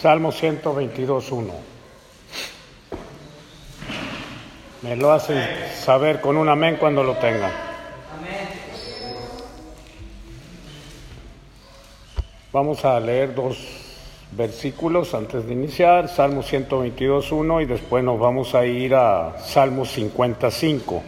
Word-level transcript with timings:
Salmo 0.00 0.30
122.1. 0.30 1.50
Me 4.82 4.94
lo 4.94 5.10
hacen 5.10 5.42
saber 5.74 6.20
con 6.20 6.36
un 6.36 6.48
amén 6.48 6.76
cuando 6.78 7.02
lo 7.02 7.16
tengan. 7.16 7.50
Vamos 12.52 12.84
a 12.84 13.00
leer 13.00 13.34
dos 13.34 13.58
versículos 14.30 15.14
antes 15.14 15.44
de 15.44 15.52
iniciar, 15.52 16.08
Salmo 16.08 16.44
122.1 16.44 17.62
y 17.62 17.66
después 17.66 18.04
nos 18.04 18.20
vamos 18.20 18.54
a 18.54 18.64
ir 18.64 18.94
a 18.94 19.36
Salmo 19.40 19.84
55. 19.84 21.02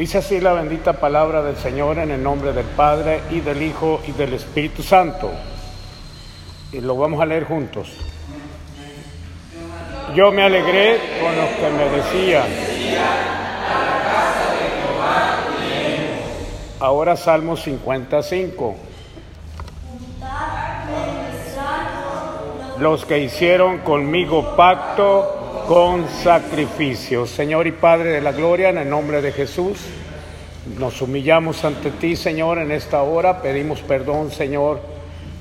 Dice 0.00 0.16
así 0.16 0.40
la 0.40 0.54
bendita 0.54 0.94
palabra 0.94 1.42
del 1.42 1.56
Señor 1.56 1.98
en 1.98 2.10
el 2.10 2.22
nombre 2.22 2.54
del 2.54 2.64
Padre 2.64 3.20
y 3.30 3.40
del 3.40 3.60
Hijo 3.60 4.00
y 4.08 4.12
del 4.12 4.32
Espíritu 4.32 4.82
Santo. 4.82 5.30
Y 6.72 6.80
lo 6.80 6.96
vamos 6.96 7.20
a 7.20 7.26
leer 7.26 7.44
juntos. 7.44 7.92
Yo 10.14 10.32
me 10.32 10.42
alegré 10.42 10.98
con 11.20 11.36
los 11.36 11.50
que 11.50 11.68
me 11.68 11.84
decían. 11.98 12.46
Ahora 16.80 17.14
Salmo 17.14 17.58
55. 17.58 18.76
Los 22.78 23.04
que 23.04 23.18
hicieron 23.18 23.80
conmigo 23.80 24.56
pacto 24.56 25.39
con 25.70 26.08
sacrificio. 26.08 27.28
Señor 27.28 27.68
y 27.68 27.70
Padre 27.70 28.10
de 28.10 28.20
la 28.20 28.32
Gloria, 28.32 28.70
en 28.70 28.78
el 28.78 28.90
nombre 28.90 29.22
de 29.22 29.30
Jesús, 29.30 29.78
nos 30.80 31.00
humillamos 31.00 31.64
ante 31.64 31.92
ti, 31.92 32.16
Señor, 32.16 32.58
en 32.58 32.72
esta 32.72 33.02
hora. 33.02 33.40
Pedimos 33.40 33.80
perdón, 33.80 34.32
Señor, 34.32 34.80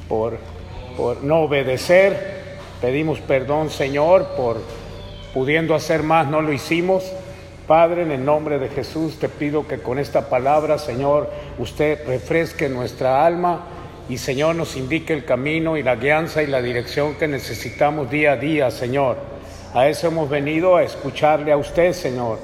por, 0.07 0.37
no 1.23 1.39
obedecer. 1.39 2.59
Pedimos 2.79 3.19
perdón, 3.21 3.71
Señor, 3.71 4.35
por 4.37 4.61
pudiendo 5.33 5.73
hacer 5.73 6.03
más, 6.03 6.27
no 6.27 6.43
lo 6.43 6.53
hicimos. 6.53 7.11
Padre, 7.65 8.03
en 8.03 8.11
el 8.11 8.23
nombre 8.23 8.59
de 8.59 8.69
Jesús, 8.69 9.17
te 9.17 9.29
pido 9.29 9.67
que 9.67 9.79
con 9.79 9.97
esta 9.97 10.29
palabra, 10.29 10.77
Señor, 10.77 11.31
usted 11.57 12.05
refresque 12.05 12.69
nuestra 12.69 13.25
alma 13.25 13.65
y, 14.07 14.19
Señor, 14.19 14.55
nos 14.55 14.75
indique 14.75 15.11
el 15.11 15.25
camino 15.25 15.75
y 15.75 15.81
la 15.81 15.95
guianza 15.95 16.43
y 16.43 16.45
la 16.45 16.61
dirección 16.61 17.15
que 17.15 17.27
necesitamos 17.27 18.11
día 18.11 18.33
a 18.33 18.37
día, 18.37 18.69
Señor. 18.69 19.38
A 19.71 19.87
eso 19.87 20.07
hemos 20.07 20.27
venido 20.27 20.77
a 20.77 20.83
escucharle 20.83 21.51
a 21.51 21.57
usted, 21.57 21.93
Señor. 21.93 22.39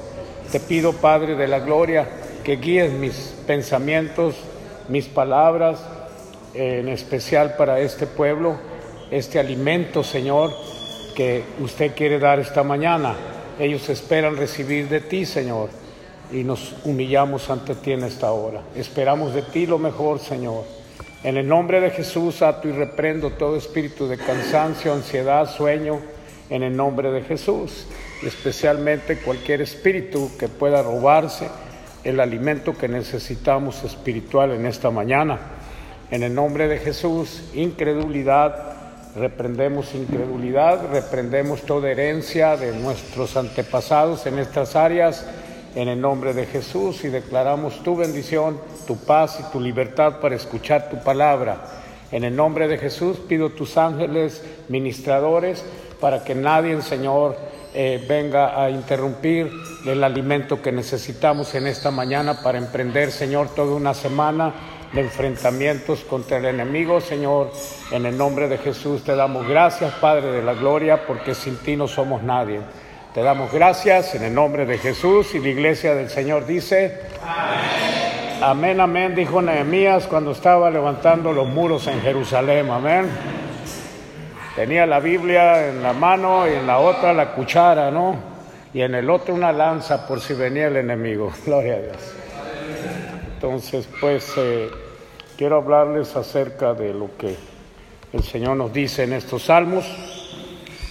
Te 0.52 0.60
pido, 0.60 0.92
Padre 0.92 1.34
de 1.34 1.48
la 1.48 1.58
Gloria, 1.58 2.06
que 2.44 2.54
guíes 2.56 2.92
mis 2.92 3.34
pensamientos, 3.44 4.36
mis 4.88 5.06
palabras, 5.06 5.80
en 6.54 6.88
especial 6.88 7.56
para 7.56 7.80
este 7.80 8.06
pueblo, 8.06 8.56
este 9.10 9.40
alimento, 9.40 10.04
Señor, 10.04 10.52
que 11.16 11.42
usted 11.58 11.96
quiere 11.96 12.20
dar 12.20 12.38
esta 12.38 12.62
mañana. 12.62 13.16
Ellos 13.58 13.88
esperan 13.88 14.36
recibir 14.36 14.88
de 14.88 15.00
ti, 15.00 15.26
Señor, 15.26 15.70
y 16.30 16.44
nos 16.44 16.76
humillamos 16.84 17.50
ante 17.50 17.74
ti 17.74 17.90
en 17.90 18.04
esta 18.04 18.30
hora. 18.30 18.60
Esperamos 18.76 19.34
de 19.34 19.42
ti 19.42 19.66
lo 19.66 19.78
mejor, 19.78 20.20
Señor. 20.20 20.62
En 21.24 21.36
el 21.36 21.48
nombre 21.48 21.80
de 21.80 21.90
Jesús, 21.90 22.40
ato 22.42 22.68
y 22.68 22.72
reprendo 22.72 23.30
todo 23.30 23.56
espíritu 23.56 24.06
de 24.06 24.16
cansancio, 24.16 24.92
ansiedad, 24.92 25.50
sueño 25.50 26.14
en 26.50 26.62
el 26.62 26.76
nombre 26.76 27.10
de 27.10 27.22
Jesús, 27.22 27.86
especialmente 28.22 29.18
cualquier 29.18 29.62
espíritu 29.62 30.30
que 30.38 30.48
pueda 30.48 30.82
robarse 30.82 31.48
el 32.04 32.20
alimento 32.20 32.76
que 32.76 32.88
necesitamos 32.88 33.82
espiritual 33.82 34.52
en 34.52 34.66
esta 34.66 34.90
mañana. 34.90 35.38
En 36.10 36.22
el 36.22 36.34
nombre 36.34 36.68
de 36.68 36.78
Jesús, 36.78 37.42
incredulidad, 37.52 38.76
reprendemos 39.16 39.92
incredulidad, 39.94 40.88
reprendemos 40.92 41.62
toda 41.62 41.90
herencia 41.90 42.56
de 42.56 42.78
nuestros 42.78 43.36
antepasados 43.36 44.24
en 44.26 44.38
estas 44.38 44.76
áreas, 44.76 45.26
en 45.74 45.88
el 45.88 46.00
nombre 46.00 46.32
de 46.32 46.46
Jesús, 46.46 47.04
y 47.04 47.08
declaramos 47.08 47.82
tu 47.82 47.96
bendición, 47.96 48.60
tu 48.86 48.96
paz 48.96 49.38
y 49.40 49.52
tu 49.52 49.60
libertad 49.60 50.20
para 50.20 50.36
escuchar 50.36 50.88
tu 50.88 51.02
palabra. 51.02 51.60
En 52.12 52.22
el 52.22 52.36
nombre 52.36 52.68
de 52.68 52.78
Jesús 52.78 53.18
pido 53.28 53.50
tus 53.50 53.76
ángeles 53.76 54.44
ministradores, 54.68 55.64
para 56.00 56.24
que 56.24 56.34
nadie, 56.34 56.80
Señor, 56.82 57.36
eh, 57.74 58.04
venga 58.08 58.62
a 58.62 58.70
interrumpir 58.70 59.50
el 59.84 60.02
alimento 60.02 60.62
que 60.62 60.72
necesitamos 60.72 61.54
en 61.54 61.66
esta 61.66 61.90
mañana 61.90 62.42
para 62.42 62.58
emprender, 62.58 63.12
Señor, 63.12 63.54
toda 63.54 63.74
una 63.74 63.92
semana 63.92 64.54
de 64.92 65.02
enfrentamientos 65.02 66.04
contra 66.04 66.38
el 66.38 66.46
enemigo, 66.46 67.00
Señor. 67.00 67.50
En 67.90 68.06
el 68.06 68.16
nombre 68.16 68.48
de 68.48 68.58
Jesús 68.58 69.02
te 69.04 69.14
damos 69.14 69.46
gracias, 69.46 69.92
Padre 69.94 70.32
de 70.32 70.42
la 70.42 70.54
Gloria, 70.54 71.06
porque 71.06 71.34
sin 71.34 71.58
ti 71.58 71.76
no 71.76 71.86
somos 71.86 72.22
nadie. 72.22 72.60
Te 73.12 73.22
damos 73.22 73.52
gracias 73.52 74.14
en 74.14 74.24
el 74.24 74.34
nombre 74.34 74.66
de 74.66 74.78
Jesús 74.78 75.34
y 75.34 75.38
la 75.38 75.48
iglesia 75.48 75.94
del 75.94 76.10
Señor 76.10 76.46
dice, 76.46 77.00
amén, 77.22 78.42
amén, 78.42 78.80
amén 78.80 79.14
dijo 79.14 79.40
Nehemías 79.40 80.06
cuando 80.06 80.32
estaba 80.32 80.70
levantando 80.70 81.32
los 81.32 81.48
muros 81.48 81.86
en 81.86 82.00
Jerusalén, 82.00 82.70
amén. 82.70 83.08
Tenía 84.56 84.86
la 84.86 85.00
Biblia 85.00 85.68
en 85.68 85.82
la 85.82 85.92
mano 85.92 86.48
y 86.48 86.54
en 86.54 86.66
la 86.66 86.78
otra 86.78 87.12
la 87.12 87.34
cuchara, 87.34 87.90
¿no? 87.90 88.16
Y 88.72 88.80
en 88.80 88.94
el 88.94 89.10
otro 89.10 89.34
una 89.34 89.52
lanza 89.52 90.06
por 90.06 90.18
si 90.18 90.32
venía 90.32 90.68
el 90.68 90.76
enemigo. 90.76 91.30
Gloria 91.44 91.74
a 91.74 91.78
Dios. 91.80 92.14
Entonces, 93.34 93.86
pues 94.00 94.32
eh, 94.38 94.70
quiero 95.36 95.56
hablarles 95.56 96.16
acerca 96.16 96.72
de 96.72 96.94
lo 96.94 97.14
que 97.18 97.36
el 98.14 98.22
Señor 98.22 98.56
nos 98.56 98.72
dice 98.72 99.04
en 99.04 99.12
estos 99.12 99.42
salmos. 99.42 99.84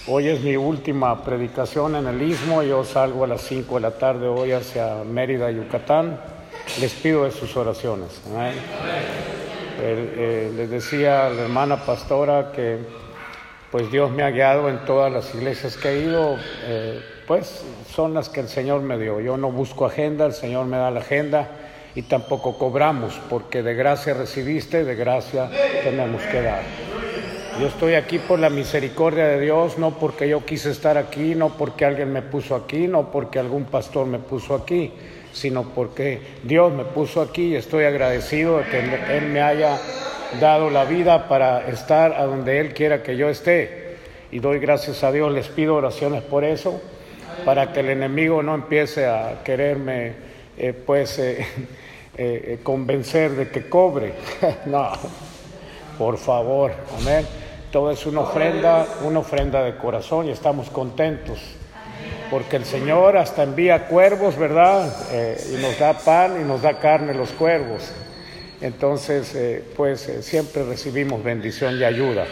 Hoy 0.06 0.28
es 0.28 0.42
mi 0.42 0.56
última 0.56 1.24
predicación 1.24 1.96
en 1.96 2.06
el 2.06 2.22
Istmo. 2.22 2.62
Yo 2.62 2.84
salgo 2.84 3.24
a 3.24 3.26
las 3.26 3.40
5 3.40 3.74
de 3.74 3.80
la 3.80 3.98
tarde 3.98 4.28
hoy 4.28 4.52
hacia 4.52 5.02
Mérida, 5.02 5.50
Yucatán. 5.50 6.20
Les 6.80 6.94
pido 6.94 7.24
de 7.24 7.32
sus 7.32 7.56
oraciones. 7.56 8.22
Eh, 9.80 10.52
les 10.56 10.70
decía 10.70 11.26
a 11.26 11.30
la 11.30 11.42
hermana 11.42 11.84
pastora 11.84 12.52
que 12.52 13.05
pues 13.70 13.90
Dios 13.90 14.10
me 14.10 14.22
ha 14.22 14.30
guiado 14.30 14.68
en 14.68 14.84
todas 14.84 15.12
las 15.12 15.34
iglesias 15.34 15.76
que 15.76 15.88
he 15.88 16.00
ido, 16.02 16.36
eh, 16.64 17.00
pues 17.26 17.64
son 17.90 18.14
las 18.14 18.28
que 18.28 18.40
el 18.40 18.48
Señor 18.48 18.82
me 18.82 18.98
dio. 18.98 19.20
Yo 19.20 19.36
no 19.36 19.50
busco 19.50 19.86
agenda, 19.86 20.26
el 20.26 20.32
Señor 20.32 20.66
me 20.66 20.76
da 20.76 20.90
la 20.90 21.00
agenda 21.00 21.48
y 21.94 22.02
tampoco 22.02 22.58
cobramos, 22.58 23.20
porque 23.28 23.62
de 23.62 23.74
gracia 23.74 24.14
recibiste, 24.14 24.84
de 24.84 24.94
gracia 24.94 25.50
tenemos 25.82 26.22
que 26.22 26.42
dar. 26.42 26.62
Yo 27.58 27.68
estoy 27.68 27.94
aquí 27.94 28.18
por 28.18 28.38
la 28.38 28.50
misericordia 28.50 29.26
de 29.28 29.40
Dios, 29.40 29.78
no 29.78 29.92
porque 29.92 30.28
yo 30.28 30.44
quise 30.44 30.70
estar 30.70 30.98
aquí, 30.98 31.34
no 31.34 31.48
porque 31.56 31.86
alguien 31.86 32.12
me 32.12 32.20
puso 32.20 32.54
aquí, 32.54 32.86
no 32.86 33.10
porque 33.10 33.38
algún 33.38 33.64
pastor 33.64 34.06
me 34.06 34.18
puso 34.18 34.54
aquí, 34.54 34.92
sino 35.32 35.62
porque 35.62 36.20
Dios 36.42 36.70
me 36.72 36.84
puso 36.84 37.22
aquí 37.22 37.52
y 37.52 37.56
estoy 37.56 37.84
agradecido 37.84 38.58
de 38.58 38.64
que 38.64 39.16
Él 39.16 39.28
me 39.28 39.40
haya 39.40 39.78
dado 40.40 40.70
la 40.70 40.84
vida 40.84 41.28
para 41.28 41.66
estar 41.68 42.12
a 42.12 42.24
donde 42.24 42.60
Él 42.60 42.74
quiera 42.74 43.02
que 43.02 43.16
yo 43.16 43.28
esté. 43.28 43.96
Y 44.30 44.40
doy 44.40 44.58
gracias 44.58 45.04
a 45.04 45.12
Dios, 45.12 45.32
les 45.32 45.48
pido 45.48 45.76
oraciones 45.76 46.22
por 46.22 46.44
eso, 46.44 46.80
para 47.44 47.72
que 47.72 47.80
el 47.80 47.90
enemigo 47.90 48.42
no 48.42 48.54
empiece 48.54 49.06
a 49.06 49.42
quererme, 49.44 50.12
eh, 50.58 50.72
pues, 50.72 51.18
eh, 51.18 51.46
eh, 52.16 52.58
convencer 52.62 53.32
de 53.32 53.48
que 53.48 53.68
cobre. 53.68 54.14
no, 54.66 54.90
por 55.98 56.18
favor, 56.18 56.72
amén. 57.00 57.26
Todo 57.70 57.90
es 57.90 58.06
una 58.06 58.20
ofrenda, 58.20 58.86
una 59.02 59.20
ofrenda 59.20 59.62
de 59.62 59.76
corazón 59.76 60.26
y 60.26 60.30
estamos 60.30 60.70
contentos. 60.70 61.38
Porque 62.30 62.56
el 62.56 62.64
Señor 62.64 63.16
hasta 63.16 63.42
envía 63.42 63.86
cuervos, 63.86 64.36
¿verdad? 64.36 64.92
y 65.52 65.62
nos 65.62 65.78
da 65.78 65.92
pan 65.92 66.40
y 66.40 66.44
nos 66.44 66.62
da 66.62 66.78
carne 66.78 67.14
los 67.14 67.30
cuervos. 67.30 67.92
Entonces, 68.66 69.32
eh, 69.36 69.62
pues 69.76 70.08
eh, 70.08 70.24
siempre 70.24 70.64
recibimos 70.64 71.22
bendición 71.22 71.78
y 71.78 71.84
ayuda. 71.84 72.24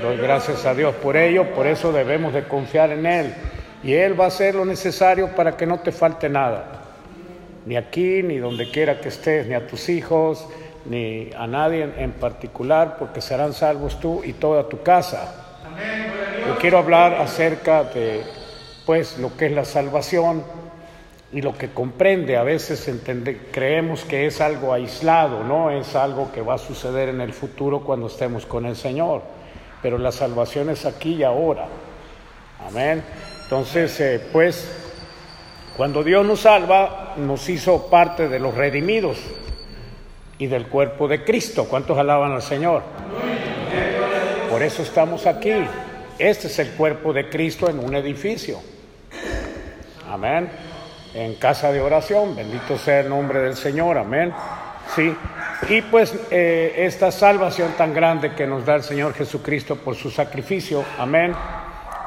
Doy 0.00 0.16
gracias 0.16 0.64
a 0.64 0.72
Dios 0.72 0.94
por 0.94 1.14
ello, 1.18 1.52
por 1.52 1.66
eso 1.66 1.92
debemos 1.92 2.32
de 2.32 2.44
confiar 2.44 2.90
en 2.90 3.04
Él. 3.04 3.34
Y 3.84 3.92
Él 3.92 4.18
va 4.18 4.24
a 4.24 4.28
hacer 4.28 4.54
lo 4.54 4.64
necesario 4.64 5.36
para 5.36 5.54
que 5.54 5.66
no 5.66 5.80
te 5.80 5.92
falte 5.92 6.30
nada. 6.30 6.84
Ni 7.66 7.76
aquí, 7.76 8.22
ni 8.22 8.38
donde 8.38 8.70
quiera 8.70 8.98
que 8.98 9.10
estés, 9.10 9.46
ni 9.46 9.52
a 9.52 9.66
tus 9.66 9.90
hijos, 9.90 10.48
ni 10.86 11.28
a 11.36 11.46
nadie 11.46 11.86
en, 11.98 12.12
particular, 12.12 12.96
porque 12.98 13.20
serán 13.20 13.52
salvos 13.52 14.00
tú 14.00 14.22
y 14.24 14.32
toda 14.32 14.70
tu 14.70 14.82
casa. 14.82 15.34
Yo 16.48 16.56
quiero 16.56 16.78
hablar 16.78 17.16
acerca 17.16 17.84
de, 17.84 18.22
pues, 18.86 19.18
lo 19.18 19.36
que 19.36 19.46
es 19.46 19.52
la 19.52 19.66
salvación 19.66 20.44
y 21.32 21.40
lo 21.40 21.56
que 21.56 21.70
comprende. 21.70 22.36
A 22.36 22.42
veces 22.42 22.90
creemos 23.50 24.04
que 24.04 24.26
es 24.26 24.40
algo 24.40 24.72
aislado, 24.72 25.42
no 25.44 25.70
es 25.70 25.96
algo 25.96 26.30
que 26.32 26.42
va 26.42 26.54
a 26.54 26.58
suceder 26.58 27.08
en 27.08 27.20
el 27.20 27.32
futuro 27.32 27.80
cuando 27.80 28.06
estemos 28.06 28.46
con 28.46 28.66
el 28.66 28.76
Señor. 28.76 29.22
Pero 29.82 29.98
la 29.98 30.12
salvación 30.12 30.70
es 30.70 30.84
aquí 30.84 31.14
y 31.14 31.22
ahora. 31.22 31.66
Amén. 32.68 33.02
Entonces, 33.44 33.98
eh, 34.00 34.20
pues, 34.32 34.70
cuando 35.76 36.04
Dios 36.04 36.24
nos 36.24 36.40
salva, 36.40 37.14
nos 37.16 37.48
hizo 37.48 37.88
parte 37.88 38.28
de 38.28 38.38
los 38.38 38.54
redimidos. 38.54 39.18
y 40.38 40.48
del 40.48 40.66
cuerpo 40.66 41.06
de 41.06 41.22
Cristo. 41.22 41.66
¿Cuántos 41.68 41.96
alaban 41.96 42.32
al 42.32 42.42
Señor? 42.42 42.82
Por 44.50 44.60
eso 44.60 44.82
estamos 44.82 45.24
aquí. 45.26 45.52
Este 46.18 46.48
es 46.48 46.58
el 46.58 46.70
cuerpo 46.70 47.12
de 47.12 47.28
Cristo 47.28 47.70
en 47.70 47.78
un 47.78 47.94
edificio. 47.94 48.58
Amén. 50.10 50.50
En 51.14 51.34
casa 51.34 51.70
de 51.70 51.80
oración. 51.80 52.34
Bendito 52.34 52.78
sea 52.78 53.00
el 53.00 53.08
nombre 53.08 53.40
del 53.40 53.56
Señor. 53.56 53.98
Amén. 53.98 54.32
Sí. 54.94 55.14
Y 55.68 55.82
pues 55.82 56.14
eh, 56.30 56.74
esta 56.78 57.10
salvación 57.12 57.72
tan 57.76 57.92
grande 57.92 58.34
que 58.34 58.46
nos 58.46 58.64
da 58.64 58.76
el 58.76 58.82
Señor 58.82 59.14
Jesucristo 59.14 59.76
por 59.76 59.94
su 59.94 60.10
sacrificio. 60.10 60.84
Amén. 60.98 61.34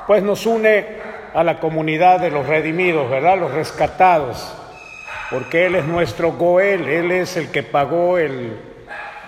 Pues 0.07 0.23
nos 0.23 0.45
une 0.45 0.85
a 1.33 1.43
la 1.43 1.59
comunidad 1.59 2.19
de 2.19 2.31
los 2.31 2.47
redimidos, 2.47 3.09
¿verdad? 3.09 3.37
Los 3.39 3.51
rescatados. 3.51 4.55
Porque 5.29 5.67
Él 5.67 5.75
es 5.75 5.85
nuestro 5.85 6.33
Goel. 6.33 6.87
Él 6.87 7.11
es 7.11 7.37
el 7.37 7.49
que 7.49 7.61
pagó 7.63 8.17
el, 8.17 8.57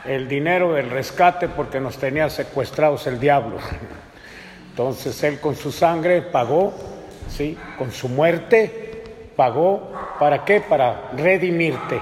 el 0.05 0.27
dinero 0.27 0.73
del 0.73 0.89
rescate 0.89 1.47
porque 1.47 1.79
nos 1.79 1.97
tenía 1.97 2.29
secuestrados 2.29 3.05
el 3.07 3.19
diablo. 3.19 3.57
Entonces 4.71 5.23
Él 5.23 5.39
con 5.39 5.55
su 5.55 5.71
sangre 5.71 6.21
pagó, 6.21 6.73
¿sí? 7.29 7.57
Con 7.77 7.91
su 7.91 8.09
muerte 8.09 8.86
pagó, 9.37 9.93
¿para 10.19 10.43
qué? 10.43 10.59
Para 10.59 11.11
redimirte. 11.15 12.01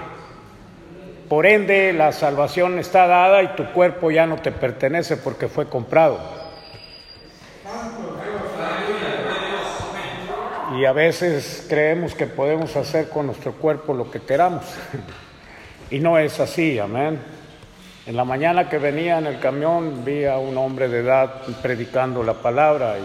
Por 1.29 1.45
ende, 1.45 1.93
la 1.93 2.11
salvación 2.11 2.79
está 2.79 3.05
dada 3.05 3.43
y 3.43 3.49
tu 3.49 3.71
cuerpo 3.73 4.09
ya 4.09 4.25
no 4.25 4.37
te 4.37 4.51
pertenece 4.51 5.17
porque 5.17 5.47
fue 5.47 5.67
comprado. 5.67 6.19
Y 10.77 10.85
a 10.85 10.91
veces 10.91 11.65
creemos 11.69 12.15
que 12.15 12.25
podemos 12.25 12.75
hacer 12.75 13.09
con 13.09 13.27
nuestro 13.27 13.53
cuerpo 13.53 13.93
lo 13.93 14.09
que 14.09 14.21
queramos. 14.21 14.63
Y 15.91 15.99
no 15.99 16.17
es 16.17 16.39
así, 16.39 16.79
amén. 16.79 17.19
En 18.07 18.15
la 18.15 18.25
mañana 18.25 18.67
que 18.67 18.79
venía 18.79 19.19
en 19.19 19.27
el 19.27 19.39
camión 19.39 20.03
vi 20.03 20.25
a 20.25 20.39
un 20.39 20.57
hombre 20.57 20.89
de 20.89 21.01
edad 21.01 21.43
predicando 21.61 22.23
la 22.23 22.33
palabra 22.33 22.95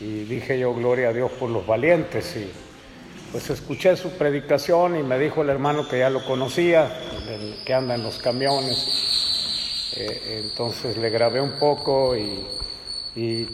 y, 0.00 0.24
dije 0.24 0.58
yo, 0.58 0.74
gloria 0.74 1.10
a 1.10 1.12
Dios 1.12 1.30
por 1.32 1.50
los 1.50 1.66
valientes. 1.66 2.34
Y 2.34 2.50
pues 3.32 3.50
escuché 3.50 3.96
su 3.96 4.10
predicación 4.10 4.98
y 4.98 5.02
me 5.02 5.18
dijo 5.18 5.42
el 5.42 5.50
hermano 5.50 5.88
que 5.88 5.98
ya 5.98 6.10
lo 6.10 6.24
conocía, 6.24 6.90
que 7.64 7.74
anda 7.74 7.94
en 7.94 8.02
los 8.02 8.18
camiones. 8.18 9.92
Eh, 9.96 10.42
entonces 10.44 10.96
le 10.96 11.10
grabé 11.10 11.40
un 11.40 11.58
poco 11.58 12.14
y, 12.16 12.46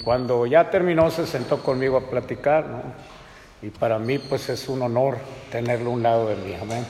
cuando 0.02 0.44
ya 0.44 0.70
terminó 0.70 1.08
se 1.10 1.26
sentó 1.26 1.62
conmigo 1.62 1.96
a 1.96 2.10
platicar. 2.10 2.66
¿no? 2.66 2.82
Y 3.62 3.70
para 3.70 3.98
mí 3.98 4.18
pues 4.18 4.48
es 4.48 4.68
un 4.68 4.82
honor 4.82 5.18
tenerlo 5.50 5.90
un 5.90 6.02
lado 6.02 6.28
de 6.28 6.36
mí. 6.36 6.54
Amén. 6.60 6.84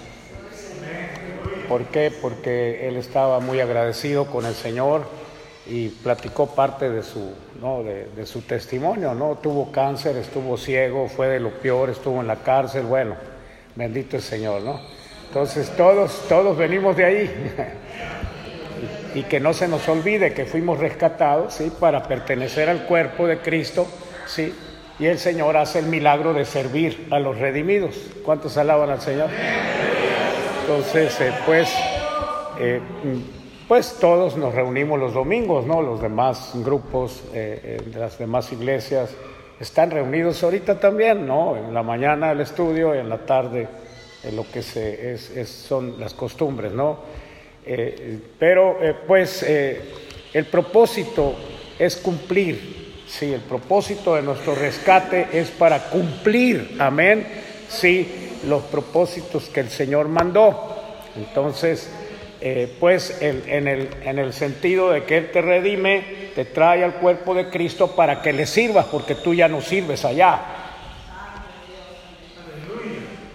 ¿Por 1.68 1.84
qué? 1.86 2.10
Porque 2.20 2.88
él 2.88 2.96
estaba 2.96 3.40
muy 3.40 3.60
agradecido 3.60 4.26
con 4.26 4.46
el 4.46 4.54
Señor 4.54 5.06
y 5.66 5.88
platicó 5.88 6.46
parte 6.46 6.90
de 6.90 7.02
su, 7.02 7.32
¿no? 7.60 7.82
de, 7.82 8.26
su 8.26 8.42
testimonio, 8.42 9.14
¿no? 9.14 9.36
Tuvo 9.36 9.70
cáncer, 9.70 10.16
estuvo 10.16 10.56
ciego, 10.56 11.08
fue 11.08 11.28
de 11.28 11.40
lo 11.40 11.50
peor, 11.50 11.90
estuvo 11.90 12.20
en 12.20 12.26
la 12.26 12.36
cárcel, 12.36 12.82
bueno, 12.84 13.14
bendito 13.76 14.16
el 14.16 14.22
Señor, 14.22 14.62
¿no? 14.62 14.80
Entonces 15.28 15.70
todos, 15.76 16.24
todos 16.28 16.56
venimos 16.56 16.96
de 16.96 17.04
ahí. 17.04 17.54
y, 19.14 19.22
que 19.22 19.40
no 19.40 19.54
se 19.54 19.68
nos 19.68 19.88
olvide 19.88 20.34
que 20.34 20.46
fuimos 20.46 20.78
rescatados, 20.78 21.54
¿sí? 21.54 21.72
Para 21.78 22.02
pertenecer 22.02 22.68
al 22.68 22.84
cuerpo 22.84 23.26
de 23.26 23.38
Cristo, 23.38 23.86
¿sí? 24.26 24.52
Y 24.98 25.06
el 25.06 25.18
Señor 25.18 25.56
hace 25.56 25.78
el 25.78 25.86
milagro 25.86 26.34
de 26.34 26.44
servir 26.44 27.06
a 27.10 27.18
los 27.18 27.38
redimidos. 27.38 27.96
¿Cuántos 28.24 28.56
alaban 28.56 28.90
al 28.90 29.00
Señor? 29.00 29.30
Entonces, 30.60 31.20
eh, 31.20 31.32
pues, 31.46 31.72
eh, 32.58 32.80
pues 33.72 33.96
todos 33.98 34.36
nos 34.36 34.54
reunimos 34.54 35.00
los 35.00 35.14
domingos, 35.14 35.64
¿no? 35.64 35.80
Los 35.80 36.02
demás 36.02 36.50
grupos 36.56 37.22
eh, 37.32 37.80
de 37.86 37.98
las 37.98 38.18
demás 38.18 38.52
iglesias 38.52 39.08
están 39.58 39.90
reunidos 39.90 40.42
ahorita 40.42 40.78
también, 40.78 41.26
¿no? 41.26 41.56
En 41.56 41.72
la 41.72 41.82
mañana 41.82 42.32
el 42.32 42.42
estudio 42.42 42.94
y 42.94 42.98
en 42.98 43.08
la 43.08 43.24
tarde 43.24 43.66
lo 44.34 44.44
que 44.52 44.60
se, 44.60 45.14
es, 45.14 45.48
son 45.48 45.98
las 45.98 46.12
costumbres, 46.12 46.72
¿no? 46.72 46.98
pero, 48.38 48.76
pues, 49.06 49.42
el 49.42 50.44
propósito 50.50 51.34
es 51.78 51.96
cumplir, 51.96 53.04
sí, 53.06 53.32
el 53.32 53.40
propósito 53.40 54.16
de 54.16 54.20
nuestro 54.22 54.54
rescate 54.54 55.28
es 55.32 55.50
para 55.50 55.84
cumplir, 55.88 56.76
amén, 56.78 57.26
sí 57.70 58.34
los 58.46 58.64
propósitos 58.64 59.48
que 59.48 59.60
el 59.60 59.70
Señor 59.70 60.08
mandó. 60.08 60.76
Entonces, 61.16 61.90
eh, 62.44 62.68
pues 62.80 63.22
en, 63.22 63.68
el, 63.68 63.88
en 64.04 64.18
el 64.18 64.32
sentido 64.32 64.90
de 64.90 65.04
que 65.04 65.16
Él 65.18 65.30
te 65.30 65.40
redime, 65.40 66.02
te 66.34 66.44
trae 66.44 66.82
al 66.82 66.94
cuerpo 66.94 67.34
de 67.34 67.48
Cristo 67.48 67.94
para 67.94 68.20
que 68.20 68.32
le 68.32 68.46
sirvas, 68.46 68.86
porque 68.86 69.14
tú 69.14 69.32
ya 69.32 69.46
no 69.46 69.60
sirves 69.60 70.04
allá. 70.04 70.40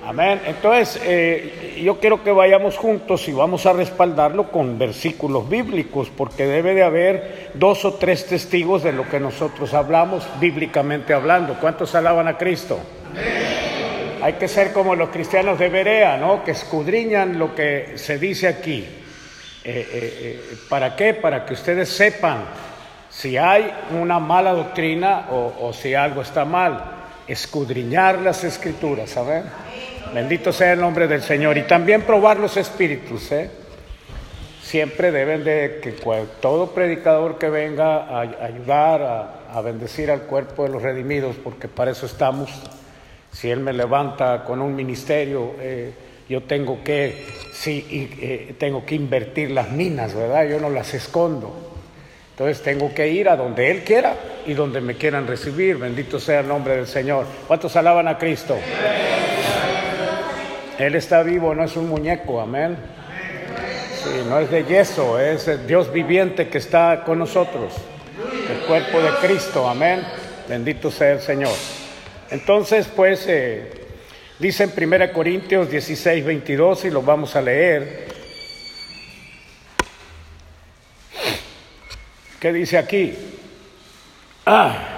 Amén. 0.05 0.41
Entonces, 0.45 1.01
eh, 1.05 1.81
yo 1.83 2.01
quiero 2.01 2.21
que 2.21 2.31
vayamos 2.31 2.75
juntos 2.75 3.27
y 3.29 3.31
vamos 3.31 3.65
a 3.65 3.71
respaldarlo 3.71 4.51
con 4.51 4.77
versículos 4.77 5.47
bíblicos, 5.47 6.09
porque 6.09 6.45
debe 6.45 6.73
de 6.73 6.83
haber 6.83 7.51
dos 7.53 7.85
o 7.85 7.93
tres 7.93 8.25
testigos 8.25 8.83
de 8.83 8.91
lo 8.91 9.07
que 9.07 9.21
nosotros 9.21 9.73
hablamos, 9.73 10.27
bíblicamente 10.41 11.13
hablando. 11.13 11.55
¿Cuántos 11.61 11.95
alaban 11.95 12.27
a 12.27 12.37
Cristo? 12.37 12.77
Hay 14.27 14.33
que 14.33 14.49
ser 14.49 14.73
como 14.73 14.93
los 14.93 15.07
cristianos 15.07 15.57
de 15.57 15.69
Berea, 15.69 16.17
¿no? 16.17 16.43
Que 16.43 16.51
escudriñan 16.51 17.39
lo 17.39 17.55
que 17.55 17.93
se 17.95 18.19
dice 18.19 18.49
aquí. 18.49 18.79
Eh, 18.83 18.89
eh, 19.63 19.87
eh, 19.93 20.57
¿Para 20.67 20.97
qué? 20.97 21.13
Para 21.13 21.45
que 21.45 21.53
ustedes 21.53 21.87
sepan 21.87 22.43
si 23.09 23.37
hay 23.37 23.71
una 23.97 24.19
mala 24.19 24.51
doctrina 24.51 25.27
o, 25.31 25.71
si 25.71 25.93
algo 25.93 26.23
está 26.23 26.43
mal. 26.43 26.83
Escudriñar 27.25 28.19
las 28.19 28.43
escrituras, 28.43 29.11
¿saben? 29.11 29.43
Bendito 30.13 30.51
sea 30.51 30.73
el 30.73 30.81
nombre 30.81 31.07
del 31.07 31.21
Señor. 31.21 31.57
Y 31.57 31.61
también 31.61 32.01
probar 32.01 32.37
los 32.37 32.57
espíritus, 32.57 33.31
¿eh? 33.31 33.49
Siempre 34.61 35.09
deben 35.13 35.45
de 35.45 35.79
que 35.81 35.93
todo 36.41 36.71
predicador 36.71 37.37
que 37.37 37.49
venga 37.49 38.07
a 38.07 38.19
ayudar 38.19 39.45
a 39.53 39.61
bendecir 39.61 40.11
al 40.11 40.23
cuerpo 40.23 40.63
de 40.63 40.69
los 40.71 40.81
redimidos, 40.81 41.37
porque 41.41 41.69
para 41.69 41.91
eso 41.91 42.05
estamos, 42.05 42.49
si 43.39 43.51
Él 43.51 43.59
me 43.59 43.71
levanta 43.71 44.43
con 44.43 44.63
un 44.63 44.75
ministerio, 44.75 45.53
eh, 45.59 45.91
yo 46.27 46.41
tengo 46.41 46.83
que, 46.83 47.23
sí, 47.53 47.85
eh, 48.19 48.55
tengo 48.57 48.83
que 48.83 48.95
invertir 48.95 49.51
las 49.51 49.69
minas, 49.69 50.15
¿verdad? 50.15 50.47
Yo 50.47 50.59
no 50.59 50.71
las 50.71 50.95
escondo. 50.95 51.53
Entonces 52.31 52.63
tengo 52.63 52.91
que 52.95 53.09
ir 53.09 53.29
a 53.29 53.35
donde 53.35 53.69
Él 53.69 53.83
quiera 53.83 54.15
y 54.47 54.55
donde 54.55 54.81
me 54.81 54.95
quieran 54.95 55.27
recibir. 55.27 55.77
Bendito 55.77 56.19
sea 56.19 56.39
el 56.39 56.47
nombre 56.47 56.77
del 56.77 56.87
Señor. 56.87 57.27
¿Cuántos 57.45 57.75
alaban 57.75 58.07
a 58.07 58.17
Cristo? 58.17 58.57
Él 60.79 60.95
está 60.95 61.21
vivo, 61.21 61.53
no 61.53 61.63
es 61.63 61.77
un 61.77 61.89
muñeco, 61.89 62.41
amén. 62.41 62.75
Sí, 64.03 64.25
no 64.27 64.39
es 64.39 64.49
de 64.49 64.63
yeso, 64.63 65.19
es 65.19 65.67
Dios 65.67 65.93
viviente 65.93 66.47
que 66.47 66.57
está 66.57 67.03
con 67.05 67.19
nosotros. 67.19 67.75
El 68.49 68.65
cuerpo 68.65 68.99
de 68.99 69.11
Cristo, 69.27 69.69
amén. 69.69 70.01
Bendito 70.49 70.89
sea 70.89 71.11
el 71.11 71.21
Señor. 71.21 71.53
Entonces, 72.29 72.87
pues, 72.93 73.25
eh, 73.27 73.71
dice 74.39 74.63
en 74.63 74.73
1 74.75 75.13
Corintios 75.13 75.69
16, 75.69 76.25
22, 76.25 76.85
y 76.85 76.89
lo 76.89 77.01
vamos 77.01 77.35
a 77.35 77.41
leer. 77.41 78.07
¿Qué 82.39 82.53
dice 82.53 82.77
aquí? 82.77 83.13
Ah. 84.45 84.97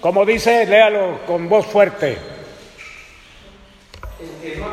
Como 0.00 0.24
dice, 0.24 0.64
léalo 0.66 1.20
con 1.26 1.48
voz 1.48 1.66
fuerte. 1.66 2.18
El 4.20 4.30
que 4.40 4.56
no 4.58 4.66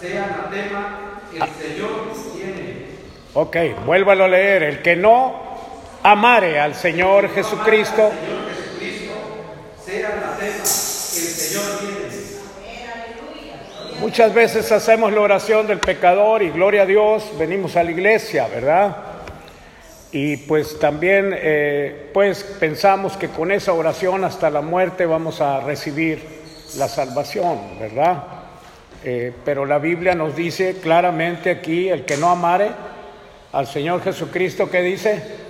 sea 0.00 0.46
el 1.32 1.40
Señor 1.40 2.12
tiene. 2.36 2.86
Ok, 3.36 3.56
vuélvalo 3.84 4.24
a 4.24 4.28
leer. 4.28 4.62
El 4.62 4.80
que 4.80 4.94
no 4.94 5.34
amare 6.04 6.60
al 6.60 6.76
Señor 6.76 7.28
Jesucristo. 7.30 8.12
Muchas 13.98 14.32
veces 14.32 14.70
hacemos 14.70 15.12
la 15.12 15.20
oración 15.20 15.66
del 15.66 15.78
pecador 15.78 16.44
y 16.44 16.50
gloria 16.50 16.82
a 16.82 16.86
Dios, 16.86 17.32
venimos 17.36 17.74
a 17.74 17.82
la 17.82 17.90
iglesia, 17.90 18.46
¿verdad? 18.46 18.96
Y 20.12 20.36
pues 20.36 20.78
también 20.78 21.34
eh, 21.36 22.10
pues 22.14 22.44
pensamos 22.44 23.16
que 23.16 23.28
con 23.28 23.50
esa 23.50 23.72
oración 23.72 24.22
hasta 24.24 24.48
la 24.48 24.60
muerte 24.60 25.06
vamos 25.06 25.40
a 25.40 25.58
recibir 25.58 26.22
la 26.76 26.86
salvación, 26.86 27.80
¿verdad? 27.80 28.22
Eh, 29.02 29.32
pero 29.44 29.66
la 29.66 29.78
Biblia 29.78 30.14
nos 30.14 30.36
dice 30.36 30.76
claramente 30.80 31.50
aquí, 31.50 31.88
el 31.88 32.04
que 32.04 32.16
no 32.16 32.30
amare 32.30 32.93
al 33.54 33.66
Señor 33.66 34.02
Jesucristo, 34.02 34.68
¿qué 34.68 34.82
dice? 34.82 35.44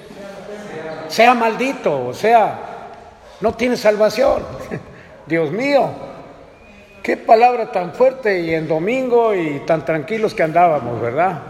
sea 1.08 1.34
maldito, 1.34 2.06
o 2.06 2.14
sea, 2.14 2.58
no 3.40 3.54
tiene 3.54 3.76
salvación. 3.76 4.42
Dios 5.26 5.50
mío, 5.52 5.88
qué 7.02 7.16
palabra 7.16 7.70
tan 7.70 7.92
fuerte 7.94 8.40
y 8.40 8.52
en 8.52 8.66
domingo 8.68 9.34
y 9.34 9.60
tan 9.60 9.84
tranquilos 9.84 10.34
que 10.34 10.42
andábamos, 10.42 11.00
¿verdad? 11.00 11.40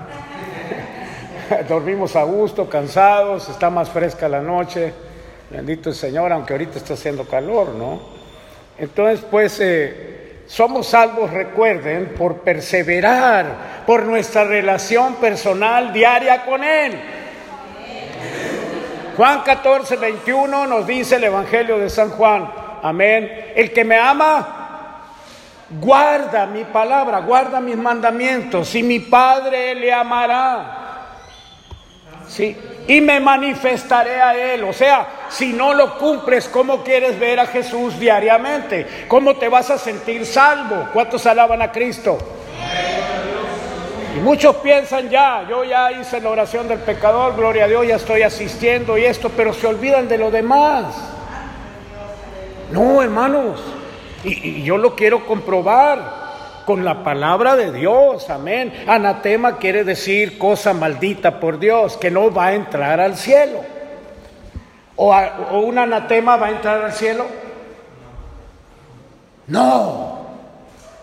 Dormimos 1.68 2.14
a 2.14 2.24
gusto, 2.24 2.68
cansados, 2.68 3.48
está 3.48 3.70
más 3.70 3.88
fresca 3.90 4.28
la 4.28 4.40
noche, 4.40 4.92
bendito 5.50 5.88
el 5.88 5.94
Señor, 5.94 6.32
aunque 6.32 6.52
ahorita 6.52 6.78
está 6.78 6.94
haciendo 6.94 7.24
calor, 7.24 7.68
¿no? 7.70 8.00
Entonces, 8.78 9.24
pues, 9.30 9.60
eh, 9.60 10.23
somos 10.46 10.88
salvos, 10.88 11.30
recuerden, 11.30 12.14
por 12.16 12.40
perseverar, 12.40 13.84
por 13.86 14.04
nuestra 14.04 14.44
relación 14.44 15.16
personal 15.16 15.92
diaria 15.92 16.44
con 16.44 16.62
Él. 16.62 17.00
Juan 19.16 19.42
14, 19.42 19.96
21 19.96 20.66
nos 20.66 20.86
dice 20.86 21.16
el 21.16 21.24
Evangelio 21.24 21.78
de 21.78 21.88
San 21.88 22.10
Juan, 22.10 22.50
amén, 22.82 23.52
el 23.54 23.72
que 23.72 23.84
me 23.84 23.96
ama, 23.96 24.64
guarda 25.80 26.46
mi 26.46 26.64
palabra, 26.64 27.20
guarda 27.20 27.60
mis 27.60 27.76
mandamientos, 27.76 28.74
y 28.74 28.82
mi 28.82 28.98
Padre 28.98 29.74
le 29.74 29.92
amará. 29.92 30.80
Sí, 32.26 32.56
y 32.88 33.00
me 33.00 33.20
manifestaré 33.20 34.20
a 34.20 34.34
Él. 34.34 34.64
O 34.64 34.72
sea, 34.72 35.06
si 35.34 35.52
no 35.52 35.74
lo 35.74 35.98
cumples, 35.98 36.48
¿cómo 36.48 36.84
quieres 36.84 37.18
ver 37.18 37.40
a 37.40 37.46
Jesús 37.46 37.98
diariamente? 37.98 38.86
¿Cómo 39.08 39.34
te 39.34 39.48
vas 39.48 39.68
a 39.68 39.78
sentir 39.78 40.24
salvo? 40.24 40.88
¿Cuántos 40.92 41.26
alaban 41.26 41.60
a 41.60 41.72
Cristo? 41.72 42.16
Y 44.16 44.20
muchos 44.20 44.54
piensan 44.56 45.10
ya, 45.10 45.44
yo 45.48 45.64
ya 45.64 45.90
hice 45.90 46.20
la 46.20 46.30
oración 46.30 46.68
del 46.68 46.78
pecador, 46.78 47.34
gloria 47.34 47.64
a 47.64 47.68
Dios, 47.68 47.84
ya 47.84 47.96
estoy 47.96 48.22
asistiendo 48.22 48.96
y 48.96 49.04
esto, 49.04 49.28
pero 49.36 49.52
se 49.52 49.66
olvidan 49.66 50.06
de 50.06 50.18
lo 50.18 50.30
demás. 50.30 50.94
No, 52.70 53.02
hermanos, 53.02 53.60
y, 54.22 54.60
y 54.60 54.62
yo 54.62 54.78
lo 54.78 54.94
quiero 54.94 55.26
comprobar 55.26 56.62
con 56.64 56.84
la 56.84 57.02
palabra 57.02 57.56
de 57.56 57.72
Dios, 57.72 58.30
amén. 58.30 58.72
Anatema 58.86 59.58
quiere 59.58 59.82
decir 59.82 60.38
cosa 60.38 60.72
maldita 60.72 61.40
por 61.40 61.58
Dios, 61.58 61.96
que 61.96 62.12
no 62.12 62.32
va 62.32 62.46
a 62.46 62.54
entrar 62.54 63.00
al 63.00 63.16
cielo. 63.16 63.73
¿O, 64.96 65.12
un 65.60 65.78
anatema 65.78 66.36
va 66.36 66.46
a 66.46 66.50
entrar 66.50 66.84
al 66.84 66.92
cielo? 66.92 67.26
No, 69.46 70.18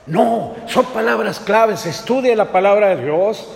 no, 0.07 0.55
son 0.67 0.85
palabras 0.87 1.39
claves. 1.39 1.85
Estudie 1.85 2.35
la 2.35 2.45
palabra 2.45 2.95
de 2.95 3.03
Dios, 3.03 3.47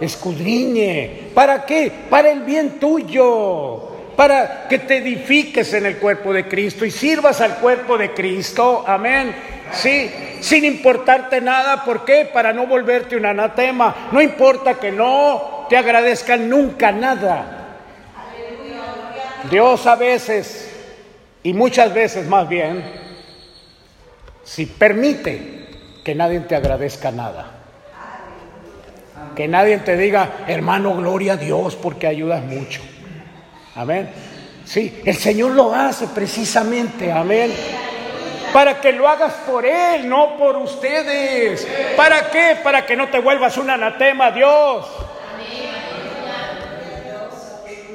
escudriñe. 0.00 1.30
¿Para 1.34 1.64
qué? 1.64 1.90
Para 2.10 2.30
el 2.30 2.40
bien 2.40 2.78
tuyo, 2.78 3.88
para 4.16 4.68
que 4.68 4.80
te 4.80 4.98
edifiques 4.98 5.72
en 5.74 5.86
el 5.86 5.98
cuerpo 5.98 6.32
de 6.32 6.46
Cristo 6.46 6.84
y 6.84 6.90
sirvas 6.90 7.40
al 7.40 7.56
cuerpo 7.56 7.96
de 7.96 8.12
Cristo. 8.12 8.84
Amén. 8.86 9.34
Sí, 9.72 10.10
sin 10.40 10.64
importarte 10.64 11.40
nada. 11.40 11.84
¿Por 11.84 12.04
qué? 12.04 12.28
Para 12.32 12.52
no 12.52 12.66
volverte 12.66 13.16
un 13.16 13.26
anatema. 13.26 14.08
No 14.12 14.20
importa 14.20 14.74
que 14.74 14.92
no 14.92 15.66
te 15.70 15.76
agradezcan 15.76 16.50
nunca 16.50 16.92
nada. 16.92 17.63
Dios 19.50 19.86
a 19.86 19.96
veces, 19.96 20.70
y 21.42 21.52
muchas 21.52 21.92
veces 21.92 22.26
más 22.26 22.48
bien, 22.48 22.84
si 24.42 24.66
permite 24.66 25.68
que 26.04 26.14
nadie 26.14 26.40
te 26.40 26.54
agradezca 26.54 27.10
nada. 27.10 27.50
Que 29.34 29.48
nadie 29.48 29.78
te 29.78 29.96
diga, 29.96 30.44
hermano, 30.46 30.94
gloria 30.96 31.32
a 31.32 31.36
Dios 31.36 31.76
porque 31.76 32.06
ayudas 32.06 32.42
mucho. 32.44 32.80
Amén. 33.74 34.10
Sí, 34.64 35.02
el 35.04 35.16
Señor 35.16 35.52
lo 35.52 35.74
hace 35.74 36.06
precisamente. 36.08 37.10
Amén. 37.10 37.52
Para 38.52 38.80
que 38.80 38.92
lo 38.92 39.08
hagas 39.08 39.32
por 39.46 39.66
Él, 39.66 40.08
no 40.08 40.36
por 40.36 40.56
ustedes. 40.56 41.66
¿Para 41.96 42.30
qué? 42.30 42.56
Para 42.62 42.86
que 42.86 42.96
no 42.96 43.08
te 43.08 43.18
vuelvas 43.18 43.56
un 43.58 43.70
anatema, 43.70 44.30
Dios. 44.30 44.86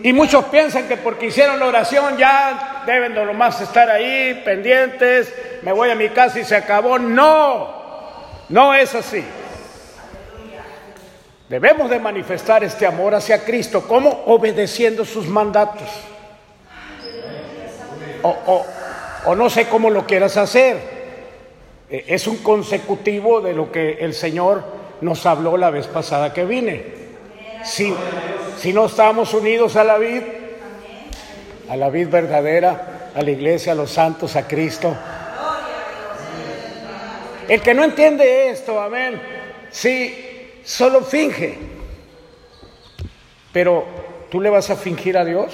Y 0.04 0.14
muchos 0.14 0.46
piensan 0.46 0.88
que 0.88 0.98
porque 0.98 1.28
hicieron 1.28 1.60
la 1.60 1.68
oración 1.68 2.18
ya 2.18 2.84
deben 2.86 3.14
de 3.14 3.26
lo 3.26 3.34
más 3.34 3.60
estar 3.62 3.90
ahí 3.90 4.42
pendientes, 4.46 5.34
me 5.62 5.72
voy 5.72 5.90
a 5.90 5.96
mi 5.96 6.10
casa 6.10 6.40
y 6.40 6.46
se 6.46 6.56
acabó. 6.56 6.98
No, 6.98 7.74
no 8.50 8.74
es 8.74 8.96
así. 8.96 9.24
Debemos 11.50 11.90
de 11.90 12.00
manifestar 12.00 12.64
este 12.64 12.86
amor 12.86 13.16
hacia 13.16 13.44
Cristo, 13.44 13.88
como 13.88 14.24
obedeciendo 14.28 15.04
sus 15.04 15.28
mandatos. 15.28 15.90
O, 18.22 18.30
o, 18.30 18.66
o, 19.26 19.36
no 19.36 19.50
sé 19.50 19.68
cómo 19.68 19.90
lo 19.90 20.06
quieras 20.06 20.38
hacer. 20.38 20.78
Es 21.90 22.28
un 22.28 22.38
consecutivo 22.38 23.42
de 23.42 23.54
lo 23.54 23.72
que 23.72 23.94
el 24.02 24.14
Señor 24.14 24.64
nos 25.02 25.26
habló 25.26 25.58
la 25.58 25.72
vez 25.72 25.88
pasada 25.88 26.34
que 26.34 26.46
vine. 26.46 26.99
Si, 27.64 27.94
si 28.58 28.74
no 28.74 28.86
estamos 28.86 29.34
unidos 29.34 29.76
a 29.76 29.84
la 29.84 29.98
vid, 29.98 30.24
a 31.70 31.76
la 31.76 31.90
vid 31.90 32.08
verdadera, 32.10 33.12
a 33.16 33.22
la 33.22 33.32
iglesia, 33.32 33.74
a 33.74 33.76
los 33.76 33.92
santos, 33.92 34.36
a 34.36 34.48
Cristo. 34.48 34.96
El 37.48 37.62
que 37.62 37.74
no 37.74 37.84
entiende 37.84 38.50
esto, 38.50 38.80
amén, 38.80 39.22
sí, 39.72 40.52
solo 40.64 41.02
finge. 41.02 41.58
Pero 43.52 43.86
tú 44.30 44.40
le 44.40 44.50
vas 44.50 44.70
a 44.70 44.76
fingir 44.76 45.18
a 45.18 45.26
Dios. 45.26 45.54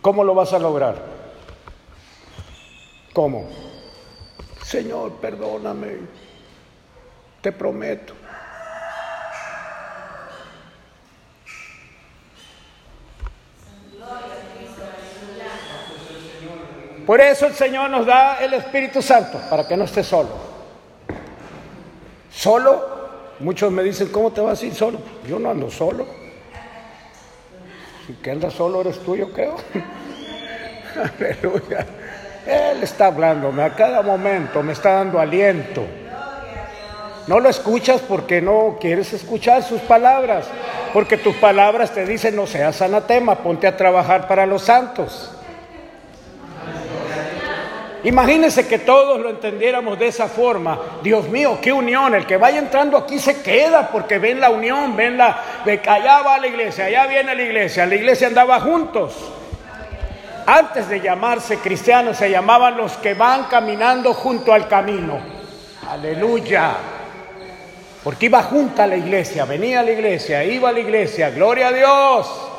¿Cómo 0.00 0.24
lo 0.24 0.34
vas 0.34 0.52
a 0.54 0.58
lograr? 0.58 0.96
¿Cómo? 3.12 3.48
Señor, 4.62 5.12
perdóname. 5.20 5.98
Te 7.42 7.52
prometo. 7.52 8.14
Por 17.06 17.20
eso 17.20 17.46
el 17.46 17.54
Señor 17.54 17.90
nos 17.90 18.06
da 18.06 18.38
el 18.38 18.54
Espíritu 18.54 19.02
Santo, 19.02 19.38
para 19.50 19.66
que 19.66 19.76
no 19.76 19.84
esté 19.84 20.02
solo. 20.02 20.30
Solo, 22.32 22.82
muchos 23.40 23.70
me 23.70 23.82
dicen, 23.82 24.08
¿cómo 24.08 24.32
te 24.32 24.40
vas 24.40 24.62
a 24.62 24.66
ir 24.66 24.74
solo? 24.74 24.98
Yo 25.28 25.38
no 25.38 25.50
ando 25.50 25.70
solo. 25.70 26.06
Si 28.06 28.14
que 28.14 28.30
andas 28.30 28.54
solo 28.54 28.80
eres 28.80 28.98
tú, 29.00 29.16
yo 29.16 29.30
creo. 29.32 29.56
Aleluya. 31.18 31.86
Él 32.46 32.82
está 32.82 33.06
hablándome 33.06 33.62
a 33.62 33.74
cada 33.74 34.02
momento, 34.02 34.62
me 34.62 34.72
está 34.72 34.94
dando 34.94 35.18
aliento. 35.18 35.84
No 37.26 37.40
lo 37.40 37.48
escuchas 37.48 38.02
porque 38.02 38.42
no 38.42 38.76
quieres 38.80 39.12
escuchar 39.14 39.62
sus 39.62 39.80
palabras, 39.80 40.46
porque 40.92 41.16
tus 41.16 41.34
palabras 41.36 41.92
te 41.92 42.04
dicen 42.04 42.36
no 42.36 42.46
seas 42.46 42.82
anatema, 42.82 43.36
ponte 43.36 43.66
a 43.66 43.76
trabajar 43.76 44.28
para 44.28 44.44
los 44.44 44.62
santos. 44.62 45.30
Imagínense 48.04 48.68
que 48.68 48.80
todos 48.80 49.18
lo 49.18 49.30
entendiéramos 49.30 49.98
de 49.98 50.08
esa 50.08 50.28
forma. 50.28 50.78
Dios 51.02 51.26
mío, 51.28 51.58
qué 51.62 51.72
unión. 51.72 52.14
El 52.14 52.26
que 52.26 52.36
vaya 52.36 52.58
entrando 52.58 52.98
aquí 52.98 53.18
se 53.18 53.40
queda 53.40 53.88
porque 53.90 54.18
ven 54.18 54.40
la 54.40 54.50
unión, 54.50 54.94
ven 54.94 55.16
la... 55.16 55.42
Allá 55.64 56.20
va 56.20 56.38
la 56.38 56.46
iglesia, 56.46 56.84
allá 56.84 57.06
viene 57.06 57.34
la 57.34 57.42
iglesia. 57.42 57.86
La 57.86 57.94
iglesia 57.94 58.26
andaba 58.26 58.60
juntos. 58.60 59.14
Antes 60.46 60.90
de 60.90 61.00
llamarse 61.00 61.56
cristianos 61.58 62.18
se 62.18 62.30
llamaban 62.30 62.76
los 62.76 62.92
que 62.98 63.14
van 63.14 63.44
caminando 63.44 64.12
junto 64.12 64.52
al 64.52 64.68
camino. 64.68 65.18
Aleluya. 65.90 66.74
Porque 68.02 68.26
iba 68.26 68.42
junta 68.42 68.84
a 68.84 68.86
la 68.86 68.96
iglesia, 68.96 69.46
venía 69.46 69.80
a 69.80 69.82
la 69.82 69.92
iglesia, 69.92 70.44
iba 70.44 70.68
a 70.68 70.72
la 70.72 70.80
iglesia. 70.80 71.30
Gloria 71.30 71.68
a 71.68 71.72
Dios. 71.72 72.50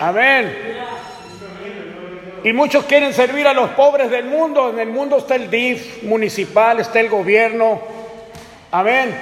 Amén. 0.00 0.70
Y 2.42 2.52
muchos 2.54 2.84
quieren 2.84 3.12
servir 3.12 3.46
a 3.46 3.52
los 3.52 3.70
pobres 3.70 4.10
del 4.10 4.24
mundo. 4.24 4.70
En 4.70 4.78
el 4.78 4.88
mundo 4.88 5.18
está 5.18 5.34
el 5.34 5.50
DIF 5.50 6.02
municipal, 6.04 6.80
está 6.80 7.00
el 7.00 7.10
gobierno. 7.10 7.80
Amén. 8.70 9.14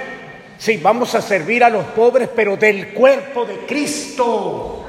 Sí, 0.57 0.77
vamos 0.77 1.15
a 1.15 1.21
servir 1.21 1.63
a 1.63 1.69
los 1.69 1.85
pobres, 1.87 2.29
pero 2.33 2.55
del 2.55 2.93
cuerpo 2.93 3.45
de 3.45 3.65
Cristo. 3.65 4.85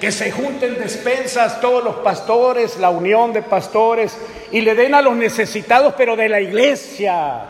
Que 0.00 0.10
se 0.10 0.30
junten 0.30 0.78
despensas 0.78 1.60
todos 1.60 1.84
los 1.84 1.96
pastores, 1.96 2.78
la 2.78 2.90
unión 2.90 3.32
de 3.32 3.42
pastores, 3.42 4.16
y 4.50 4.60
le 4.62 4.74
den 4.74 4.94
a 4.94 5.02
los 5.02 5.16
necesitados, 5.16 5.94
pero 5.98 6.16
de 6.16 6.28
la 6.28 6.40
iglesia. 6.40 7.42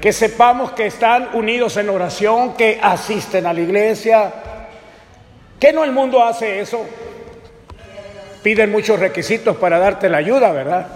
Que 0.00 0.12
sepamos 0.12 0.72
que 0.72 0.86
están 0.86 1.30
unidos 1.34 1.76
en 1.76 1.88
oración, 1.88 2.54
que 2.54 2.80
asisten 2.82 3.46
a 3.46 3.52
la 3.52 3.60
iglesia, 3.60 4.32
¿Qué 5.62 5.72
no 5.72 5.84
el 5.84 5.92
mundo 5.92 6.20
hace 6.24 6.58
eso? 6.58 6.84
Piden 8.42 8.72
muchos 8.72 8.98
requisitos 8.98 9.56
para 9.58 9.78
darte 9.78 10.08
la 10.08 10.18
ayuda, 10.18 10.50
¿verdad? 10.50 10.88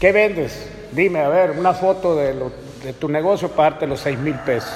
¿Qué 0.00 0.10
vendes? 0.10 0.70
Dime, 0.92 1.20
a 1.20 1.28
ver, 1.28 1.50
una 1.50 1.74
foto 1.74 2.16
de, 2.16 2.34
tu 2.98 3.10
negocio 3.10 3.50
para 3.50 3.72
darte 3.72 3.86
los 3.86 4.00
seis 4.00 4.18
mil 4.18 4.36
pesos. 4.36 4.72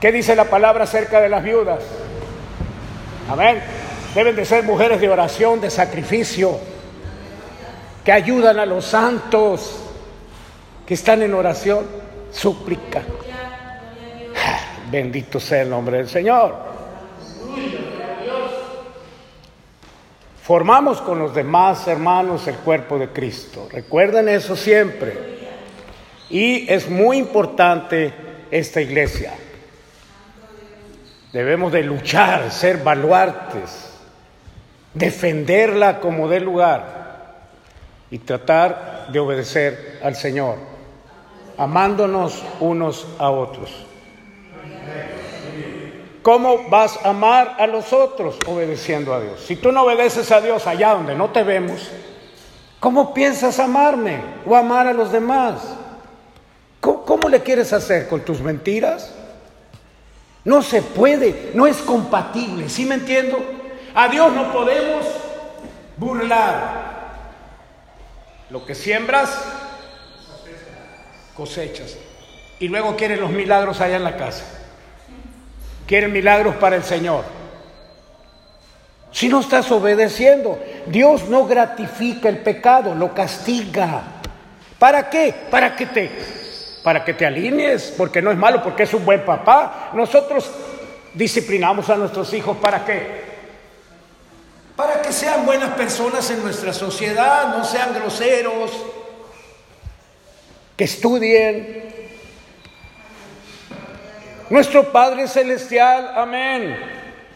¿Qué 0.00 0.10
dice 0.10 0.34
la 0.34 0.46
palabra 0.46 0.82
acerca 0.82 1.20
de 1.20 1.28
las 1.28 1.44
viudas? 1.44 1.78
Amén. 3.30 3.62
Deben 4.16 4.34
de 4.34 4.44
ser 4.44 4.64
mujeres 4.64 5.00
de 5.00 5.08
oración, 5.08 5.60
de 5.60 5.70
sacrificio, 5.70 6.58
que 8.04 8.10
ayudan 8.10 8.58
a 8.58 8.66
los 8.66 8.84
santos, 8.84 9.76
que 10.84 10.94
están 10.94 11.22
en 11.22 11.34
oración, 11.34 11.86
súplica. 12.32 13.02
Bendito 14.90 15.40
sea 15.40 15.62
el 15.62 15.70
nombre 15.70 15.98
del 15.98 16.08
Señor. 16.08 16.54
Formamos 20.42 21.00
con 21.00 21.18
los 21.18 21.34
demás 21.34 21.88
hermanos 21.88 22.46
el 22.46 22.54
cuerpo 22.56 22.98
de 22.98 23.08
Cristo. 23.08 23.68
Recuerden 23.70 24.28
eso 24.28 24.54
siempre. 24.54 25.36
Y 26.30 26.72
es 26.72 26.88
muy 26.88 27.18
importante 27.18 28.12
esta 28.50 28.80
iglesia. 28.80 29.34
Debemos 31.32 31.72
de 31.72 31.82
luchar, 31.82 32.50
ser 32.52 32.82
baluartes, 32.82 33.90
defenderla 34.94 36.00
como 36.00 36.28
dé 36.28 36.40
lugar 36.40 37.48
y 38.10 38.18
tratar 38.18 39.08
de 39.10 39.18
obedecer 39.18 39.98
al 40.02 40.14
Señor, 40.14 40.56
amándonos 41.58 42.42
unos 42.60 43.06
a 43.18 43.30
otros. 43.30 43.85
¿Cómo 46.26 46.68
vas 46.68 46.98
a 47.04 47.10
amar 47.10 47.54
a 47.56 47.68
los 47.68 47.92
otros? 47.92 48.36
Obedeciendo 48.46 49.14
a 49.14 49.20
Dios. 49.20 49.44
Si 49.46 49.54
tú 49.54 49.70
no 49.70 49.84
obedeces 49.84 50.32
a 50.32 50.40
Dios 50.40 50.66
allá 50.66 50.94
donde 50.94 51.14
no 51.14 51.30
te 51.30 51.44
vemos, 51.44 51.88
¿cómo 52.80 53.14
piensas 53.14 53.60
amarme 53.60 54.22
o 54.44 54.56
amar 54.56 54.88
a 54.88 54.92
los 54.92 55.12
demás? 55.12 55.60
¿Cómo, 56.80 57.28
le 57.28 57.44
quieres 57.44 57.72
hacer? 57.72 58.08
¿Con 58.08 58.22
tus 58.22 58.40
mentiras? 58.40 59.14
No 60.44 60.62
se 60.62 60.82
puede, 60.82 61.52
no 61.54 61.64
es 61.64 61.76
compatible, 61.76 62.68
¿sí 62.70 62.86
me 62.86 62.96
entiendo? 62.96 63.38
A 63.94 64.08
Dios 64.08 64.32
no 64.32 64.52
podemos 64.52 65.06
burlar. 65.96 67.12
Lo 68.50 68.66
que 68.66 68.74
siembras, 68.74 69.44
cosechas. 71.36 71.96
Y 72.58 72.66
luego 72.66 72.96
quieres 72.96 73.20
los 73.20 73.30
milagros 73.30 73.80
allá 73.80 73.94
en 73.94 74.02
la 74.02 74.16
casa. 74.16 74.55
Quieren 75.86 76.12
milagros 76.12 76.56
para 76.56 76.76
el 76.76 76.82
Señor. 76.82 77.24
Si 79.12 79.28
no 79.28 79.40
estás 79.40 79.70
obedeciendo, 79.70 80.58
Dios 80.86 81.28
no 81.28 81.46
gratifica 81.46 82.28
el 82.28 82.38
pecado, 82.38 82.94
lo 82.94 83.14
castiga. 83.14 84.02
¿Para 84.78 85.08
qué? 85.08 85.34
Para 85.50 85.74
que 85.74 85.86
te 85.86 86.10
para 86.86 87.04
que 87.04 87.14
te 87.14 87.26
alinees, 87.26 87.92
porque 87.96 88.22
no 88.22 88.30
es 88.30 88.38
malo, 88.38 88.62
porque 88.62 88.84
es 88.84 88.94
un 88.94 89.04
buen 89.04 89.24
papá. 89.24 89.90
Nosotros 89.92 90.48
disciplinamos 91.14 91.90
a 91.90 91.96
nuestros 91.96 92.32
hijos 92.32 92.56
para 92.58 92.84
qué? 92.84 93.24
Para 94.76 95.02
que 95.02 95.12
sean 95.12 95.44
buenas 95.44 95.70
personas 95.70 96.30
en 96.30 96.42
nuestra 96.44 96.72
sociedad, 96.72 97.56
no 97.56 97.64
sean 97.64 97.92
groseros, 97.92 98.70
que 100.76 100.84
estudien. 100.84 101.85
Nuestro 104.50 104.92
Padre 104.92 105.28
Celestial, 105.28 106.12
amén. 106.14 106.76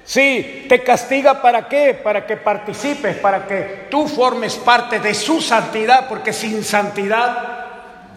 Sí, 0.04 0.66
te 0.68 0.82
castiga 0.82 1.40
para 1.42 1.68
qué? 1.68 1.94
Para 1.94 2.26
que 2.26 2.36
participes, 2.36 3.16
para 3.16 3.46
que 3.46 3.86
tú 3.90 4.08
formes 4.08 4.56
parte 4.56 4.98
de 4.98 5.14
su 5.14 5.40
santidad, 5.40 6.08
porque 6.08 6.32
sin 6.32 6.64
santidad 6.64 7.60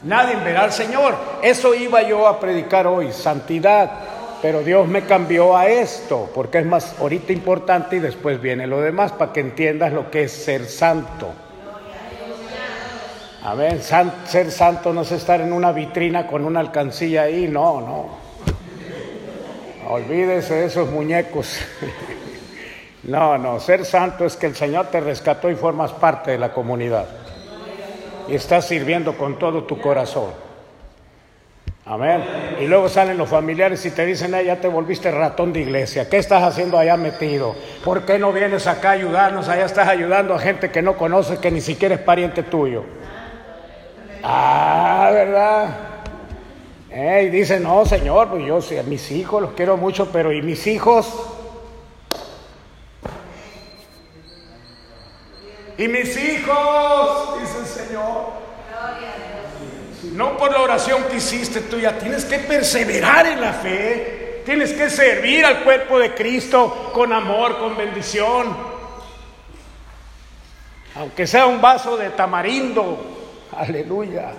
Nadie 0.04 0.36
verá 0.36 0.64
al 0.64 0.74
Señor. 0.74 1.16
Eso 1.42 1.74
iba 1.74 2.02
yo 2.02 2.28
a 2.28 2.40
predicar 2.40 2.88
hoy, 2.88 3.12
santidad. 3.12 3.90
Pero 4.42 4.62
Dios 4.62 4.88
me 4.88 5.04
cambió 5.04 5.56
a 5.56 5.68
esto, 5.68 6.30
porque 6.36 6.60
es 6.60 6.66
más 6.66 7.00
ahorita 7.00 7.32
importante 7.32 7.96
y 7.96 8.00
después 8.00 8.42
viene 8.42 8.68
lo 8.68 8.82
demás 8.82 9.14
para 9.14 9.32
que 9.32 9.40
entiendas 9.40 9.94
lo 9.94 10.12
que 10.12 10.24
es 10.24 10.34
ser 10.34 10.66
santo. 10.66 11.32
A 13.46 13.56
ver, 13.56 13.82
ser 13.82 14.51
santo 14.51 14.92
no 14.94 15.01
es 15.01 15.12
estar 15.14 15.40
en 15.40 15.53
una 15.53 15.72
vitrina 15.72 16.27
con 16.27 16.46
una 16.46 16.60
alcancía 16.60 17.24
ahí, 17.24 17.48
no, 17.48 17.79
no. 17.79 18.23
Olvídese 19.87 20.55
de 20.55 20.65
esos 20.65 20.89
muñecos. 20.89 21.59
No, 23.03 23.37
no, 23.37 23.59
ser 23.59 23.83
santo 23.83 24.24
es 24.24 24.37
que 24.37 24.46
el 24.46 24.55
Señor 24.55 24.87
te 24.87 25.01
rescató 25.01 25.51
y 25.51 25.55
formas 25.55 25.91
parte 25.91 26.31
de 26.31 26.37
la 26.37 26.53
comunidad 26.53 27.05
y 28.27 28.35
estás 28.35 28.65
sirviendo 28.67 29.17
con 29.17 29.37
todo 29.37 29.63
tu 29.63 29.79
corazón. 29.79 30.31
Amén. 31.85 32.24
Y 32.61 32.67
luego 32.67 32.87
salen 32.87 33.17
los 33.17 33.27
familiares 33.27 33.85
y 33.85 33.91
te 33.91 34.05
dicen, 34.05 34.31
ya 34.46 34.55
te 34.55 34.69
volviste 34.69 35.11
ratón 35.11 35.51
de 35.51 35.59
iglesia. 35.59 36.09
¿Qué 36.09 36.17
estás 36.17 36.41
haciendo 36.41 36.77
allá 36.77 36.96
metido? 36.96 37.55
¿Por 37.83 38.05
qué 38.05 38.17
no 38.17 38.31
vienes 38.31 38.67
acá 38.67 38.91
a 38.91 38.93
ayudarnos? 38.93 39.50
Allá 39.50 39.65
estás 39.65 39.89
ayudando 39.89 40.33
a 40.33 40.39
gente 40.39 40.72
que 40.72 40.81
no 40.81 40.96
conoce, 40.96 41.39
que 41.39 41.51
ni 41.51 41.59
siquiera 41.59 41.96
es 41.96 42.01
pariente 42.01 42.43
tuyo. 42.43 42.85
Ah, 44.24 45.09
¿verdad? 45.11 45.93
Y 46.96 47.29
dice, 47.29 47.60
no, 47.60 47.86
Señor, 47.86 48.29
pues 48.29 48.46
yo 48.46 48.62
sí, 48.62 48.77
a 48.77 48.84
mis 48.84 49.10
hijos 49.12 49.42
los 49.42 49.53
quiero 49.53 49.77
mucho, 49.77 50.10
pero 50.12 50.32
¿y 50.32 50.44
mis 50.44 50.68
hijos? 50.68 51.12
Y 55.77 55.88
mis 55.88 56.16
hijos, 56.18 57.40
dice 57.42 57.60
el 57.60 57.66
Señor. 57.66 58.44
No 60.14 60.38
por 60.38 60.51
la 60.51 60.62
oración 60.62 61.03
que 61.10 61.18
hiciste 61.18 61.62
tú 61.62 61.79
ya 61.79 61.98
tienes 61.98 62.25
que 62.25 62.38
perseverar 62.38 63.25
en 63.25 63.42
la 63.42 63.53
fe. 63.53 64.42
Tienes 64.46 64.74
que 64.74 64.90
servir 64.90 65.44
al 65.46 65.64
cuerpo 65.64 65.98
de 65.98 66.14
Cristo 66.14 66.92
con 66.94 67.12
amor, 67.12 67.58
con 67.58 67.75
bendición. 67.75 68.56
Aunque 70.96 71.25
sea 71.25 71.48
un 71.48 71.60
vaso 71.60 71.98
de 71.98 72.12
tamarindo. 72.12 72.98
Aleluya. 73.58 74.34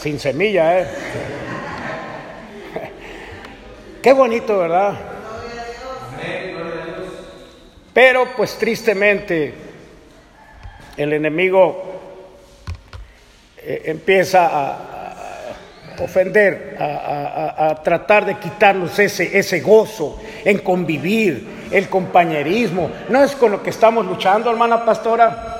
Sin 0.00 0.18
semilla, 0.18 0.80
¿eh? 0.80 0.86
Qué 4.02 4.14
bonito, 4.14 4.56
¿verdad? 4.56 4.94
Pero 7.92 8.28
pues 8.34 8.56
tristemente 8.56 9.52
el 10.96 11.12
enemigo 11.12 12.00
eh, 13.58 13.82
empieza 13.84 14.48
a, 14.50 14.78
ofender, 16.02 16.78
a, 16.80 17.78
tratar 17.84 18.24
de 18.24 18.36
quitarnos 18.36 18.98
ese, 18.98 19.38
ese 19.38 19.60
gozo 19.60 20.18
en 20.46 20.58
convivir, 20.60 21.68
el 21.70 21.90
compañerismo. 21.90 22.90
No 23.10 23.22
es 23.22 23.32
con 23.32 23.52
lo 23.52 23.62
que 23.62 23.68
estamos 23.68 24.06
luchando, 24.06 24.50
hermana 24.50 24.82
pastora. 24.82 25.56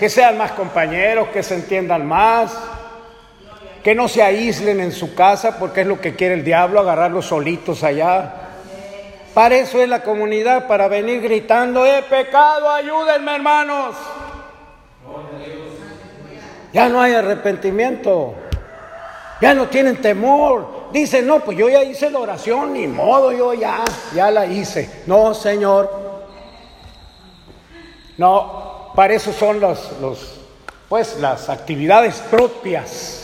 Que 0.00 0.08
sean 0.08 0.36
más 0.36 0.50
compañeros, 0.50 1.28
que 1.28 1.44
se 1.44 1.54
entiendan 1.54 2.04
más, 2.04 2.71
que 3.82 3.94
no 3.94 4.08
se 4.08 4.22
aíslen 4.22 4.80
en 4.80 4.92
su 4.92 5.14
casa, 5.14 5.58
porque 5.58 5.80
es 5.80 5.86
lo 5.86 6.00
que 6.00 6.14
quiere 6.14 6.34
el 6.34 6.44
diablo, 6.44 6.80
agarrarlos 6.80 7.26
solitos 7.26 7.82
allá. 7.82 8.34
Para 9.34 9.56
eso 9.56 9.80
es 9.82 9.88
la 9.88 10.02
comunidad, 10.02 10.68
para 10.68 10.88
venir 10.88 11.20
gritando, 11.20 11.84
¡eh, 11.84 12.04
pecado, 12.08 12.70
ayúdenme 12.70 13.34
hermanos! 13.34 13.96
Ya 16.72 16.88
no 16.88 17.02
hay 17.02 17.14
arrepentimiento, 17.14 18.34
ya 19.40 19.52
no 19.52 19.66
tienen 19.66 20.00
temor. 20.00 20.82
Dicen, 20.92 21.26
no, 21.26 21.40
pues 21.40 21.56
yo 21.56 21.68
ya 21.68 21.82
hice 21.82 22.10
la 22.10 22.18
oración, 22.18 22.74
ni 22.74 22.86
modo, 22.86 23.32
yo 23.32 23.52
ya, 23.54 23.82
ya 24.14 24.30
la 24.30 24.46
hice. 24.46 25.02
No, 25.06 25.34
Señor. 25.34 25.90
No, 28.16 28.92
para 28.94 29.14
eso 29.14 29.32
son 29.32 29.58
los, 29.58 29.92
los 30.00 30.40
pues 30.88 31.16
las 31.18 31.48
actividades 31.48 32.16
propias 32.30 33.21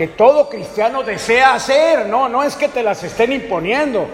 que 0.00 0.08
todo 0.08 0.48
cristiano 0.48 1.02
desea 1.02 1.52
hacer, 1.52 2.06
no, 2.06 2.26
no 2.26 2.42
es 2.42 2.56
que 2.56 2.68
te 2.68 2.82
las 2.82 3.04
estén 3.04 3.34
imponiendo. 3.34 4.08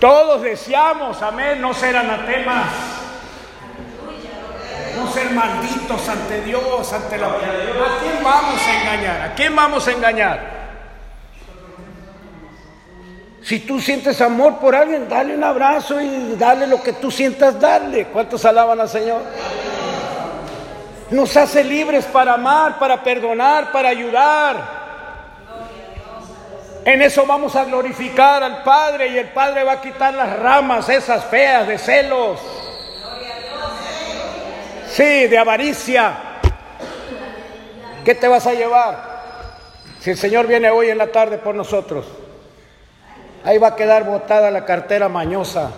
Todos 0.00 0.42
deseamos, 0.42 1.22
amén, 1.22 1.60
no 1.60 1.72
ser 1.74 1.96
anatemas, 1.96 2.66
no 4.96 5.12
ser 5.12 5.30
malditos 5.30 6.08
ante 6.08 6.42
Dios, 6.42 6.92
ante 6.92 7.18
la... 7.18 7.28
¿A 7.28 7.38
quién 8.00 8.24
vamos 8.24 8.60
a 8.66 8.80
engañar? 8.80 9.22
¿A 9.22 9.34
quién 9.36 9.54
vamos 9.54 9.86
a 9.86 9.92
engañar? 9.92 10.40
Si 13.44 13.60
tú 13.60 13.78
sientes 13.78 14.20
amor 14.20 14.58
por 14.58 14.74
alguien, 14.74 15.08
dale 15.08 15.36
un 15.36 15.44
abrazo 15.44 16.00
y 16.00 16.34
dale 16.36 16.66
lo 16.66 16.82
que 16.82 16.94
tú 16.94 17.12
sientas 17.12 17.60
darle. 17.60 18.06
¿Cuántos 18.06 18.44
alaban 18.44 18.80
al 18.80 18.88
Señor? 18.88 19.22
Nos 21.12 21.36
hace 21.36 21.62
libres 21.62 22.06
para 22.06 22.34
amar, 22.34 22.76
para 22.80 23.04
perdonar, 23.04 23.70
para 23.70 23.88
ayudar. 23.88 24.81
En 26.84 27.00
eso 27.00 27.24
vamos 27.26 27.54
a 27.54 27.64
glorificar 27.64 28.42
al 28.42 28.62
Padre 28.64 29.08
y 29.08 29.18
el 29.18 29.28
Padre 29.28 29.62
va 29.62 29.72
a 29.72 29.80
quitar 29.80 30.14
las 30.14 30.36
ramas 30.38 30.88
esas 30.88 31.24
feas 31.26 31.66
de 31.68 31.78
celos. 31.78 32.40
Sí, 34.88 35.26
de 35.26 35.38
avaricia. 35.38 36.14
¿Qué 38.04 38.16
te 38.16 38.26
vas 38.26 38.46
a 38.48 38.52
llevar? 38.52 39.12
Si 40.00 40.10
el 40.10 40.18
Señor 40.18 40.48
viene 40.48 40.70
hoy 40.70 40.90
en 40.90 40.98
la 40.98 41.06
tarde 41.06 41.38
por 41.38 41.54
nosotros, 41.54 42.04
ahí 43.44 43.58
va 43.58 43.68
a 43.68 43.76
quedar 43.76 44.04
botada 44.04 44.50
la 44.50 44.64
cartera 44.64 45.08
mañosa. 45.08 45.70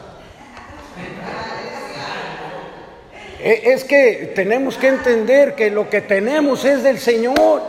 E, 3.41 3.73
es 3.73 3.85
que 3.85 4.33
tenemos 4.35 4.79
que 4.79 4.89
entender 4.89 5.55
que 5.55 5.71
lo 5.71 5.91
que 5.91 6.01
tenemos 6.01 6.65
es 6.65 6.83
del 6.83 6.99
Señor. 6.99 7.63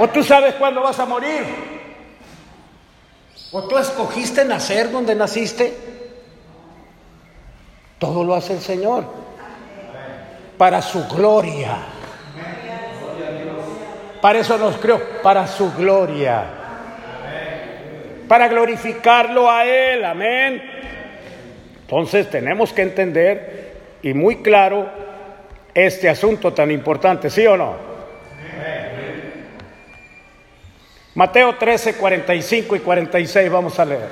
O 0.00 0.08
tú 0.08 0.24
sabes 0.24 0.54
cuándo 0.54 0.82
vas 0.82 0.98
a 0.98 1.06
morir. 1.06 1.71
O 3.52 3.64
tú 3.64 3.76
escogiste 3.76 4.44
nacer 4.44 4.90
donde 4.90 5.14
naciste. 5.14 5.74
Todo 7.98 8.24
lo 8.24 8.34
hace 8.34 8.54
el 8.54 8.60
Señor. 8.60 9.04
Para 10.56 10.80
su 10.80 11.06
gloria. 11.08 11.76
Para 14.22 14.38
eso 14.38 14.56
nos 14.56 14.78
creó. 14.78 15.00
Para 15.22 15.46
su 15.46 15.72
gloria. 15.74 16.44
Para 18.26 18.48
glorificarlo 18.48 19.50
a 19.50 19.66
Él. 19.66 20.04
Amén. 20.04 20.62
Entonces 21.82 22.30
tenemos 22.30 22.72
que 22.72 22.82
entender 22.82 23.76
y 24.02 24.14
muy 24.14 24.36
claro 24.36 24.88
este 25.74 26.08
asunto 26.08 26.54
tan 26.54 26.70
importante, 26.70 27.28
¿sí 27.28 27.46
o 27.46 27.56
no? 27.56 27.92
Mateo 31.14 31.56
13, 31.56 31.94
45 31.96 32.76
y 32.76 32.80
46 32.80 33.50
vamos 33.50 33.78
a 33.78 33.84
leer. 33.84 34.08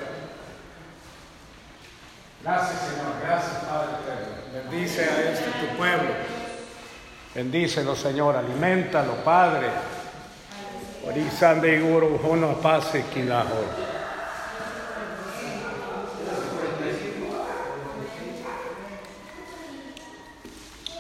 Gracias 2.43 2.79
Señor, 2.81 3.13
gracias 3.27 3.57
Padre 3.65 3.89
eterno. 4.03 4.71
Bendice 4.71 5.05
a 5.05 5.31
este 5.31 5.51
tu 5.51 5.77
pueblo. 5.79 6.11
Bendícelo 7.35 7.97
Señor, 7.97 8.37
alimentalo 8.37 9.15
Padre. 9.25 9.69
Orizande 11.07 11.79
y 11.79 11.81
uno 11.81 12.61
pase 12.61 13.05
quinajo. 13.15 13.65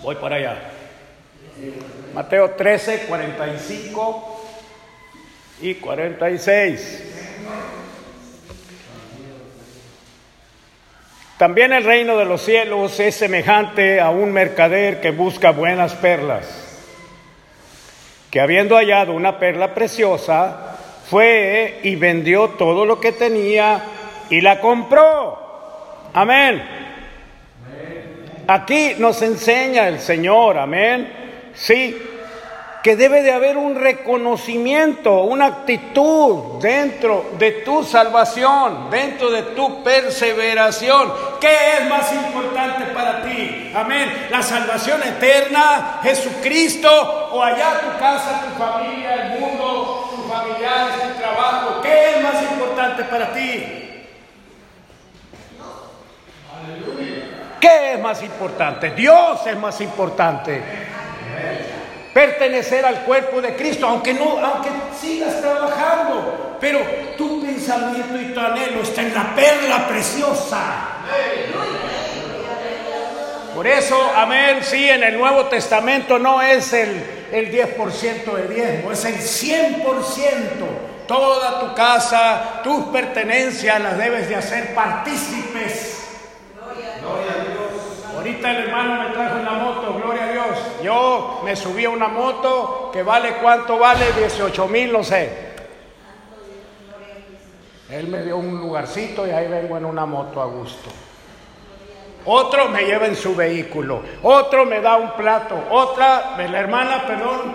Voy 0.02 0.14
para 0.14 0.36
allá. 0.36 0.62
Mateo 2.14 2.52
13, 2.52 3.04
45 3.06 4.39
y 5.62 5.75
46. 5.75 7.07
También 11.38 11.73
el 11.73 11.85
reino 11.85 12.18
de 12.18 12.27
los 12.27 12.42
cielos 12.42 13.01
es 13.01 13.14
semejante 13.14 13.99
a 13.99 14.11
un 14.11 14.31
mercader 14.31 15.01
que 15.01 15.11
busca 15.11 15.53
buenas 15.53 15.94
perlas, 15.94 16.46
que 18.31 18.40
habiendo 18.40 18.77
hallado 18.77 19.14
una 19.14 19.38
perla 19.38 19.75
preciosa, 19.75 20.77
fue 21.09 21.81
y 21.83 21.96
vendió 21.96 22.51
todo 22.51 22.85
lo 22.85 23.01
que 23.01 23.12
tenía 23.12 23.83
y 24.29 24.42
la 24.42 24.61
compró. 24.61 26.11
Amén. 26.12 26.62
Aquí 28.46 28.94
nos 28.99 29.23
enseña 29.23 29.88
el 29.88 29.99
Señor, 29.99 30.59
amén. 30.59 31.11
Sí, 31.55 31.96
que 32.83 32.97
debe 32.97 33.23
de 33.23 33.33
haber 33.33 33.57
un 33.57 33.75
reconocimiento, 33.75 35.23
una 35.23 35.47
actitud 35.47 36.61
dentro 36.61 37.33
de 37.38 37.53
tu 37.62 37.85
salvación, 37.85 38.88
dentro 38.90 39.31
de 39.31 39.43
tu 39.43 39.83
perseveración. 39.83 41.12
¿Qué 41.40 41.79
es 41.79 41.88
más 41.88 42.12
importante 42.12 42.87
para 42.95 43.23
ti? 43.23 43.71
Amén. 43.75 44.29
La 44.31 44.43
salvación 44.43 45.03
eterna, 45.03 46.01
Jesucristo, 46.03 47.31
o 47.33 47.43
allá 47.43 47.81
tu 47.81 47.99
casa, 47.99 48.43
tu 48.47 48.62
familia, 48.62 49.14
el 49.14 49.40
mundo, 49.40 50.11
tus 50.16 50.27
familiares, 50.27 50.95
tu 51.03 51.21
trabajo. 51.21 51.83
¿Qué 51.83 52.11
es 52.11 52.23
más 52.23 52.43
importante 52.43 53.05
para 53.05 53.33
ti? 53.33 53.77
¿Qué 57.61 57.93
es 57.93 58.01
más 58.01 58.23
importante? 58.23 58.90
Dios 58.93 59.47
es 59.47 59.57
más 59.59 59.81
importante. 59.83 60.62
Pertenecer 62.12 62.85
al 62.85 63.03
cuerpo 63.03 63.40
de 63.40 63.55
Cristo, 63.55 63.87
aunque 63.87 64.12
no, 64.14 64.44
aunque 64.44 64.70
sigas 65.01 65.40
trabajando, 65.40 66.57
pero 66.61 66.81
tu 67.16 67.40
pensamiento 67.40 68.20
y 68.20 68.35
tu 68.35 68.40
anhelo 68.40 68.83
está 68.83 69.03
en 69.03 69.14
la 69.14 69.35
perla 69.35 69.87
preciosa. 69.87 70.61
Por 73.55 73.66
eso, 73.66 73.96
amén, 74.16 74.59
sí, 74.62 74.88
en 74.88 75.05
el 75.05 75.18
Nuevo 75.18 75.46
Testamento 75.46 76.18
no 76.18 76.42
es 76.42 76.73
el, 76.73 77.29
el 77.31 77.53
10% 77.53 78.25
de 78.35 78.55
diezmo, 78.55 78.90
es 78.90 79.05
el 79.05 79.16
100%. 79.16 79.85
Toda 81.07 81.61
tu 81.61 81.75
casa, 81.75 82.61
tus 82.62 82.87
pertenencias 82.87 83.81
las 83.81 83.99
debes 83.99 84.29
de 84.29 84.37
hacer 84.37 84.75
partícipes 84.75 86.01
Ahorita 88.20 88.50
el 88.50 88.64
hermano 88.64 89.02
me 89.02 89.14
trajo 89.14 89.40
una 89.40 89.52
moto, 89.52 89.94
gloria 89.94 90.24
a 90.24 90.33
Dios. 90.33 90.59
Yo 90.83 91.40
me 91.42 91.56
subí 91.56 91.87
a 91.87 91.88
una 91.88 92.09
moto 92.09 92.90
que 92.92 93.02
vale 93.02 93.37
cuánto 93.40 93.78
vale, 93.78 94.12
18 94.12 94.68
mil, 94.68 94.92
no 94.92 95.02
sé. 95.02 95.54
Él 97.88 98.09
me 98.09 98.22
dio 98.22 98.37
un 98.37 98.61
lugarcito 98.61 99.26
y 99.26 99.30
ahí 99.30 99.48
vengo 99.48 99.78
en 99.78 99.87
una 99.87 100.04
moto 100.04 100.42
a 100.42 100.44
gusto. 100.44 100.90
Otro 102.26 102.68
me 102.68 102.83
lleva 102.83 103.06
en 103.06 103.16
su 103.16 103.35
vehículo, 103.35 104.02
otro 104.22 104.66
me 104.66 104.83
da 104.83 104.98
un 104.98 105.12
plato, 105.12 105.56
otra, 105.70 106.37
la 106.37 106.61
hermana, 106.61 107.06
perdón, 107.06 107.54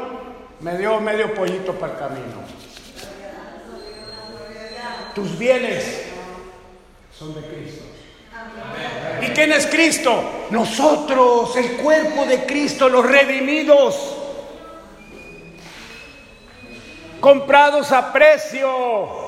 me 0.61 0.79
dio 0.79 0.99
medio 0.99 1.31
pollito 1.35 1.73
para 1.73 1.93
el 1.93 1.99
camino. 1.99 2.41
Tus 5.13 5.37
bienes 5.37 6.07
son 7.15 7.35
de 7.35 7.41
Cristo. 7.41 7.84
¿Y 9.21 9.27
quién 9.27 9.51
es 9.53 9.67
Cristo? 9.67 10.47
Nosotros, 10.49 11.55
el 11.55 11.77
cuerpo 11.77 12.25
de 12.25 12.45
Cristo, 12.45 12.89
los 12.89 13.05
redimidos, 13.05 14.17
comprados 17.19 17.91
a 17.91 18.11
precio. 18.13 19.25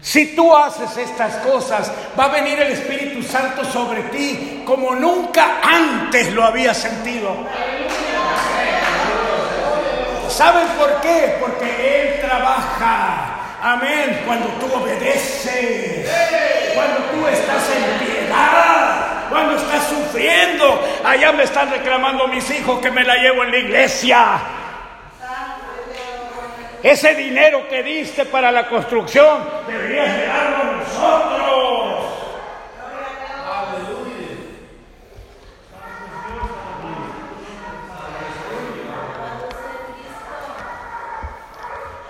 Si 0.00 0.34
tú 0.34 0.56
haces 0.56 0.96
estas 0.96 1.36
cosas, 1.44 1.92
va 2.18 2.24
a 2.24 2.28
venir 2.28 2.58
el 2.60 2.72
Espíritu 2.72 3.22
Santo 3.22 3.64
sobre 3.64 4.02
ti 4.04 4.62
como 4.64 4.94
nunca 4.94 5.60
antes 5.62 6.32
lo 6.32 6.44
había 6.44 6.72
sentido. 6.72 7.34
¿Saben 10.28 10.68
por 10.78 11.00
qué? 11.00 11.36
Porque 11.40 12.14
Él 12.14 12.20
trabaja 12.20 13.27
Amén. 13.60 14.22
Cuando 14.24 14.48
tú 14.60 14.72
obedeces, 14.72 16.08
cuando 16.74 16.98
tú 17.10 17.26
estás 17.26 17.70
en 17.70 18.06
piedad, 18.06 19.28
cuando 19.30 19.56
estás 19.56 19.88
sufriendo. 19.88 20.80
Allá 21.04 21.32
me 21.32 21.42
están 21.44 21.70
reclamando 21.70 22.28
mis 22.28 22.48
hijos 22.50 22.80
que 22.80 22.90
me 22.90 23.04
la 23.04 23.16
llevo 23.16 23.44
en 23.44 23.50
la 23.50 23.58
iglesia. 23.58 24.38
Ese 26.82 27.14
dinero 27.14 27.66
que 27.68 27.82
diste 27.82 28.24
para 28.26 28.52
la 28.52 28.68
construcción 28.68 29.42
deberías 29.66 30.16
de 30.16 30.26
a 30.26 30.74
nosotros. 30.78 31.67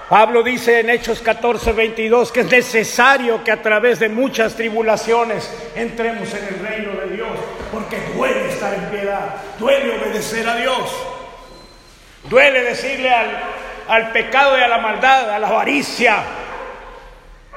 Pablo 0.09 0.43
dice 0.43 0.81
en 0.81 0.89
Hechos 0.89 1.21
14, 1.21 1.73
22 1.73 2.33
que 2.33 2.41
es 2.41 2.51
necesario 2.51 3.45
que 3.45 3.53
a 3.53 3.61
través 3.61 3.99
de 3.99 4.09
muchas 4.09 4.55
tribulaciones 4.55 5.51
entremos 5.77 6.33
en 6.33 6.45
el 6.45 6.67
reino 6.67 6.93
de 6.93 7.15
Dios, 7.15 7.29
porque 7.71 7.99
duele 8.15 8.49
estar 8.49 8.73
en 8.73 8.87
piedad, 8.87 9.35
duele 9.59 9.99
obedecer 9.99 10.49
a 10.49 10.57
Dios, 10.57 10.91
duele 12.31 12.63
decirle 12.63 13.11
al, 13.11 13.39
al 13.87 14.13
pecado 14.13 14.57
y 14.59 14.63
a 14.63 14.69
la 14.69 14.79
maldad, 14.79 15.31
a 15.31 15.39
la 15.39 15.49
avaricia, 15.49 16.23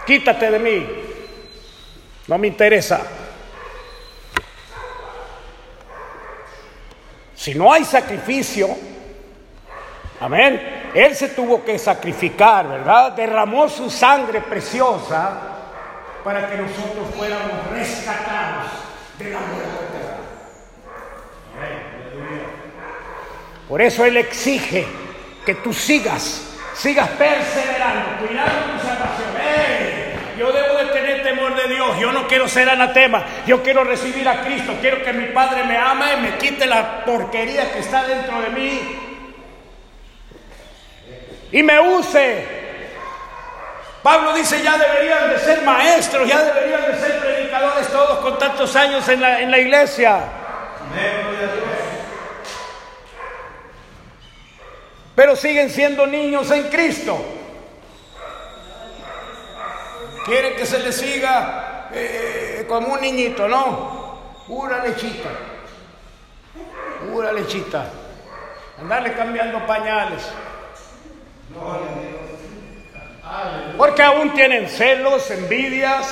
quítate 0.05 0.51
de 0.51 0.59
mí, 0.59 0.87
no 2.27 2.37
me 2.37 2.47
interesa. 2.47 3.01
Si 7.33 7.55
no 7.55 7.71
hay 7.71 7.85
sacrificio, 7.85 8.67
amén, 10.19 10.80
él 10.93 11.15
se 11.15 11.29
tuvo 11.29 11.63
que 11.63 11.79
sacrificar, 11.79 12.67
¿verdad? 12.67 13.13
Derramó 13.13 13.69
su 13.69 13.89
sangre 13.89 14.41
preciosa 14.41 15.31
para 16.23 16.49
que 16.49 16.57
nosotros 16.57 17.07
fuéramos 17.15 17.69
rescatados 17.71 18.71
de 19.17 19.31
la 19.31 19.39
muerte 19.39 19.81
Por 23.67 23.81
eso 23.81 24.03
Él 24.03 24.17
exige 24.17 24.85
que 25.45 25.55
tú 25.55 25.71
sigas, 25.71 26.59
sigas 26.73 27.07
perseverando, 27.11 28.27
cuidando 28.27 28.73
tu 28.73 28.85
salvación. 28.85 29.31
Yo 30.37 30.51
debo 30.51 30.75
de 30.75 30.85
tener 30.87 31.23
temor 31.23 31.55
de 31.55 31.73
Dios, 31.73 31.97
yo 31.97 32.11
no 32.11 32.27
quiero 32.27 32.49
ser 32.49 32.67
anatema, 32.67 33.23
yo 33.45 33.63
quiero 33.63 33.85
recibir 33.85 34.27
a 34.27 34.41
Cristo, 34.41 34.73
quiero 34.81 35.01
que 35.03 35.13
mi 35.13 35.27
Padre 35.27 35.63
me 35.63 35.77
ama 35.77 36.13
y 36.13 36.21
me 36.21 36.37
quite 36.37 36.65
la 36.65 37.05
porquería 37.05 37.71
que 37.71 37.79
está 37.79 38.03
dentro 38.03 38.41
de 38.41 38.49
mí 38.49 39.10
y 41.51 41.63
me 41.63 41.79
use. 41.79 42.61
Pablo 44.03 44.33
dice, 44.33 44.61
ya 44.63 44.77
deberían 44.77 45.29
de 45.29 45.39
ser 45.39 45.61
maestros, 45.61 46.27
ya 46.27 46.41
deberían 46.41 46.91
de 46.91 46.97
ser 46.99 47.19
predicadores 47.19 47.87
todos 47.89 48.19
con 48.19 48.39
tantos 48.39 48.75
años 48.75 49.07
en 49.09 49.21
la, 49.21 49.41
en 49.41 49.51
la 49.51 49.59
iglesia. 49.59 50.21
Pero 55.13 55.35
siguen 55.35 55.69
siendo 55.69 56.07
niños 56.07 56.49
en 56.51 56.69
Cristo. 56.69 57.23
Quieren 60.25 60.55
que 60.55 60.65
se 60.65 60.79
les 60.79 60.95
siga 60.95 61.89
eh, 61.93 62.65
como 62.67 62.93
un 62.93 63.01
niñito, 63.01 63.47
¿no? 63.47 64.33
Pura 64.47 64.83
lechita. 64.83 65.29
Pura 67.11 67.31
lechita. 67.33 67.85
Andarle 68.79 69.13
cambiando 69.13 69.65
pañales. 69.67 70.23
Porque 73.77 74.03
aún 74.03 74.33
tienen 74.33 74.67
celos, 74.67 75.29
envidias. 75.31 76.07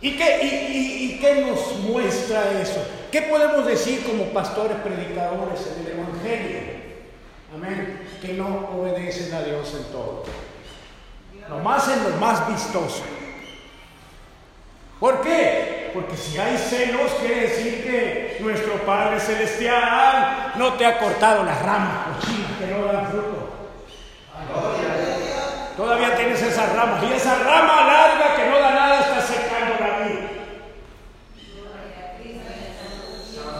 ¿Y 0.00 0.16
qué, 0.16 0.38
y, 0.42 1.18
qué 1.20 1.42
nos 1.42 1.76
muestra 1.80 2.60
eso? 2.60 2.82
¿Qué 3.12 3.22
podemos 3.22 3.66
decir 3.66 4.02
como 4.04 4.24
pastores 4.26 4.78
predicadores 4.78 5.60
en 5.66 5.86
el 5.86 5.92
Evangelio? 5.98 6.58
Amén. 7.54 8.08
Que 8.22 8.32
no 8.34 8.70
obedecen 8.78 9.34
a 9.34 9.42
Dios 9.42 9.74
en 9.74 9.84
todo. 9.92 10.24
Nomás 11.48 11.88
en 11.88 12.04
lo 12.04 12.16
más 12.16 12.48
vistoso. 12.48 13.02
¿Por 15.00 15.22
qué? 15.22 15.90
Porque 15.94 16.14
si 16.14 16.38
hay 16.38 16.58
celos, 16.58 17.10
quiere 17.20 17.48
decir 17.48 17.82
que 17.82 18.36
nuestro 18.40 18.74
Padre 18.84 19.18
Celestial 19.18 20.52
no 20.56 20.74
te 20.74 20.84
ha 20.84 20.98
cortado 20.98 21.42
las 21.42 21.60
ramas 21.62 22.18
cochinas 22.20 22.50
que 22.58 22.66
no 22.66 22.84
dan 22.84 23.06
fruto. 23.06 23.48
Todavía 25.74 26.14
tienes 26.14 26.42
esas 26.42 26.76
ramas. 26.76 27.02
Y 27.02 27.12
esa 27.14 27.34
rama 27.36 27.86
larga 27.86 28.36
que 28.36 28.50
no 28.50 28.58
da 28.60 28.70
nada 28.70 29.00
está 29.00 29.22
secando 29.22 29.74
la 29.80 30.06
vida. 30.06 30.28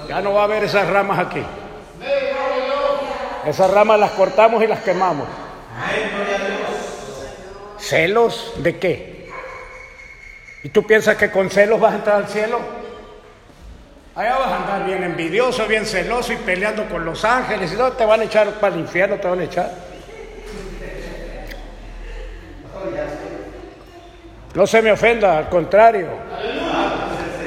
Ya 0.06 0.20
no 0.20 0.34
va 0.34 0.42
a 0.42 0.44
haber 0.44 0.64
esas 0.64 0.86
ramas 0.90 1.18
aquí. 1.18 1.42
Esas 3.46 3.70
ramas 3.70 3.98
las 3.98 4.10
cortamos 4.10 4.62
y 4.62 4.66
las 4.66 4.80
quemamos. 4.80 5.26
¿Celos 7.78 8.52
de 8.58 8.78
qué? 8.78 9.19
¿Y 10.62 10.68
tú 10.68 10.86
piensas 10.86 11.16
que 11.16 11.30
con 11.30 11.50
celos 11.50 11.80
vas 11.80 11.92
a 11.92 11.96
entrar 11.96 12.16
al 12.16 12.28
cielo? 12.28 12.58
Allá 14.14 14.36
vas 14.36 14.48
a 14.48 14.56
andar 14.56 14.86
bien 14.86 15.02
envidioso, 15.02 15.66
bien 15.66 15.86
celoso 15.86 16.32
y 16.32 16.36
peleando 16.36 16.86
con 16.88 17.04
los 17.04 17.24
ángeles. 17.24 17.72
¿Y 17.72 17.76
no 17.76 17.92
te 17.92 18.04
van 18.04 18.20
a 18.20 18.24
echar 18.24 18.48
para 18.60 18.74
el 18.74 18.80
infierno? 18.80 19.16
¿Te 19.16 19.28
van 19.28 19.40
a 19.40 19.44
echar? 19.44 19.70
No 24.54 24.66
se 24.66 24.82
me 24.82 24.92
ofenda, 24.92 25.38
al 25.38 25.48
contrario. 25.48 26.08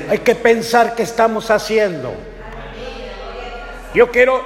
Hay 0.10 0.20
que 0.20 0.36
pensar 0.36 0.96
qué 0.96 1.04
estamos 1.04 1.52
haciendo. 1.52 2.14
Yo 3.94 4.10
quiero, 4.10 4.42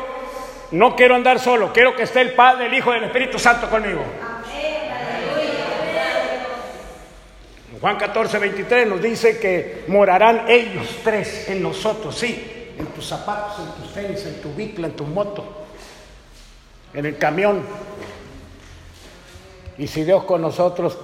no 0.72 0.96
quiero 0.96 1.16
andar 1.16 1.40
solo, 1.40 1.72
quiero 1.72 1.96
que 1.96 2.04
esté 2.04 2.22
el 2.22 2.34
Padre, 2.34 2.66
el 2.66 2.74
Hijo 2.74 2.94
y 2.94 2.98
el 2.98 3.06
Espíritu 3.06 3.40
Santo 3.40 3.70
conmigo. 3.70 4.04
Juan 7.80 7.98
14, 7.98 8.40
23 8.40 8.88
nos 8.88 9.02
dice 9.02 9.38
que 9.38 9.84
morarán 9.88 10.46
ellos 10.48 11.00
tres 11.04 11.48
en 11.50 11.62
nosotros, 11.62 12.18
sí, 12.18 12.74
en 12.78 12.88
tus 12.88 13.06
zapatos, 13.06 13.60
en 13.60 13.84
tus 13.84 13.94
tenis, 13.94 14.26
en 14.26 14.42
tu 14.42 14.52
bicla, 14.54 14.88
en 14.88 14.94
tu 14.94 15.04
moto, 15.04 15.46
en 16.94 17.06
el 17.06 17.18
camión. 17.18 17.62
Y 19.78 19.86
si 19.86 20.04
Dios 20.04 20.24
con 20.24 20.42
nosotros, 20.42 20.98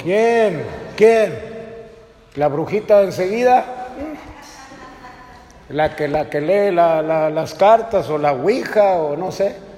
¿quién? 0.00 0.64
¿Quién? 0.96 1.52
¿La 2.36 2.46
brujita 2.46 3.02
enseguida? 3.02 3.88
¿La 5.70 5.96
que, 5.96 6.06
la 6.06 6.30
que 6.30 6.40
lee 6.40 6.70
las 6.72 7.54
cartas 7.54 8.08
o 8.10 8.18
la 8.18 8.32
ouija 8.32 8.92
o 8.92 9.16
no 9.16 9.32
sé? 9.32 9.71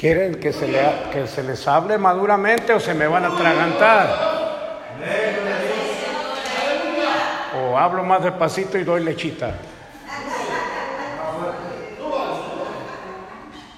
¿Quieren 0.00 0.36
que 0.36 0.50
se, 0.54 1.42
les 1.42 1.68
hable 1.68 1.98
maduramente 1.98 2.72
o 2.72 2.80
se 2.80 2.94
me 2.94 3.06
van 3.06 3.26
a 3.26 3.28
atragantar? 3.28 4.08
O 7.60 7.76
hablo 7.76 8.02
más 8.02 8.24
despacito 8.24 8.78
y 8.78 8.84
doy 8.84 9.04
lechita. 9.04 9.52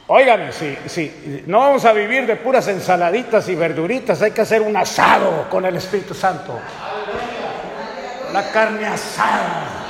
Óigame, 0.06 0.52
si, 0.52 0.78
si 0.87 1.42
no 1.48 1.58
vamos 1.58 1.85
a 1.85 1.92
vivir 1.92 2.24
de 2.24 2.37
puras 2.37 2.68
ensaladitas 2.68 3.48
y 3.48 3.56
verduritas, 3.56 4.22
hay 4.22 4.30
que 4.30 4.42
hacer 4.42 4.62
un 4.62 4.76
asado 4.76 5.50
con 5.50 5.66
el 5.66 5.74
Espíritu 5.74 6.14
Santo. 6.14 6.56
La 8.32 8.48
carne 8.52 8.87
asada. 8.87 9.87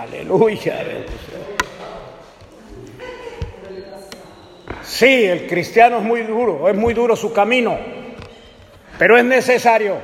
Aleluya. 0.00 0.84
Sí, 4.88 5.26
el 5.26 5.46
cristiano 5.46 5.98
es 5.98 6.02
muy 6.02 6.22
duro, 6.22 6.68
es 6.68 6.74
muy 6.74 6.94
duro 6.94 7.14
su 7.14 7.32
camino, 7.32 7.78
pero 8.98 9.16
es 9.16 9.24
necesario. 9.24 9.96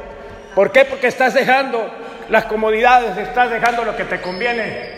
¿Por 0.54 0.70
qué? 0.70 0.84
Porque 0.84 1.08
estás 1.08 1.34
dejando 1.34 1.90
las 2.28 2.44
comodidades, 2.44 3.16
estás 3.16 3.50
dejando 3.50 3.84
lo 3.84 3.96
que 3.96 4.04
te 4.04 4.20
conviene 4.20 4.94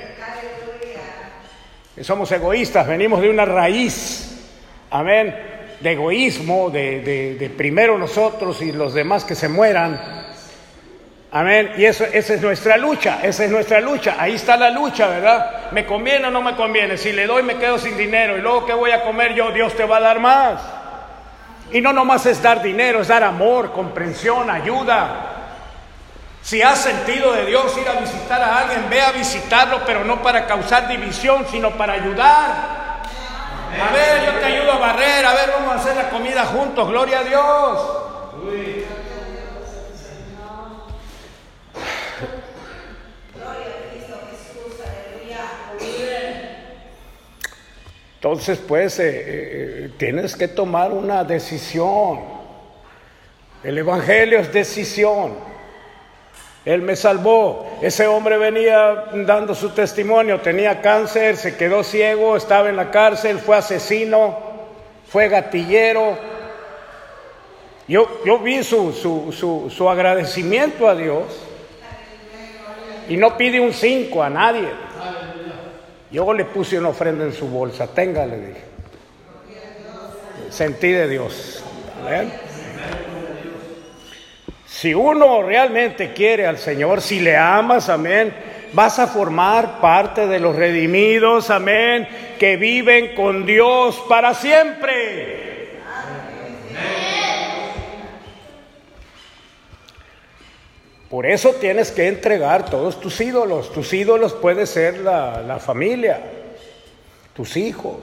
somos 2.03 2.31
egoístas, 2.31 2.87
venimos 2.87 3.23
de 3.23 3.31
una 3.31 3.45
raíz, 3.45 4.39
amén, 4.91 5.35
de 5.81 5.93
egoísmo, 5.93 6.71
de, 6.71 7.51
primero 7.57 7.97
nosotros 7.97 8.61
y 8.63 8.73
los 8.73 8.93
demás 8.93 9.25
que 9.25 9.35
se 9.35 9.49
mueran. 9.49 10.26
Amén. 11.33 11.73
Y 11.77 11.85
eso, 11.85 12.05
esa 12.05 12.35
es 12.35 12.41
nuestra 12.41 12.77
lucha, 12.77 13.19
esa 13.23 13.45
es 13.45 13.51
nuestra 13.51 13.81
lucha. 13.81 14.17
Ahí 14.19 14.35
está 14.35 14.57
la 14.57 14.71
lucha, 14.71 15.09
¿verdad? 15.09 15.71
¿Me 15.73 15.85
conviene 15.85 16.29
o 16.29 16.31
no 16.31 16.41
me 16.41 16.55
conviene? 16.55 16.97
Si 16.97 17.13
le 17.13 17.27
doy 17.27 17.43
me 17.43 17.57
quedo 17.57 17.79
sin 17.79 17.97
dinero 17.97 18.39
y 18.39 18.41
luego 18.41 18.65
¿qué 18.65 18.75
voy 18.75 18.93
a 18.93 19.03
comer 19.03 19.35
yo? 19.35 19.51
Dios 19.51 19.75
te 19.75 19.85
va 19.85 19.97
a 19.99 20.01
dar 20.01 20.21
más. 20.21 20.61
Y 21.73 21.81
no 21.81 21.93
nomás 21.93 22.25
es 22.27 22.41
dar 22.41 22.63
dinero, 22.63 23.01
es 23.01 23.09
dar 23.09 23.25
amor, 23.25 23.73
comprensión, 23.73 24.49
ayuda. 24.49 25.33
Si 26.43 26.63
has 26.63 26.79
sentido 26.79 27.33
de 27.33 27.45
Dios 27.45 27.77
ir 27.77 27.89
a 27.89 28.01
visitar 28.01 28.41
a 28.41 28.61
alguien, 28.61 28.89
ve 28.89 29.01
a 29.01 29.11
visitarlo, 29.11 29.81
pero 29.85 30.05
no 30.05 30.23
para 30.23 30.47
causar 30.47 30.87
división, 30.87 31.45
sino 31.51 31.73
para 31.73 31.95
ayudar. 31.95 32.77
A 33.83 33.93
ver, 33.93 34.25
yo 34.25 34.39
te 34.39 34.45
ayudo 34.45 34.73
a 34.73 34.79
barrer, 34.79 35.27
a 35.27 35.35
ver, 35.35 35.51
vamos 35.59 35.75
a 35.75 35.79
hacer 35.81 35.97
la 35.97 36.09
comida 36.09 36.47
juntos, 36.47 36.89
gloria 36.89 37.19
a 37.19 37.25
Dios. 37.25 38.07
Entonces, 48.17 48.59
pues, 48.59 48.99
eh, 48.99 49.05
eh, 49.07 49.91
tienes 49.99 50.35
que 50.37 50.49
tomar 50.49 50.93
una 50.93 51.23
decisión. 51.23 52.21
El 53.63 53.79
Evangelio 53.79 54.41
es 54.41 54.53
decisión. 54.53 55.35
Él 56.65 56.83
me 56.83 56.97
salvó. 56.97 57.79
Ese 57.81 58.09
hombre 58.09 58.39
venía 58.39 59.05
dando 59.25 59.55
su 59.55 59.71
testimonio, 59.71 60.41
tenía 60.41 60.83
cáncer, 60.83 61.37
se 61.37 61.57
quedó 61.57 61.85
ciego, 61.85 62.37
estaba 62.37 62.69
en 62.69 62.77
la 62.77 62.91
cárcel, 62.91 63.39
fue 63.39 63.57
asesino, 63.57 64.37
fue 65.07 65.29
gatillero. 65.29 66.19
Yo, 67.87 68.25
yo 68.25 68.41
vi 68.41 68.65
su, 68.65 68.93
su, 68.93 69.71
su, 69.71 69.89
agradecimiento 69.89 70.89
a 70.89 70.97
Dios 70.97 71.25
y 73.09 73.17
no 73.17 73.37
pide 73.37 73.61
un 73.61 73.73
cinco 73.73 74.25
a 74.25 74.29
nadie. 74.29 74.69
Yo 76.17 76.33
le 76.33 76.47
puse 76.47 76.79
una 76.79 76.89
ofrenda 76.89 77.25
en 77.25 77.33
su 77.35 77.47
bolsa, 77.47 77.89
tenga, 77.89 78.25
le 78.25 78.39
dije. 78.39 78.61
Sentí 80.49 80.91
de 80.91 81.11
Dios. 81.11 81.63
Si 84.65 84.95
uno 84.95 85.43
realmente 85.43 86.15
quiere 86.15 86.47
al 86.47 86.57
Señor, 86.57 87.03
si 87.03 87.21
le 87.21 87.37
amas, 87.37 87.91
amén, 87.91 88.33
vas 88.73 88.99
a 88.99 89.09
formar 89.09 89.79
parte 89.83 90.27
de 90.27 90.41
los 90.41 90.57
redimidos, 90.57 91.51
amén, 91.51 92.09
que 92.39 92.57
viven 92.57 93.15
con 93.15 93.45
Dios 93.45 94.03
para 94.09 94.33
siempre. 94.33 95.56
Por 101.11 101.27
eso 101.27 101.51
tienes 101.61 101.91
que 101.93 102.09
entregar 102.09 102.69
todos 102.69 103.01
tus 103.01 103.21
ídolos. 103.21 103.73
Tus 103.73 103.93
ídolos 103.93 104.33
puede 104.35 104.67
ser 104.67 104.99
la, 104.99 105.43
la 105.43 105.59
familia, 105.59 106.21
tus 107.35 107.57
hijos, 107.57 108.01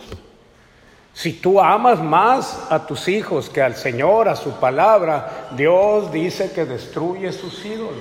si 1.14 1.34
tú 1.34 1.62
amas 1.62 2.02
más 2.02 2.68
a 2.72 2.88
tus 2.88 3.08
hijos 3.08 3.48
que 3.50 3.62
al 3.62 3.76
Señor, 3.76 4.28
a 4.28 4.36
su 4.36 4.54
palabra, 4.54 5.50
Dios 5.52 6.12
dice 6.12 6.52
que 6.52 6.66
destruye 6.66 7.32
sus 7.32 7.64
ídolos. 7.64 7.94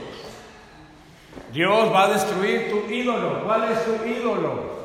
Dios 1.53 1.93
va 1.93 2.05
a 2.05 2.09
destruir 2.09 2.71
tu 2.71 2.91
ídolo. 2.91 3.45
¿Cuál 3.45 3.71
es 3.71 3.85
tu 3.85 4.07
ídolo? 4.07 4.83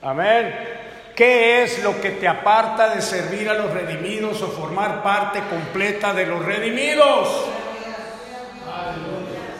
Amén. 0.00 0.54
¿Qué 1.14 1.62
es 1.62 1.82
lo 1.82 2.00
que 2.00 2.12
te 2.12 2.26
aparta 2.26 2.94
de 2.94 3.02
servir 3.02 3.48
a 3.50 3.54
los 3.54 3.70
redimidos 3.70 4.40
o 4.40 4.48
formar 4.48 5.02
parte 5.02 5.40
completa 5.50 6.14
de 6.14 6.26
los 6.26 6.44
redimidos? 6.44 7.28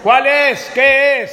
¿Cuál 0.06 0.24
es? 0.24 0.70
¿Qué 0.72 1.22
es? 1.24 1.32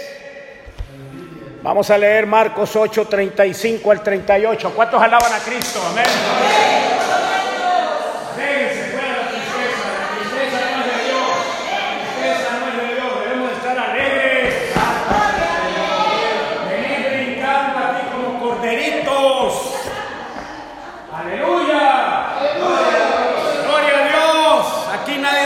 Vamos 1.61 1.91
a 1.91 1.97
leer 1.99 2.25
Marcos 2.25 2.75
8, 2.75 3.05
35 3.05 3.91
al 3.91 4.01
38. 4.01 4.73
¿Cuántos 4.75 4.99
alaban 4.99 5.31
a 5.31 5.37
Cristo? 5.37 5.79
Amén. 5.91 6.05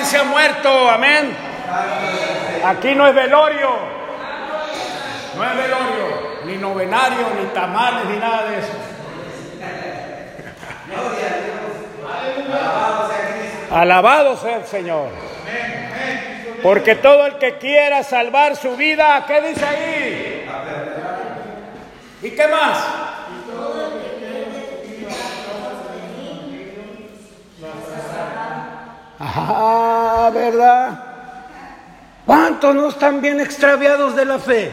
Se 0.05 0.17
ha 0.17 0.23
muerto. 0.23 0.89
Amén. 0.89 1.46
Aquí 2.67 2.93
no 2.95 3.07
es 3.07 3.15
velorio. 3.15 3.69
No 5.37 5.43
es 5.43 5.57
velorio, 5.57 6.41
ni 6.45 6.57
novenario, 6.57 7.27
ni 7.39 7.45
tamales, 7.53 8.05
ni 8.09 8.17
nada 8.17 8.43
de 8.49 8.59
eso. 8.59 8.73
Alabado 13.71 14.35
sea 14.35 14.57
el 14.57 14.65
Señor. 14.65 15.11
Porque 16.61 16.95
todo 16.95 17.27
el 17.27 17.37
que 17.37 17.57
quiera 17.57 18.03
salvar 18.03 18.57
su 18.57 18.75
vida, 18.75 19.23
¿qué 19.25 19.41
dice 19.41 19.65
ahí? 19.65 20.49
¿Y 22.21 22.31
qué 22.31 22.47
más? 22.49 22.83
Ah, 29.19 30.29
¿verdad? 30.33 31.06
¿Cuántos 32.27 32.75
no 32.75 32.89
están 32.89 33.21
bien 33.21 33.39
extraviados 33.39 34.13
de 34.13 34.25
la 34.25 34.37
fe? 34.37 34.69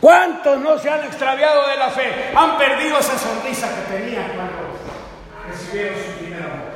¿Cuántos 0.00 0.60
no 0.60 0.78
se 0.78 0.88
han 0.88 1.04
extraviado 1.04 1.66
de 1.66 1.76
la 1.76 1.90
fe? 1.90 2.30
Han 2.36 2.56
perdido 2.56 3.00
esa 3.00 3.18
sonrisa 3.18 3.68
que 3.74 3.96
tenían 3.96 4.26
cuando 4.36 4.78
recibieron 5.48 5.96
su 5.96 6.18
primer 6.20 6.42
amor. 6.44 6.70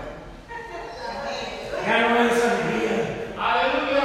Ya 1.86 1.98
no 2.00 2.24
es 2.24 2.32
alegría. 2.32 3.34
Aleluya. 3.38 4.02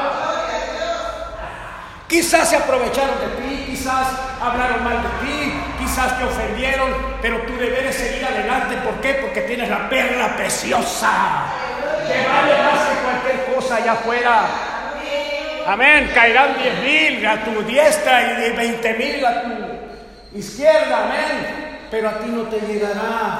Quizás 2.07 2.49
se 2.49 2.55
aprovecharon 2.55 3.19
de 3.19 3.41
ti, 3.41 3.65
quizás 3.71 4.09
hablaron 4.39 4.83
mal 4.83 5.01
de 5.01 5.27
ti, 5.27 5.53
quizás 5.79 6.19
te 6.19 6.23
ofendieron, 6.23 6.91
pero 7.19 7.41
tú 7.47 7.53
debes 7.53 7.95
seguir 7.95 8.23
adelante. 8.25 8.77
¿Por 8.77 9.01
qué? 9.01 9.15
Porque 9.15 9.41
tienes 9.41 9.69
la 9.69 9.89
perla 9.89 10.35
preciosa. 10.35 11.45
Que 12.09 12.27
vale 12.27 12.63
más 12.63 12.87
que 12.87 12.95
cualquier 13.03 13.55
cosa 13.55 13.75
allá 13.75 13.91
afuera. 13.93 14.47
Amén. 15.67 16.11
Caerán 16.13 16.55
diez 16.57 16.79
mil 16.81 17.25
a 17.25 17.43
tu 17.43 17.61
diestra 17.63 18.47
y 18.47 18.51
veinte 18.51 18.93
mil 18.95 19.25
a 19.25 19.43
tu 19.43 20.37
izquierda. 20.37 21.05
Amén. 21.05 21.87
Pero 21.91 22.09
a 22.09 22.19
ti 22.19 22.29
no 22.29 22.43
te 22.43 22.59
llegará. 22.61 23.39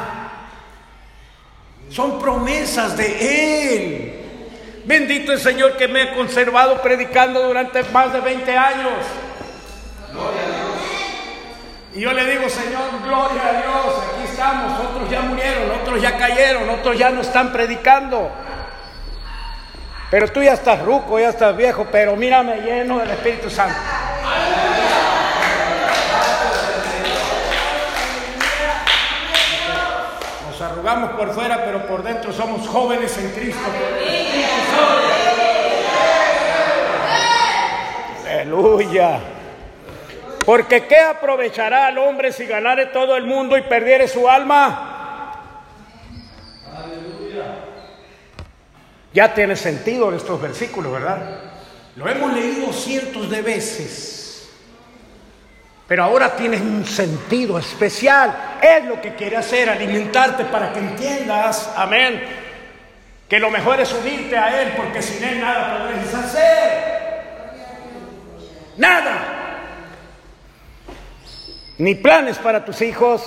Son 1.89 2.19
promesas 2.19 2.95
de 2.95 3.75
Él. 3.75 4.15
Bendito 4.85 5.31
el 5.31 5.39
Señor 5.39 5.75
que 5.77 5.87
me 5.87 6.03
ha 6.03 6.15
conservado 6.15 6.81
predicando 6.81 7.41
durante 7.43 7.83
más 7.83 8.13
de 8.13 8.21
20 8.21 8.57
años. 8.57 8.93
Gloria 10.11 10.41
a 10.41 10.45
Dios. 10.45 10.69
Y 11.95 12.01
yo 12.01 12.13
le 12.13 12.25
digo, 12.25 12.47
Señor, 12.47 13.01
gloria 13.03 13.47
a 13.47 13.51
Dios, 13.61 14.03
aquí 14.13 14.31
estamos. 14.31 14.79
Otros 14.79 15.09
ya 15.09 15.21
murieron, 15.21 15.71
otros 15.81 16.01
ya 16.01 16.17
cayeron, 16.17 16.69
otros 16.69 16.97
ya 16.97 17.09
no 17.09 17.21
están 17.21 17.51
predicando. 17.51 18.31
Pero 20.09 20.27
tú 20.29 20.41
ya 20.41 20.53
estás 20.53 20.81
ruco, 20.81 21.19
ya 21.19 21.29
estás 21.29 21.55
viejo, 21.55 21.87
pero 21.91 22.15
mírame 22.15 22.61
lleno 22.61 22.97
del 22.97 23.11
Espíritu 23.11 23.47
Santo. 23.49 23.75
Nos 30.49 30.61
arrugamos 30.61 31.11
por 31.11 31.31
fuera, 31.31 31.63
pero 31.63 31.85
por 31.85 32.01
dentro 32.01 32.33
somos 32.33 32.67
jóvenes 32.67 33.15
en 33.19 33.29
Cristo. 33.31 33.61
Aleluya. 38.25 39.19
Porque 40.43 40.87
¿qué 40.87 40.97
aprovechará 40.97 41.85
al 41.85 41.99
hombre 41.99 42.31
si 42.31 42.47
ganare 42.47 42.87
todo 42.87 43.15
el 43.15 43.25
mundo 43.25 43.55
y 43.55 43.61
perdiere 43.61 44.07
su 44.07 44.27
alma? 44.27 44.88
Ya 49.19 49.33
tiene 49.33 49.57
sentido 49.57 50.15
estos 50.15 50.41
versículos, 50.41 50.93
¿verdad? 50.93 51.17
Lo 51.97 52.07
hemos 52.07 52.31
leído 52.31 52.71
cientos 52.71 53.29
de 53.29 53.41
veces, 53.41 54.49
pero 55.89 56.05
ahora 56.05 56.37
tiene 56.37 56.55
un 56.55 56.85
sentido 56.85 57.59
especial. 57.59 58.33
Es 58.61 58.85
lo 58.85 59.01
que 59.01 59.15
quiere 59.15 59.35
hacer, 59.35 59.69
alimentarte 59.69 60.45
para 60.45 60.71
que 60.71 60.79
entiendas, 60.79 61.69
amén, 61.75 62.23
que 63.27 63.41
lo 63.41 63.51
mejor 63.51 63.81
es 63.81 63.91
unirte 63.91 64.37
a 64.37 64.61
Él, 64.61 64.71
porque 64.77 65.01
sin 65.01 65.21
Él 65.21 65.41
nada 65.41 65.79
podrás 65.79 66.13
hacer. 66.13 66.83
Nada. 68.77 69.17
Ni 71.77 71.93
planes 71.95 72.37
para 72.37 72.63
tus 72.63 72.81
hijos, 72.81 73.21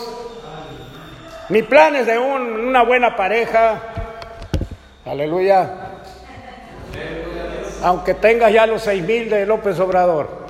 ni 1.50 1.62
planes 1.62 2.06
de 2.06 2.18
una 2.18 2.82
buena 2.82 3.14
pareja, 3.14 4.01
Aleluya. 5.04 5.68
Aunque 7.82 8.14
tengas 8.14 8.52
ya 8.52 8.66
los 8.66 8.82
seis 8.82 9.02
mil 9.02 9.28
de 9.28 9.44
López 9.46 9.78
Obrador. 9.80 10.46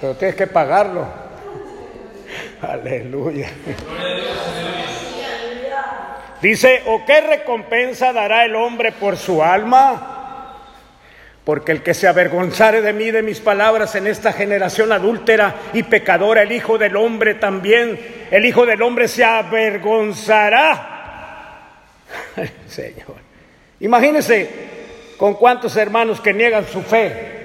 Pero 0.00 0.14
tienes 0.14 0.36
que 0.36 0.46
pagarlo. 0.46 1.06
Aleluya. 2.60 3.48
Dice, 6.42 6.82
¿o 6.86 7.04
qué 7.04 7.20
recompensa 7.22 8.12
dará 8.12 8.44
el 8.44 8.54
hombre 8.54 8.92
por 8.92 9.16
su 9.16 9.42
alma? 9.42 10.56
Porque 11.44 11.72
el 11.72 11.82
que 11.82 11.94
se 11.94 12.06
avergonzare 12.08 12.82
de 12.82 12.92
mí, 12.92 13.10
de 13.10 13.22
mis 13.22 13.40
palabras 13.40 13.94
en 13.94 14.06
esta 14.06 14.32
generación 14.32 14.92
adúltera 14.92 15.54
y 15.72 15.82
pecadora, 15.82 16.42
el 16.42 16.52
Hijo 16.52 16.78
del 16.78 16.96
Hombre 16.96 17.34
también, 17.34 17.98
el 18.30 18.44
Hijo 18.44 18.66
del 18.66 18.82
Hombre 18.82 19.08
se 19.08 19.24
avergonzará 19.24 20.99
Señor. 22.68 23.16
Imagínense 23.80 24.70
con 25.16 25.34
cuántos 25.34 25.76
hermanos 25.76 26.20
que 26.20 26.32
niegan 26.32 26.66
su 26.66 26.82
fe 26.82 27.40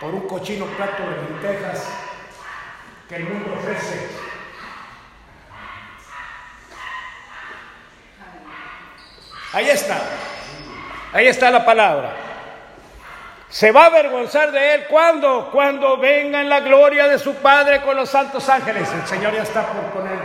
por 0.00 0.14
un 0.14 0.28
cochino 0.28 0.64
plato 0.66 1.02
de 1.02 1.16
lentejas 1.16 1.88
que 3.08 3.16
el 3.16 3.24
mundo 3.24 3.54
ofrece. 3.58 4.08
Ahí 9.52 9.70
está, 9.70 9.98
ahí 11.12 11.26
está 11.26 11.50
la 11.50 11.64
palabra. 11.64 12.14
Se 13.48 13.72
va 13.72 13.84
a 13.84 13.86
avergonzar 13.86 14.52
de 14.52 14.74
él 14.74 14.84
cuando, 14.90 15.50
cuando 15.50 15.96
venga 15.96 16.42
en 16.42 16.50
la 16.50 16.60
gloria 16.60 17.08
de 17.08 17.18
su 17.18 17.34
Padre 17.36 17.80
con 17.80 17.96
los 17.96 18.10
santos 18.10 18.46
ángeles. 18.48 18.86
El 18.92 19.06
Señor 19.06 19.34
ya 19.34 19.42
está 19.42 19.66
por 19.66 19.84
poner 19.86 20.18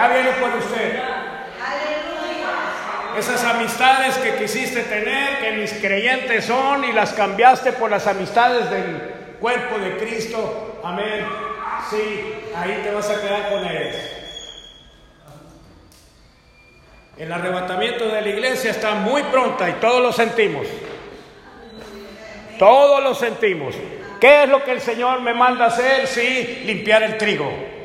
ya 0.00 0.08
viene 0.08 0.30
por 0.32 0.56
usted. 0.56 0.98
Esas 3.18 3.44
amistades 3.44 4.16
que 4.18 4.36
quisiste 4.36 4.82
tener, 4.84 5.40
que 5.40 5.52
mis 5.52 5.72
creyentes 5.74 6.46
son 6.46 6.84
y 6.84 6.92
las 6.92 7.12
cambiaste 7.12 7.72
por 7.72 7.90
las 7.90 8.06
amistades 8.06 8.70
del 8.70 9.36
cuerpo 9.40 9.78
de 9.78 9.96
Cristo. 9.98 10.80
Amén. 10.82 11.26
Sí, 11.90 12.34
ahí 12.56 12.80
te 12.82 12.90
vas 12.92 13.10
a 13.10 13.20
quedar 13.20 13.50
con 13.50 13.66
ellos. 13.66 13.96
El 17.18 17.30
arrebatamiento 17.30 18.08
de 18.08 18.22
la 18.22 18.28
iglesia 18.28 18.70
está 18.70 18.94
muy 18.94 19.22
pronta 19.24 19.68
y 19.68 19.72
todos 19.74 20.00
lo 20.00 20.12
sentimos. 20.12 20.66
Todos 22.58 23.02
lo 23.02 23.14
sentimos. 23.14 23.74
¿Qué 24.18 24.44
es 24.44 24.48
lo 24.48 24.64
que 24.64 24.72
el 24.72 24.80
Señor 24.80 25.20
me 25.20 25.34
manda 25.34 25.66
hacer? 25.66 26.06
Sí, 26.06 26.62
limpiar 26.64 27.02
el 27.02 27.18
trigo. 27.18 27.79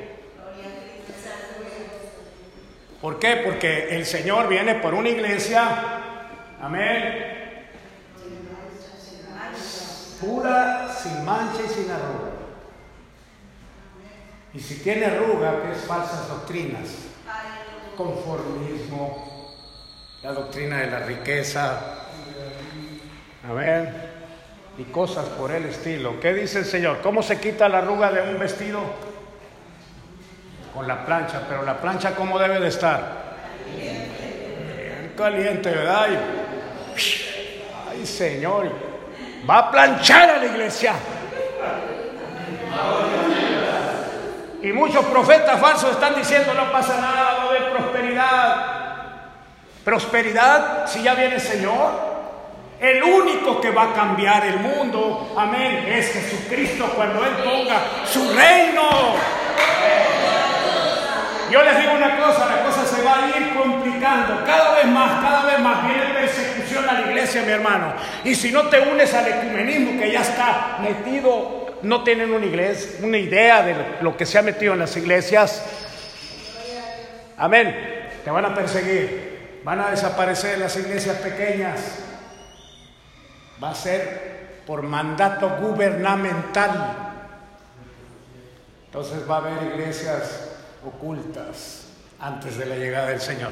¿Por 3.06 3.20
qué? 3.20 3.36
Porque 3.46 3.96
el 3.96 4.04
Señor 4.04 4.50
viene 4.50 4.74
por 4.74 4.96
una 4.96 5.10
iglesia, 5.10 5.62
amén, 6.60 7.60
pura, 10.20 10.92
sin 10.92 11.24
mancha 11.24 11.62
y 11.64 11.70
sin 11.70 11.92
arruga. 11.92 12.32
Y 14.56 14.60
si 14.60 14.80
tiene 14.80 15.06
arruga, 15.06 15.62
que 15.62 15.74
es 15.74 15.86
falsas 15.86 16.28
doctrinas, 16.30 16.90
conformismo, 17.96 19.54
la 20.24 20.34
doctrina 20.34 20.80
de 20.80 20.88
la 20.88 21.00
riqueza, 21.02 21.80
a 23.48 23.54
ver, 23.54 23.94
y 24.80 24.84
cosas 24.86 25.26
por 25.26 25.52
el 25.52 25.66
estilo. 25.66 26.20
¿Qué 26.20 26.34
dice 26.34 26.58
el 26.58 26.66
Señor? 26.66 27.02
¿Cómo 27.04 27.22
se 27.22 27.40
quita 27.40 27.70
la 27.70 27.78
arruga 27.78 28.12
de 28.12 28.34
un 28.34 28.40
vestido? 28.40 29.15
Con 30.76 30.88
la 30.88 31.06
plancha, 31.06 31.42
pero 31.48 31.64
la 31.64 31.78
plancha 31.78 32.14
¿cómo 32.14 32.38
debe 32.38 32.60
de 32.60 32.68
estar? 32.68 33.26
caliente, 35.16 35.70
¿verdad? 35.70 36.08
ay, 37.90 38.06
Señor, 38.06 38.70
va 39.50 39.58
a 39.60 39.72
planchar 39.72 40.30
a 40.30 40.38
la 40.38 40.46
iglesia. 40.46 40.94
Y 44.62 44.74
muchos 44.74 45.06
profetas 45.06 45.60
falsos 45.62 45.92
están 45.92 46.16
diciendo 46.16 46.54
no 46.54 46.72
pasa 46.72 47.00
nada, 47.00 47.46
va 47.46 47.56
a 47.56 47.72
prosperidad. 47.72 48.66
Prosperidad 49.84 50.88
si 50.88 51.04
ya 51.04 51.14
viene 51.14 51.36
el 51.36 51.42
Señor. 51.42 52.16
El 52.80 53.02
único 53.02 53.62
que 53.62 53.72
va 53.72 53.84
a 53.84 53.94
cambiar 53.94 54.46
el 54.46 54.60
mundo, 54.60 55.34
amén, 55.38 55.86
es 55.88 56.12
Jesucristo 56.12 56.92
cuando 56.96 57.24
Él 57.24 57.32
ponga 57.44 57.80
su 58.06 58.36
reino. 58.36 59.16
Yo 61.56 61.64
les 61.64 61.80
digo 61.80 61.94
una 61.94 62.18
cosa, 62.18 62.48
la 62.48 62.66
cosa 62.66 62.86
se 62.86 63.02
va 63.02 63.24
a 63.24 63.28
ir 63.30 63.54
complicando 63.56 64.44
cada 64.46 64.76
vez 64.76 64.88
más, 64.88 65.24
cada 65.24 65.46
vez 65.46 65.60
más. 65.62 65.88
Viene 65.88 66.14
persecución 66.14 66.90
a 66.90 66.92
la 67.00 67.02
iglesia, 67.08 67.44
mi 67.44 67.52
hermano. 67.54 67.94
Y 68.26 68.36
si 68.36 68.52
no 68.52 68.68
te 68.68 68.82
unes 68.82 69.14
al 69.14 69.26
ecumenismo 69.26 69.98
que 69.98 70.12
ya 70.12 70.20
está 70.20 70.80
metido 70.82 71.78
no 71.82 72.04
tienen 72.04 72.34
una 72.34 72.46
iglesia, 72.46 73.00
una 73.04 73.18
idea 73.18 73.64
de 73.64 73.74
lo 74.02 74.18
que 74.18 74.26
se 74.26 74.38
ha 74.38 74.42
metido 74.42 74.74
en 74.74 74.80
las 74.80 74.98
iglesias. 74.98 75.64
Amén. 77.38 78.10
Te 78.26 78.30
van 78.30 78.44
a 78.44 78.54
perseguir. 78.54 79.62
Van 79.64 79.80
a 79.80 79.92
desaparecer 79.92 80.60
las 80.60 80.76
iglesias 80.76 81.16
pequeñas. 81.20 82.00
Va 83.64 83.70
a 83.70 83.76
ser 83.76 84.64
por 84.68 84.84
mandato 84.84 85.56
gubernamental. 85.62 87.14
Entonces 88.88 89.20
va 89.30 89.36
a 89.36 89.38
haber 89.38 89.72
iglesias 89.72 90.55
ocultas 90.86 91.88
antes 92.20 92.58
de 92.58 92.66
la 92.66 92.76
llegada 92.76 93.08
del 93.08 93.22
Señor. 93.22 93.52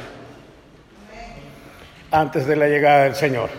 Antes 2.12 2.46
de 2.46 2.56
la 2.56 2.68
llegada 2.68 3.04
del 3.06 3.16
Señor. 3.16 3.50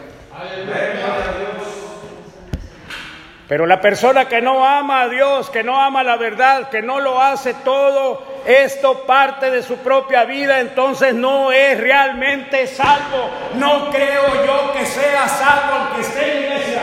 Pero 3.48 3.66
la 3.66 3.80
persona 3.80 4.26
que 4.26 4.40
no 4.40 4.64
ama 4.64 5.02
a 5.02 5.08
Dios, 5.08 5.50
que 5.50 5.62
no 5.62 5.80
ama 5.80 6.02
la 6.02 6.16
verdad, 6.16 6.70
que 6.70 6.80
no 6.80 7.00
lo 7.00 7.20
hace 7.20 7.52
todo 7.54 8.24
esto 8.46 9.04
parte 9.06 9.50
de 9.50 9.62
su 9.62 9.76
propia 9.78 10.24
vida, 10.24 10.60
entonces 10.60 11.14
no 11.14 11.52
es 11.52 11.78
realmente 11.78 12.66
salvo. 12.66 13.30
No 13.56 13.90
creo 13.90 14.46
yo 14.46 14.72
que 14.72 14.86
sea 14.86 15.28
salvo 15.28 15.88
el 15.88 15.94
que 15.94 16.00
esté 16.00 16.32
en 16.32 16.42
iglesia. 16.44 16.82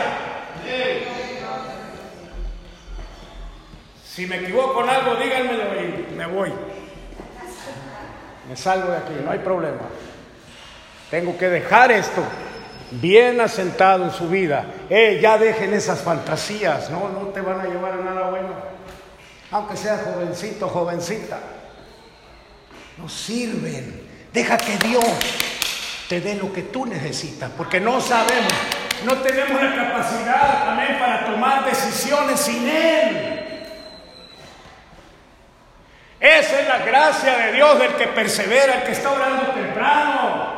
Si 4.04 4.26
me 4.26 4.36
equivoco 4.36 4.84
en 4.84 4.90
algo, 4.90 5.14
díganmelo 5.16 5.64
y 5.80 6.14
me 6.14 6.26
voy. 6.26 6.52
Me 8.48 8.56
salgo 8.56 8.90
de 8.90 8.98
aquí, 8.98 9.12
no 9.24 9.30
hay 9.30 9.38
problema. 9.38 9.82
Tengo 11.10 11.36
que 11.36 11.48
dejar 11.48 11.92
esto 11.92 12.22
bien 12.90 13.40
asentado 13.40 14.04
en 14.04 14.10
su 14.10 14.28
vida. 14.28 14.66
Eh, 14.90 15.18
ya 15.22 15.38
dejen 15.38 15.72
esas 15.74 16.00
fantasías, 16.00 16.90
no, 16.90 17.08
no 17.08 17.28
te 17.28 17.40
van 17.40 17.60
a 17.60 17.64
llevar 17.64 17.92
a 17.92 17.96
nada 17.96 18.30
bueno. 18.30 18.48
Aunque 19.50 19.76
sea 19.76 19.98
jovencito, 19.98 20.68
jovencita. 20.68 21.38
No 22.98 23.08
sirven. 23.08 24.08
Deja 24.32 24.56
que 24.56 24.76
Dios 24.78 25.04
te 26.08 26.20
dé 26.20 26.34
lo 26.34 26.52
que 26.52 26.62
tú 26.62 26.86
necesitas, 26.86 27.50
porque 27.56 27.80
no 27.80 28.00
sabemos, 28.00 28.52
no 29.04 29.16
tenemos 29.18 29.62
la 29.62 29.74
capacidad, 29.74 30.68
amén, 30.70 30.96
para 30.98 31.26
tomar 31.26 31.64
decisiones 31.66 32.40
sin 32.40 32.68
Él. 32.68 33.41
Esa 36.22 36.60
es 36.60 36.68
la 36.68 36.78
gracia 36.78 37.36
de 37.36 37.52
Dios 37.52 37.80
del 37.80 37.96
que 37.96 38.06
persevera, 38.06 38.76
el 38.76 38.82
que 38.84 38.92
está 38.92 39.10
orando 39.10 39.42
temprano. 39.50 40.52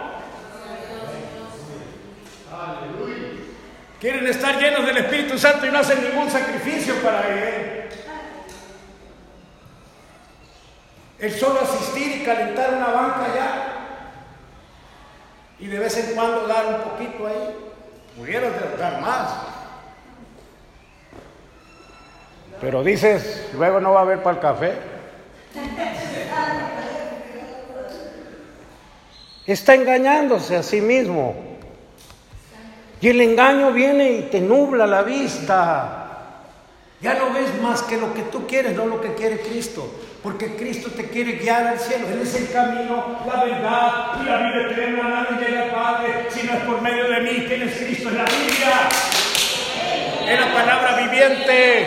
Quieren 3.99 4.27
estar 4.27 4.59
llenos 4.59 4.85
del 4.85 4.99
Espíritu 4.99 5.39
Santo 5.39 5.65
y 5.65 5.71
no 5.71 5.79
hacen 5.79 6.05
ningún 6.05 6.31
sacrificio 6.31 6.97
para 6.97 7.29
Él. 7.29 7.89
El 11.19 11.33
solo 11.33 11.63
asistir 11.63 12.21
y 12.21 12.25
calentar 12.27 12.75
una 12.75 12.89
banca 12.89 13.27
ya. 13.35 13.73
Y 15.61 15.69
de 15.69 15.79
vez 15.79 15.97
en 15.97 16.15
cuando 16.15 16.47
dar 16.47 16.67
un 16.67 16.81
poquito 16.83 17.27
ahí. 17.27 17.57
Pudieras 18.19 18.53
dar 18.79 19.01
más. 19.01 19.31
Pero 22.61 22.85
dices, 22.85 23.49
luego 23.55 23.81
no 23.81 23.93
va 23.93 24.01
a 24.01 24.03
haber 24.03 24.23
para 24.23 24.37
el 24.37 24.43
café. 24.43 24.94
Está 29.47 29.75
engañándose 29.75 30.57
a 30.57 30.63
sí 30.63 30.81
mismo. 30.81 31.35
Y 33.01 33.09
el 33.09 33.21
engaño 33.21 33.73
viene 33.73 34.13
y 34.13 34.23
te 34.23 34.41
nubla 34.41 34.87
la 34.87 35.03
vista. 35.03 36.01
Ya 37.03 37.15
no 37.15 37.35
ves 37.35 37.61
más 37.61 37.83
que 37.83 37.99
lo 37.99 38.15
que 38.15 38.23
tú 38.23 38.47
quieres, 38.47 38.75
no 38.75 38.87
lo 38.87 39.01
que 39.01 39.13
quiere 39.13 39.41
Cristo. 39.41 39.87
Porque 40.23 40.57
Cristo 40.57 40.89
te 40.91 41.09
quiere 41.09 41.33
guiar 41.33 41.67
al 41.67 41.79
cielo. 41.79 42.07
Él 42.09 42.23
es 42.23 42.35
el 42.35 42.51
camino, 42.51 43.19
la 43.27 43.45
verdad 43.45 44.23
y 44.23 44.25
la 44.25 44.37
vida 44.39 44.71
eterna. 44.71 45.27
Nadie 45.29 45.47
llega 45.47 45.63
al 45.65 45.71
Padre 45.73 46.27
si 46.31 46.47
no 46.47 46.55
es 46.55 46.61
por 46.61 46.81
medio 46.81 47.11
de 47.11 47.21
mí. 47.21 47.45
¿Quién 47.47 47.63
es 47.63 47.77
Cristo? 47.77 48.09
Es 48.09 48.15
la 48.15 48.25
Biblia. 48.25 48.89
Es 50.27 50.41
la 50.41 50.55
palabra 50.55 50.97
viviente. 50.97 51.87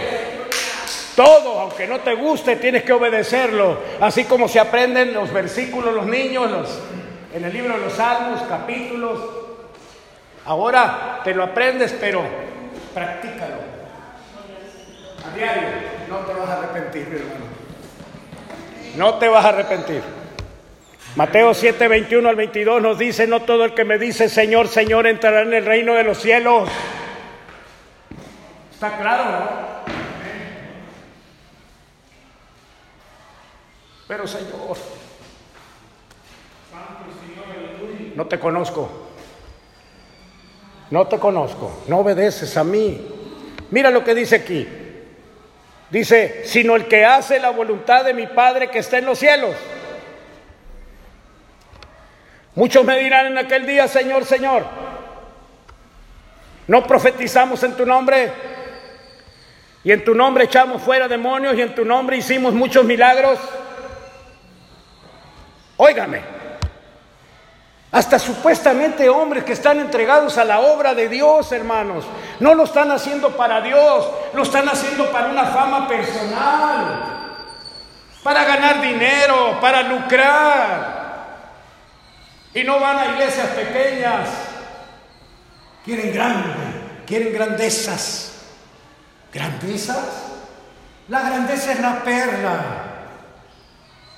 Todo, 1.15 1.61
aunque 1.61 1.87
no 1.87 2.01
te 2.01 2.13
guste, 2.13 2.57
tienes 2.57 2.83
que 2.83 2.93
obedecerlo. 2.93 3.79
Así 3.99 4.25
como 4.25 4.47
se 4.47 4.59
aprenden 4.59 5.15
los 5.15 5.33
versículos 5.33 5.95
los 5.95 6.05
niños 6.05 6.51
los, 6.51 6.79
en 7.33 7.45
el 7.45 7.53
libro 7.53 7.73
de 7.73 7.79
los 7.79 7.93
Salmos, 7.93 8.41
capítulos, 8.43 9.19
Ahora 10.47 11.19
te 11.25 11.35
lo 11.35 11.43
aprendes, 11.43 11.93
pero 11.99 12.23
practícalo. 12.93 13.55
A 15.25 15.35
diario, 15.35 15.67
no 16.07 16.19
te 16.19 16.33
vas 16.33 16.49
a 16.49 16.53
arrepentir, 16.59 17.07
hermano. 17.07 17.45
No 18.95 19.15
te 19.15 19.27
vas 19.27 19.43
a 19.43 19.49
arrepentir. 19.49 20.01
Mateo 21.17 21.53
7, 21.53 21.85
21 21.89 22.29
al 22.29 22.37
22 22.37 22.81
nos 22.81 22.97
dice, 22.97 23.27
no 23.27 23.41
todo 23.41 23.65
el 23.65 23.73
que 23.73 23.83
me 23.83 23.97
dice 23.97 24.29
Señor, 24.29 24.69
Señor 24.69 25.05
entrará 25.05 25.41
en 25.41 25.53
el 25.53 25.65
reino 25.65 25.95
de 25.95 26.03
los 26.05 26.17
cielos. 26.17 26.69
¿Está 28.71 28.97
claro, 28.97 29.23
no? 29.25 29.49
Pero 34.07 34.25
Señor, 34.25 34.77
no 38.17 38.25
te 38.25 38.37
conozco 38.37 39.07
no 40.89 41.07
te 41.07 41.19
conozco, 41.19 41.83
no 41.87 41.99
obedeces 41.99 42.55
a 42.55 42.63
mí. 42.63 43.05
Mira 43.71 43.89
lo 43.89 44.03
que 44.03 44.15
dice 44.15 44.37
aquí. 44.37 44.67
Dice, 45.89 46.43
sino 46.45 46.75
el 46.75 46.87
que 46.87 47.05
hace 47.05 47.39
la 47.39 47.49
voluntad 47.49 48.05
de 48.05 48.13
mi 48.13 48.27
Padre 48.27 48.69
que 48.69 48.79
está 48.79 48.97
en 48.97 49.05
los 49.05 49.19
cielos. 49.19 49.55
Muchos 52.55 52.83
me 52.85 52.97
dirán 52.99 53.27
en 53.27 53.37
aquel 53.37 53.65
día, 53.65 53.87
Señor, 53.87 54.25
Señor, 54.25 54.65
no 56.67 56.83
profetizamos 56.87 57.61
en 57.63 57.73
tu 57.73 57.85
nombre 57.85 58.31
y 59.83 59.91
en 59.91 60.03
tu 60.03 60.15
nombre 60.15 60.45
echamos 60.45 60.81
fuera 60.81 61.07
demonios 61.07 61.55
y 61.55 61.61
en 61.61 61.75
tu 61.75 61.85
nombre 61.85 62.17
hicimos 62.17 62.53
muchos 62.53 62.83
milagros. 62.83 63.39
Óigame. 65.77 66.36
Hasta 67.97 68.19
supuestamente 68.19 69.09
hombres 69.09 69.43
que 69.43 69.53
están 69.53 69.79
entregados 69.79 70.37
a 70.37 70.45
la 70.45 70.59
obra 70.59 70.93
de 70.93 71.09
Dios, 71.09 71.51
hermanos. 71.51 72.05
No 72.39 72.53
lo 72.53 72.65
están 72.65 72.91
haciendo 72.91 73.35
para 73.35 73.59
Dios, 73.59 74.07
lo 74.35 74.43
están 74.43 74.69
haciendo 74.69 75.11
para 75.11 75.29
una 75.29 75.45
fama 75.45 75.87
personal, 75.87 77.39
para 78.21 78.43
ganar 78.43 78.81
dinero, 78.83 79.59
para 79.59 79.81
lucrar. 79.81 81.07
Y 82.53 82.63
no 82.63 82.79
van 82.79 82.99
a 82.99 83.05
iglesias 83.13 83.47
pequeñas. 83.47 84.29
Quieren 85.83 86.13
grande, 86.13 86.53
quieren 87.07 87.33
grandezas. 87.33 88.43
¿Grandezas? 89.33 90.07
La 91.07 91.21
grandeza 91.21 91.71
es 91.71 91.79
la 91.79 92.03
perla. 92.03 92.59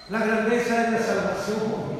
La 0.09 0.19
grandeza 0.19 0.81
es 0.81 0.91
la 0.91 0.99
salvación. 0.99 1.98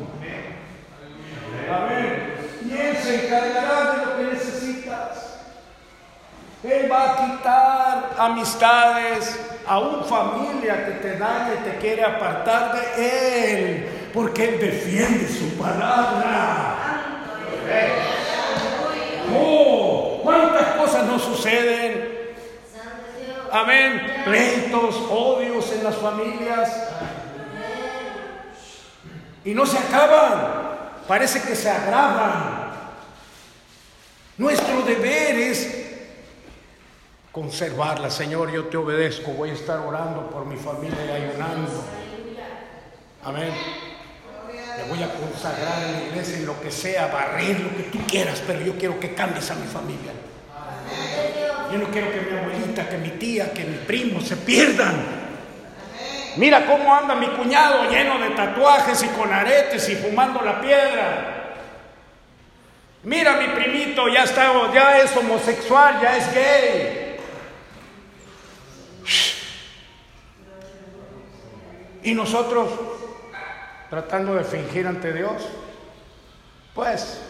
Amén. 1.71 2.33
Y 2.65 2.73
Él 2.73 2.97
se 2.97 3.25
encargará 3.25 3.91
de 3.91 4.05
lo 4.05 4.17
que 4.17 4.33
necesitas. 4.33 5.37
Él 6.63 6.91
va 6.91 7.11
a 7.11 7.15
quitar 7.15 8.09
amistades, 8.17 9.39
aún 9.65 10.03
familia 10.03 10.85
que 10.85 10.91
te 10.93 11.17
daña 11.17 11.53
y 11.61 11.69
te 11.69 11.77
quiere 11.77 12.03
apartar 12.03 12.73
de 12.73 13.53
Él, 13.53 14.09
porque 14.13 14.49
Él 14.49 14.59
defiende 14.59 15.27
su 15.27 15.57
palabra. 15.57 16.75
Oh, 19.33 20.19
cuántas 20.23 20.75
cosas 20.75 21.05
no 21.05 21.17
suceden. 21.17 22.09
Amén. 23.51 24.23
Pleitos, 24.25 24.95
odios 25.09 25.71
en 25.71 25.83
las 25.83 25.95
familias. 25.95 26.89
Y 29.45 29.53
no 29.53 29.65
se 29.65 29.77
acaban. 29.77 30.78
Parece 31.09 31.41
que 31.41 31.55
se 31.55 31.67
agravan. 31.67 32.69
Nuestro 34.37 34.83
deber 34.83 35.37
es 35.37 35.67
conservarla. 37.31 38.11
Señor, 38.11 38.51
yo 38.51 38.65
te 38.65 38.77
obedezco. 38.77 39.31
Voy 39.31 39.49
a 39.49 39.53
estar 39.53 39.79
orando 39.79 40.29
por 40.29 40.45
mi 40.45 40.55
familia 40.55 40.99
y 41.03 41.23
ayunando. 41.23 41.83
Amén. 43.23 43.51
Me 44.77 44.83
voy 44.87 45.01
a 45.01 45.11
consagrar 45.15 45.81
en 45.81 45.93
la 45.93 46.03
iglesia 46.09 46.37
en 46.37 46.45
lo 46.45 46.61
que 46.61 46.69
sea, 46.69 47.07
barrer 47.07 47.59
lo 47.59 47.75
que 47.75 47.83
tú 47.91 47.97
quieras, 48.07 48.43
pero 48.45 48.61
yo 48.61 48.77
quiero 48.77 48.99
que 48.99 49.15
cambies 49.15 49.49
a 49.49 49.55
mi 49.55 49.65
familia. 49.65 50.11
Yo 51.71 51.79
no 51.79 51.89
quiero 51.89 52.11
que 52.11 52.21
mi 52.21 52.37
abuelita, 52.37 52.87
que 52.87 52.97
mi 52.99 53.09
tía, 53.17 53.51
que 53.51 53.65
mi 53.65 53.77
primo 53.77 54.21
se 54.21 54.37
pierdan. 54.37 55.18
Mira 56.39 56.65
cómo 56.65 56.95
anda 56.95 57.15
mi 57.15 57.27
cuñado 57.27 57.89
lleno 57.89 58.17
de 58.17 58.29
tatuajes 58.29 59.03
y 59.03 59.09
con 59.09 59.33
aretes 59.33 59.89
y 59.89 59.95
fumando 59.97 60.41
la 60.41 60.61
piedra. 60.61 61.55
Mira 63.03 63.35
mi 63.35 63.47
primito, 63.49 64.07
ya 64.07 64.23
está, 64.23 64.49
ya 64.73 64.99
es 64.99 65.17
homosexual, 65.17 65.99
ya 66.01 66.15
es 66.15 66.33
gay. 66.33 67.17
Y 72.03 72.13
nosotros 72.13 72.69
tratando 73.89 74.35
de 74.35 74.45
fingir 74.45 74.87
ante 74.87 75.11
Dios, 75.11 75.45
pues 76.73 77.21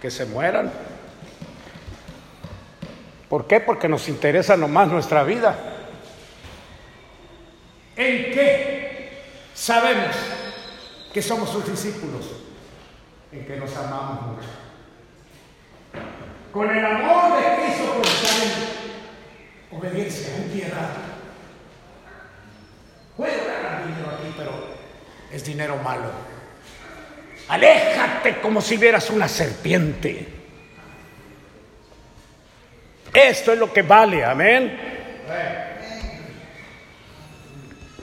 que 0.00 0.12
se 0.12 0.26
mueran. 0.26 0.70
¿Por 3.28 3.48
qué? 3.48 3.58
Porque 3.58 3.88
nos 3.88 4.08
interesa 4.08 4.56
nomás 4.56 4.86
nuestra 4.86 5.24
vida. 5.24 5.69
¿En 8.00 8.32
qué 8.32 9.10
sabemos 9.52 10.16
que 11.12 11.20
somos 11.20 11.50
sus 11.50 11.70
discípulos? 11.70 12.30
En 13.30 13.44
que 13.44 13.56
nos 13.58 13.76
amamos 13.76 14.22
mucho. 14.22 14.48
Con 16.50 16.70
el 16.70 16.82
amor 16.82 17.36
de 17.36 17.56
Cristo, 17.56 18.00
en 19.70 19.78
obediencia, 19.78 20.34
en 20.34 20.44
piedad. 20.44 20.92
Puedo 23.18 23.36
ganar 23.46 23.86
dinero 23.86 24.08
aquí, 24.18 24.34
pero 24.34 24.52
es 25.30 25.44
dinero 25.44 25.76
malo. 25.76 26.10
Aléjate 27.48 28.40
como 28.40 28.62
si 28.62 28.78
vieras 28.78 29.10
una 29.10 29.28
serpiente. 29.28 30.26
Esto 33.12 33.52
es 33.52 33.58
lo 33.58 33.70
que 33.70 33.82
vale, 33.82 34.24
amén. 34.24 35.69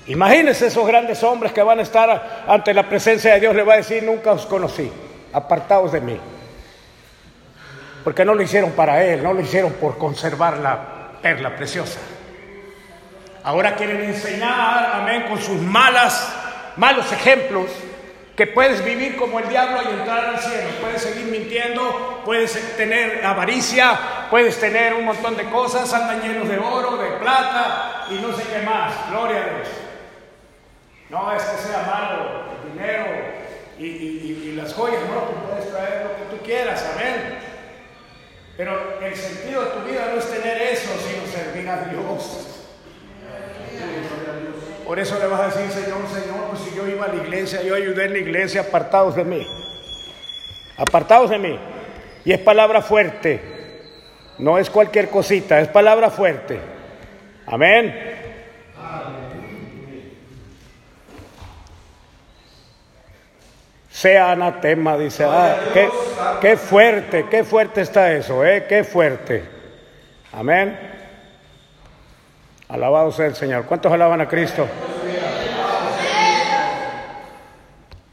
Imagínense 0.07 0.67
esos 0.67 0.87
grandes 0.87 1.21
hombres 1.23 1.51
que 1.51 1.61
van 1.61 1.79
a 1.79 1.81
estar 1.81 2.45
ante 2.47 2.73
la 2.73 2.87
presencia 2.87 3.33
de 3.33 3.41
Dios, 3.41 3.55
le 3.55 3.63
va 3.63 3.73
a 3.73 3.77
decir, 3.77 4.03
nunca 4.03 4.31
os 4.31 4.45
conocí, 4.45 4.91
apartados 5.33 5.91
de 5.91 6.01
mí. 6.01 6.19
Porque 8.03 8.23
no 8.23 8.33
lo 8.33 8.41
hicieron 8.41 8.71
para 8.71 9.03
Él, 9.03 9.21
no 9.21 9.33
lo 9.33 9.41
hicieron 9.41 9.73
por 9.73 9.97
conservar 9.97 10.57
la 10.57 11.11
perla 11.21 11.55
preciosa. 11.55 11.99
Ahora 13.43 13.75
quieren 13.75 14.01
enseñar, 14.01 14.91
amén, 14.93 15.25
con 15.27 15.41
sus 15.41 15.59
malas 15.61 16.33
malos 16.77 17.11
ejemplos, 17.11 17.65
que 18.35 18.45
puedes 18.47 18.85
vivir 18.85 19.17
como 19.17 19.39
el 19.39 19.49
diablo 19.49 19.79
y 19.83 19.99
entrar 19.99 20.25
al 20.25 20.39
cielo. 20.39 20.69
Puedes 20.79 21.01
seguir 21.01 21.25
mintiendo, 21.25 22.21
puedes 22.23 22.77
tener 22.77 23.25
avaricia, 23.25 23.97
puedes 24.29 24.59
tener 24.59 24.93
un 24.93 25.05
montón 25.05 25.35
de 25.35 25.45
cosas, 25.45 25.91
andan 25.91 26.21
llenos 26.21 26.47
de 26.47 26.59
oro, 26.59 26.97
de 26.97 27.09
plata 27.17 28.05
y 28.11 28.15
no 28.15 28.31
sé 28.37 28.43
qué 28.43 28.61
más. 28.63 28.93
Gloria 29.09 29.37
a 29.37 29.55
Dios. 29.55 29.86
No 31.09 31.33
es 31.33 31.43
que 31.43 31.57
sea 31.57 31.83
malo 31.83 32.43
el 32.51 32.73
dinero 32.73 33.05
y, 33.79 34.53
las 34.55 34.73
joyas, 34.73 35.01
no, 35.03 35.21
tú 35.21 35.47
puedes 35.47 35.69
traer 35.69 36.03
lo 36.03 36.15
que 36.15 36.35
tú 36.35 36.43
quieras, 36.43 36.83
amén. 36.95 37.37
Pero 38.57 38.99
el 39.01 39.15
sentido 39.15 39.65
de 39.65 39.69
tu 39.69 39.87
vida 39.87 40.09
no 40.11 40.19
es 40.19 40.31
tener 40.31 40.61
eso, 40.63 40.89
sino 41.07 41.27
servir 41.27 41.69
a 41.69 41.85
Dios. 41.85 42.55
Por 44.83 44.99
eso 44.99 45.19
le 45.19 45.27
vas 45.27 45.41
a 45.41 45.45
decir, 45.47 45.69
Señor, 45.69 45.99
Señor, 46.07 46.47
pues 46.49 46.61
si 46.61 46.75
yo 46.75 46.87
iba 46.87 47.05
a 47.05 47.09
la 47.09 47.15
iglesia, 47.15 47.61
yo 47.61 47.75
ayudé 47.75 48.05
en 48.05 48.13
la 48.13 48.19
iglesia, 48.19 48.61
apartados 48.61 49.15
de 49.15 49.25
mí. 49.25 49.45
Apartados 50.77 51.29
de 51.29 51.37
mí. 51.37 51.59
Y 52.25 52.31
es 52.31 52.39
palabra 52.39 52.81
fuerte. 52.81 53.39
No 54.39 54.57
es 54.57 54.69
cualquier 54.69 55.09
cosita, 55.09 55.59
es 55.59 55.67
palabra 55.67 56.09
fuerte. 56.09 56.59
Amén. 57.45 58.16
Sea 63.97 64.33
anatema, 64.33 64.95
dice. 64.95 65.23
Ah, 65.23 65.57
qué, 65.73 65.89
qué, 66.39 66.55
fuerte, 66.55 67.25
qué 67.31 67.43
fuerte 67.43 67.81
está 67.81 68.13
eso, 68.13 68.45
¿eh? 68.45 68.67
Qué 68.69 68.83
fuerte. 68.83 69.43
Amén. 70.33 70.77
Alabado 72.69 73.11
sea 73.11 73.25
el 73.25 73.35
Señor. 73.35 73.65
¿Cuántos 73.65 73.91
alaban 73.91 74.21
a 74.21 74.27
Cristo? 74.27 74.67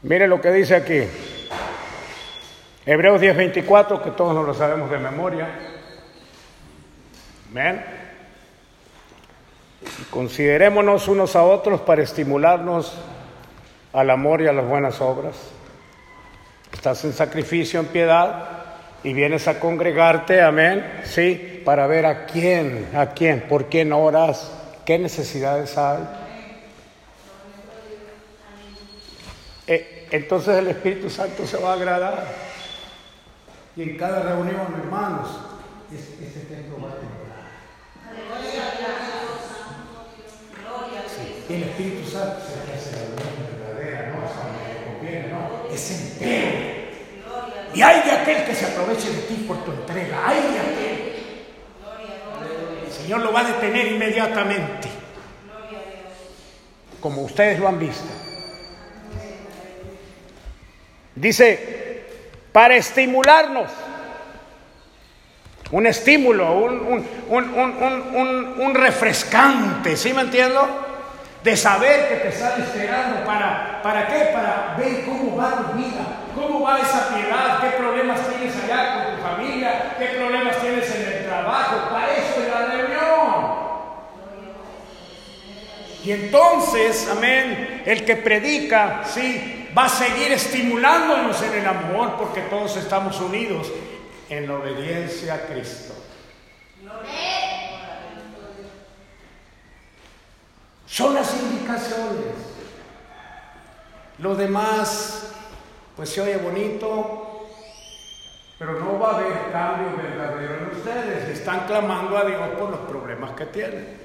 Mire 0.01 0.27
lo 0.27 0.41
que 0.41 0.51
dice 0.51 0.75
aquí. 0.75 1.03
Hebreos 2.83 3.21
10:24, 3.21 4.01
que 4.01 4.09
todos 4.09 4.33
nos 4.33 4.43
lo 4.43 4.55
sabemos 4.55 4.89
de 4.89 4.97
memoria. 4.97 5.47
Amén. 7.51 7.85
Considerémonos 10.09 11.07
unos 11.07 11.35
a 11.35 11.43
otros 11.43 11.79
para 11.81 12.01
estimularnos 12.01 12.97
al 13.93 14.09
amor 14.09 14.41
y 14.41 14.47
a 14.47 14.51
las 14.51 14.65
buenas 14.65 14.99
obras. 14.99 15.51
Estás 16.75 17.05
en 17.05 17.13
sacrificio, 17.13 17.79
en 17.79 17.85
piedad, 17.87 18.49
y 19.01 19.13
vienes 19.13 19.47
a 19.47 19.59
congregarte, 19.59 20.41
amén, 20.41 21.01
sí, 21.05 21.61
para 21.63 21.87
ver 21.87 22.05
a 22.05 22.25
quién, 22.25 22.89
a 22.93 23.11
quién, 23.11 23.47
por 23.47 23.69
quién 23.69 23.93
oras, 23.93 24.51
qué 24.85 24.99
necesidades 24.99 25.77
hay. 25.77 26.03
Eh, 29.67 30.07
entonces 30.11 30.57
el 30.57 30.67
Espíritu 30.67 31.09
Santo 31.09 31.47
se 31.47 31.57
va 31.57 31.71
a 31.71 31.73
agradar. 31.75 32.27
Y 33.77 33.81
en 33.81 33.97
cada 33.97 34.21
reunión, 34.21 34.67
hermanos, 34.77 35.29
este, 35.91 36.39
templo 36.53 36.77
va 36.83 36.89
a 36.89 36.95
temblar. 36.95 37.15
El 41.49 41.63
Espíritu 41.63 42.09
Santo 42.09 42.41
se 42.41 42.73
hace 42.73 42.91
la 42.91 43.01
reunión 43.15 43.65
verdadera, 43.65 44.13
no 44.13 44.25
es 44.25 44.31
cuando 44.31 44.59
le 44.67 44.93
conviene, 44.93 45.27
no, 45.29 45.73
es. 45.73 46.64
Y 47.75 47.81
hay 47.81 48.01
de 48.03 48.11
aquel 48.11 48.45
que 48.45 48.55
se 48.55 48.65
aproveche 48.65 49.09
de 49.09 49.21
ti 49.23 49.45
por 49.45 49.63
tu 49.65 49.71
entrega. 49.71 50.27
Hay 50.27 50.41
de 50.41 50.59
aquel. 50.59 51.13
El 52.85 52.91
Señor 52.91 53.19
lo 53.19 53.33
va 53.33 53.41
a 53.41 53.43
detener 53.43 53.87
inmediatamente. 53.87 54.87
Como 57.01 57.23
ustedes 57.23 57.59
lo 57.59 57.67
han 57.67 57.77
visto. 57.77 58.07
Dice, 61.15 62.05
para 62.53 62.75
estimularnos. 62.75 63.69
Un 65.71 65.87
estímulo, 65.87 66.53
un, 66.57 67.05
un, 67.29 68.75
refrescante, 68.75 69.97
¿sí 69.97 70.13
me 70.13 70.21
entiendo? 70.21 70.94
De 71.45 71.55
saber 71.55 72.09
que 72.09 72.15
te 72.15 72.29
están 72.29 72.59
esperando. 72.59 73.23
¿Para, 73.23 73.79
¿Para 73.83 74.07
qué? 74.07 74.31
Para 74.33 74.75
ver 74.79 75.05
cómo 75.05 75.37
va 75.37 75.57
tu 75.57 75.77
vida, 75.77 76.03
cómo 76.33 76.61
va 76.61 76.79
esa 76.79 77.09
piedad, 77.09 77.61
qué 77.61 77.77
problemas 77.77 78.19
tienes 78.27 78.55
allá 78.63 78.95
con 78.95 79.15
tu 79.15 79.21
familia, 79.21 79.95
qué 79.99 80.05
problemas 80.17 80.59
tienes 80.59 80.95
en 80.95 81.01
el 81.03 81.25
trabajo. 81.25 81.91
Para 81.91 82.13
eso 82.13 82.41
es 82.41 82.49
la 82.49 82.65
reunión. 82.65 83.65
Y 86.03 86.11
entonces, 86.11 87.07
amén, 87.11 87.83
el 87.85 88.03
que 88.05 88.15
predica, 88.15 89.03
sí, 89.05 89.69
va 89.77 89.85
a 89.85 89.89
seguir 89.89 90.31
estimulándonos 90.31 91.39
en 91.43 91.59
el 91.59 91.65
amor 91.67 92.15
porque 92.17 92.41
todos 92.41 92.75
estamos 92.77 93.21
unidos 93.21 93.71
en 94.29 94.47
la 94.47 94.55
obediencia 94.55 95.35
a 95.35 95.41
Cristo. 95.41 95.93
Son 100.87 101.13
las 101.13 101.33
indicaciones. 101.41 102.55
Lo 104.19 104.35
demás, 104.35 105.33
pues 105.95 106.09
se 106.09 106.21
oye 106.21 106.37
bonito, 106.37 107.47
pero 108.57 108.79
no 108.79 108.97
va 108.99 109.11
a 109.11 109.15
haber 109.15 109.51
cambio 109.51 109.97
verdadero 109.97 110.57
en 110.57 110.77
ustedes. 110.77 111.29
Están 111.29 111.65
clamando 111.67 112.17
a 112.17 112.23
Dios 112.23 112.41
por 112.57 112.69
los 112.69 112.79
problemas 112.81 113.31
que 113.31 113.45
tienen. 113.47 113.97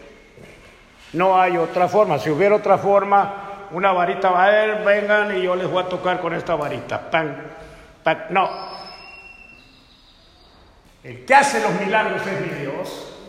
No 1.12 1.40
hay 1.40 1.56
otra 1.56 1.88
forma. 1.88 2.18
Si 2.18 2.30
hubiera 2.30 2.56
otra 2.56 2.78
forma, 2.78 3.68
una 3.72 3.92
varita 3.92 4.30
va 4.30 4.46
a 4.46 4.50
ver, 4.50 4.84
vengan 4.84 5.36
y 5.36 5.42
yo 5.42 5.54
les 5.54 5.70
voy 5.70 5.84
a 5.84 5.88
tocar 5.88 6.20
con 6.20 6.34
esta 6.34 6.56
varita. 6.56 7.10
Pan, 7.10 7.52
pan. 8.02 8.26
No, 8.30 8.50
El 11.04 11.24
que 11.24 11.34
hace 11.34 11.62
los 11.62 11.72
milagros 11.80 12.26
es 12.26 12.40
mi 12.40 12.48
Dios. 12.60 13.19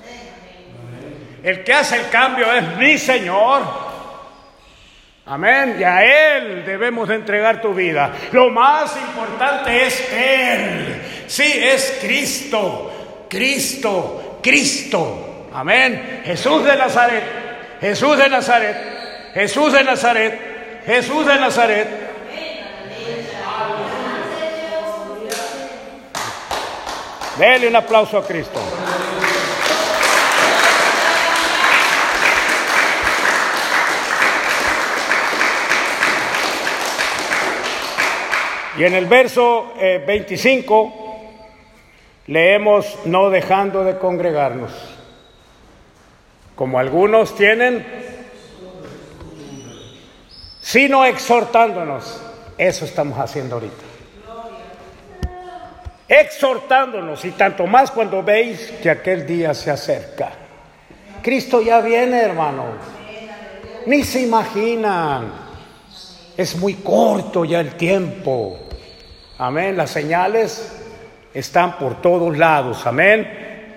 El 1.43 1.63
que 1.63 1.73
hace 1.73 1.97
el 1.97 2.09
cambio 2.09 2.51
es 2.53 2.77
mi 2.77 2.97
Señor. 2.97 3.63
Amén. 5.25 5.77
Y 5.79 5.83
a 5.83 6.03
Él 6.03 6.65
debemos 6.65 7.09
entregar 7.09 7.61
tu 7.61 7.73
vida. 7.73 8.11
Lo 8.31 8.49
más 8.49 8.95
importante 8.97 9.85
es 9.85 10.11
Él. 10.11 11.01
Sí, 11.27 11.51
es 11.63 11.99
Cristo. 12.01 13.25
Cristo. 13.29 14.39
Cristo. 14.41 15.47
Amén. 15.53 16.21
Jesús 16.25 16.63
de 16.63 16.75
Nazaret. 16.75 17.23
Jesús 17.79 18.17
de 18.17 18.29
Nazaret. 18.29 18.77
Jesús 19.33 19.73
de 19.73 19.83
Nazaret. 19.83 20.83
Jesús 20.85 21.25
de 21.25 21.35
Nazaret. 21.39 21.87
Dele 27.37 27.67
un 27.67 27.75
aplauso 27.75 28.17
a 28.17 28.27
Cristo. 28.27 28.59
Y 38.77 38.83
en 38.85 38.93
el 38.93 39.05
verso 39.05 39.73
25 39.75 40.85
eh, 40.85 41.01
leemos 42.27 42.99
no 43.05 43.29
dejando 43.29 43.83
de 43.83 43.97
congregarnos, 43.97 44.71
como 46.55 46.79
algunos 46.79 47.35
tienen, 47.35 47.85
sino 50.61 51.03
exhortándonos. 51.03 52.21
Eso 52.57 52.85
estamos 52.85 53.17
haciendo 53.19 53.55
ahorita. 53.55 53.83
Exhortándonos 56.07 57.25
y 57.25 57.31
tanto 57.31 57.65
más 57.67 57.91
cuando 57.91 58.21
veis 58.23 58.71
que 58.81 58.89
aquel 58.89 59.25
día 59.25 59.53
se 59.53 59.71
acerca. 59.71 60.31
Cristo 61.21 61.61
ya 61.61 61.81
viene, 61.81 62.21
hermano. 62.21 62.65
Ni 63.85 64.03
se 64.03 64.21
imaginan. 64.21 65.40
Es 66.41 66.55
muy 66.55 66.73
corto 66.73 67.45
ya 67.45 67.59
el 67.59 67.75
tiempo. 67.75 68.57
Amén. 69.37 69.77
Las 69.77 69.91
señales 69.91 70.75
están 71.35 71.77
por 71.77 72.01
todos 72.01 72.35
lados. 72.35 72.87
Amén. 72.87 73.75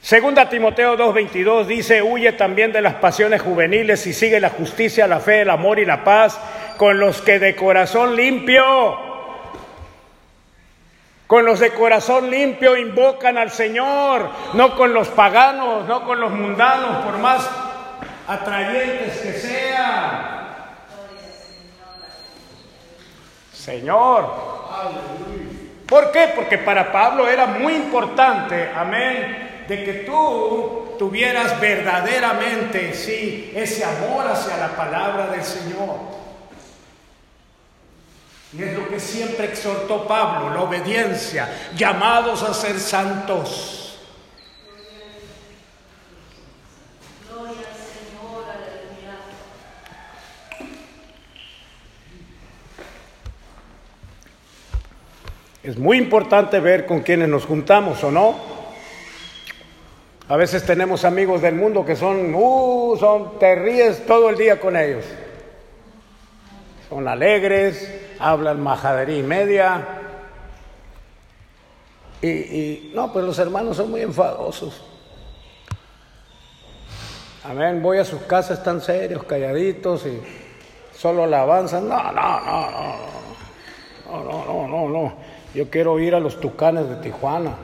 Segunda 0.00 0.48
Timoteo 0.48 0.96
2:22 0.96 1.66
dice, 1.66 2.00
huye 2.00 2.30
también 2.34 2.70
de 2.70 2.80
las 2.80 2.94
pasiones 2.94 3.42
juveniles 3.42 4.06
y 4.06 4.12
sigue 4.12 4.38
la 4.38 4.50
justicia, 4.50 5.08
la 5.08 5.18
fe, 5.18 5.40
el 5.40 5.50
amor 5.50 5.80
y 5.80 5.84
la 5.84 6.04
paz 6.04 6.38
con 6.76 7.00
los 7.00 7.20
que 7.22 7.40
de 7.40 7.56
corazón 7.56 8.14
limpio, 8.14 8.62
con 11.26 11.44
los 11.44 11.58
de 11.58 11.70
corazón 11.70 12.30
limpio 12.30 12.76
invocan 12.76 13.36
al 13.36 13.50
Señor, 13.50 14.30
no 14.52 14.76
con 14.76 14.94
los 14.94 15.08
paganos, 15.08 15.88
no 15.88 16.04
con 16.04 16.20
los 16.20 16.30
mundanos, 16.30 17.04
por 17.04 17.18
más 17.18 17.50
atrayentes 18.28 19.18
que 19.18 19.32
sean. 19.32 20.33
Señor. 23.64 24.30
¿Por 25.86 26.12
qué? 26.12 26.32
Porque 26.34 26.58
para 26.58 26.92
Pablo 26.92 27.26
era 27.26 27.46
muy 27.46 27.74
importante, 27.74 28.70
amén, 28.74 29.64
de 29.66 29.84
que 29.84 29.92
tú 30.06 30.96
tuvieras 30.98 31.58
verdaderamente, 31.60 32.92
sí, 32.92 33.52
ese 33.54 33.84
amor 33.84 34.26
hacia 34.26 34.56
la 34.56 34.68
palabra 34.68 35.28
del 35.28 35.42
Señor. 35.42 35.96
Y 38.52 38.62
es 38.62 38.78
lo 38.78 38.88
que 38.88 39.00
siempre 39.00 39.46
exhortó 39.46 40.06
Pablo, 40.06 40.50
la 40.54 40.60
obediencia, 40.60 41.48
llamados 41.74 42.42
a 42.42 42.54
ser 42.54 42.78
santos. 42.78 43.83
Es 55.64 55.78
muy 55.78 55.96
importante 55.96 56.60
ver 56.60 56.84
con 56.84 57.00
quienes 57.00 57.26
nos 57.26 57.46
juntamos 57.46 58.04
o 58.04 58.10
no. 58.10 58.34
A 60.28 60.36
veces 60.36 60.62
tenemos 60.66 61.06
amigos 61.06 61.40
del 61.40 61.54
mundo 61.54 61.86
que 61.86 61.96
son, 61.96 62.34
uh, 62.34 62.98
son, 63.00 63.38
te 63.38 63.54
ríes 63.54 64.04
todo 64.04 64.28
el 64.28 64.36
día 64.36 64.60
con 64.60 64.76
ellos. 64.76 65.06
Son 66.90 67.08
alegres, 67.08 67.98
hablan 68.18 68.62
majadería 68.62 69.18
y 69.18 69.22
media. 69.22 69.88
Y, 72.20 72.92
no, 72.94 73.10
pues 73.10 73.24
los 73.24 73.38
hermanos 73.38 73.78
son 73.78 73.90
muy 73.90 74.02
enfadosos. 74.02 74.84
Amén, 77.42 77.82
voy 77.82 77.96
a 77.96 78.04
sus 78.04 78.20
casas, 78.22 78.58
están 78.58 78.82
serios, 78.82 79.24
calladitos 79.24 80.04
y 80.04 80.20
solo 80.94 81.26
la 81.26 81.40
avanzan. 81.40 81.88
No, 81.88 82.12
no, 82.12 82.12
no, 82.12 82.70
no, 84.06 84.24
no, 84.24 84.24
no, 84.24 84.44
no, 84.44 84.68
no, 84.68 84.88
no. 84.90 85.33
Yo 85.54 85.70
quiero 85.70 86.00
ir 86.00 86.16
a 86.16 86.20
los 86.20 86.40
tucanes 86.40 86.88
de 86.88 86.96
Tijuana. 86.96 87.54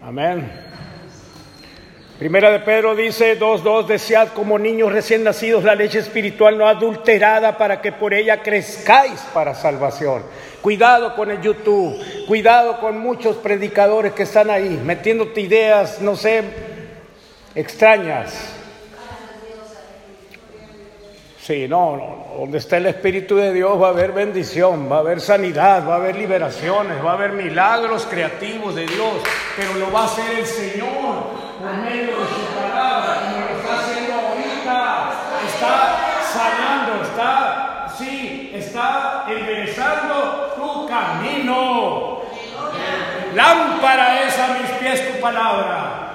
Amén. 0.00 0.48
Primera 2.16 2.50
de 2.50 2.60
Pedro 2.60 2.94
dice 2.94 3.40
2.2, 3.40 3.86
desead 3.86 4.28
como 4.28 4.56
niños 4.56 4.92
recién 4.92 5.24
nacidos 5.24 5.64
la 5.64 5.74
leche 5.74 5.98
espiritual 5.98 6.56
no 6.56 6.68
adulterada 6.68 7.58
para 7.58 7.80
que 7.80 7.90
por 7.90 8.14
ella 8.14 8.40
crezcáis 8.42 9.20
para 9.34 9.54
salvación. 9.54 10.22
Cuidado 10.62 11.16
con 11.16 11.30
el 11.30 11.40
YouTube, 11.40 11.98
cuidado 12.28 12.78
con 12.78 13.00
muchos 13.00 13.36
predicadores 13.36 14.12
que 14.12 14.24
están 14.24 14.48
ahí 14.50 14.80
metiéndote 14.84 15.40
ideas, 15.40 16.00
no 16.00 16.14
sé, 16.14 16.44
extrañas. 17.56 18.59
Sí, 21.50 21.66
no, 21.66 21.96
no, 21.96 22.26
donde 22.38 22.58
está 22.58 22.76
el 22.76 22.86
Espíritu 22.86 23.34
de 23.34 23.52
Dios 23.52 23.72
va 23.82 23.88
a 23.88 23.90
haber 23.90 24.12
bendición, 24.12 24.88
va 24.88 24.98
a 24.98 25.00
haber 25.00 25.20
sanidad, 25.20 25.84
va 25.84 25.94
a 25.94 25.96
haber 25.96 26.14
liberaciones, 26.14 27.04
va 27.04 27.10
a 27.10 27.14
haber 27.14 27.32
milagros 27.32 28.06
creativos 28.08 28.76
de 28.76 28.86
Dios, 28.86 29.14
pero 29.56 29.74
lo 29.74 29.90
va 29.90 30.02
a 30.02 30.04
hacer 30.04 30.38
el 30.38 30.46
Señor 30.46 30.86
por 31.58 31.72
medio 31.78 32.06
de 32.06 32.26
su 32.28 32.54
palabra, 32.54 33.22
como 33.24 33.46
lo 33.46 33.58
está 33.58 33.80
haciendo 33.80 34.12
ahorita. 34.12 35.12
Está 35.44 36.22
sanando, 36.32 37.02
está, 37.02 37.86
sí, 37.98 38.52
está 38.54 39.24
enderezando 39.28 40.52
tu 40.54 40.86
camino. 40.86 42.20
Lámpara 43.34 44.22
es 44.22 44.38
a 44.38 44.56
mis 44.56 44.70
pies 44.78 45.14
tu 45.14 45.20
palabra. 45.20 46.06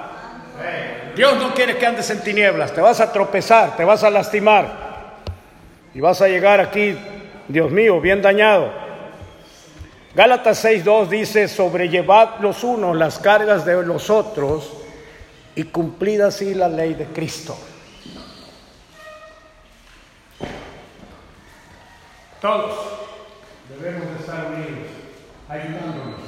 Dios 1.14 1.36
no 1.36 1.52
quiere 1.52 1.76
que 1.76 1.84
andes 1.84 2.08
en 2.08 2.22
tinieblas, 2.22 2.72
te 2.72 2.80
vas 2.80 3.00
a 3.02 3.12
tropezar, 3.12 3.76
te 3.76 3.84
vas 3.84 4.02
a 4.02 4.08
lastimar. 4.08 4.85
Y 5.96 6.00
vas 6.00 6.20
a 6.20 6.28
llegar 6.28 6.60
aquí, 6.60 6.94
Dios 7.48 7.70
mío, 7.70 8.02
bien 8.02 8.20
dañado. 8.20 8.70
Gálatas 10.14 10.62
6.2 10.62 11.08
dice, 11.08 11.48
sobrellevad 11.48 12.40
los 12.40 12.62
unos 12.64 12.94
las 12.94 13.18
cargas 13.18 13.64
de 13.64 13.82
los 13.82 14.10
otros 14.10 14.74
y 15.54 15.62
cumplid 15.62 16.20
así 16.20 16.52
la 16.52 16.68
ley 16.68 16.92
de 16.92 17.06
Cristo. 17.06 17.56
Todos 22.42 22.76
debemos 23.70 24.20
estar 24.20 24.48
unidos, 24.48 24.90
ayudándonos. 25.48 26.20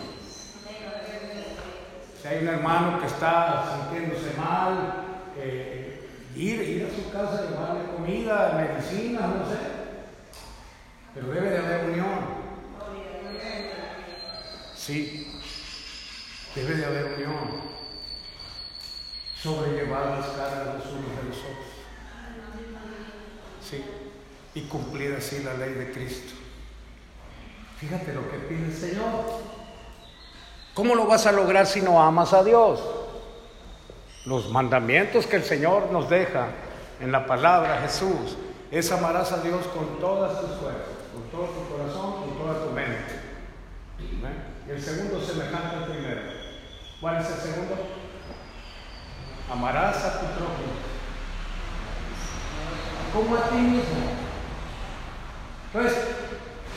Si 2.22 2.26
hay 2.26 2.38
un 2.38 2.48
hermano 2.48 3.00
que 3.00 3.06
está 3.06 3.82
sintiéndose 3.90 4.32
mal, 4.38 5.04
eh, 5.36 5.87
Ir, 6.38 6.62
ir 6.62 6.86
a 6.86 6.94
su 6.94 7.10
casa, 7.10 7.50
llevarle 7.50 7.90
comida, 7.96 8.52
medicina, 8.54 9.26
no 9.26 9.50
sé. 9.50 9.58
Pero 11.12 11.26
debe 11.32 11.50
de 11.50 11.58
haber 11.58 11.90
unión. 11.90 12.48
Sí, 14.76 15.40
debe 16.54 16.76
de 16.76 16.86
haber 16.86 17.14
unión. 17.14 17.68
Sobrellevar 19.42 20.20
las 20.20 20.28
cargas 20.28 20.76
los 20.76 20.86
unos 20.86 21.16
de 21.16 21.28
los 21.28 21.38
otros. 21.38 21.66
Sí, 23.68 23.84
y 24.54 24.62
cumplir 24.68 25.16
así 25.16 25.42
la 25.42 25.54
ley 25.54 25.74
de 25.74 25.90
Cristo. 25.90 26.34
Fíjate 27.80 28.14
lo 28.14 28.30
que 28.30 28.38
pide 28.38 28.66
el 28.66 28.74
Señor. 28.74 29.24
¿Cómo 30.72 30.94
lo 30.94 31.06
vas 31.08 31.26
a 31.26 31.32
lograr 31.32 31.66
si 31.66 31.80
no 31.80 32.00
amas 32.00 32.32
a 32.32 32.44
Dios? 32.44 32.80
Los 34.28 34.50
mandamientos 34.50 35.26
que 35.26 35.36
el 35.36 35.42
Señor 35.42 35.90
nos 35.90 36.10
deja 36.10 36.48
en 37.00 37.10
la 37.10 37.24
palabra 37.24 37.80
Jesús 37.80 38.36
es 38.70 38.92
amarás 38.92 39.32
a 39.32 39.38
Dios 39.38 39.66
con 39.68 39.98
todas 40.00 40.38
tus 40.38 40.50
fuerzas, 40.58 41.08
con 41.14 41.22
todo 41.30 41.46
tu 41.46 41.74
corazón, 41.74 42.20
con 42.20 42.36
toda 42.36 42.62
tu 42.62 42.70
mente. 42.72 43.20
Y 43.98 44.70
el 44.70 44.82
segundo 44.82 45.18
semejante 45.18 45.76
al 45.76 45.84
primero. 45.86 46.20
¿Cuál 47.00 47.22
es 47.22 47.26
el 47.30 47.36
segundo? 47.36 47.74
Amarás 49.50 49.96
a 50.04 50.20
tu 50.20 50.26
prójimo 50.26 50.74
como 53.14 53.34
a 53.34 53.48
ti 53.48 53.56
mismo. 53.56 54.12
Entonces, 55.72 56.04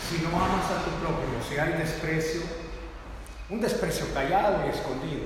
si 0.10 0.24
no 0.24 0.30
amas 0.30 0.72
a 0.72 0.86
tu 0.86 0.92
prójimo, 1.02 1.44
si 1.50 1.58
hay 1.58 1.74
desprecio, 1.74 2.44
Un 3.50 3.60
desprecio 3.60 4.06
callado 4.14 4.66
y 4.66 4.70
escondido. 4.70 5.26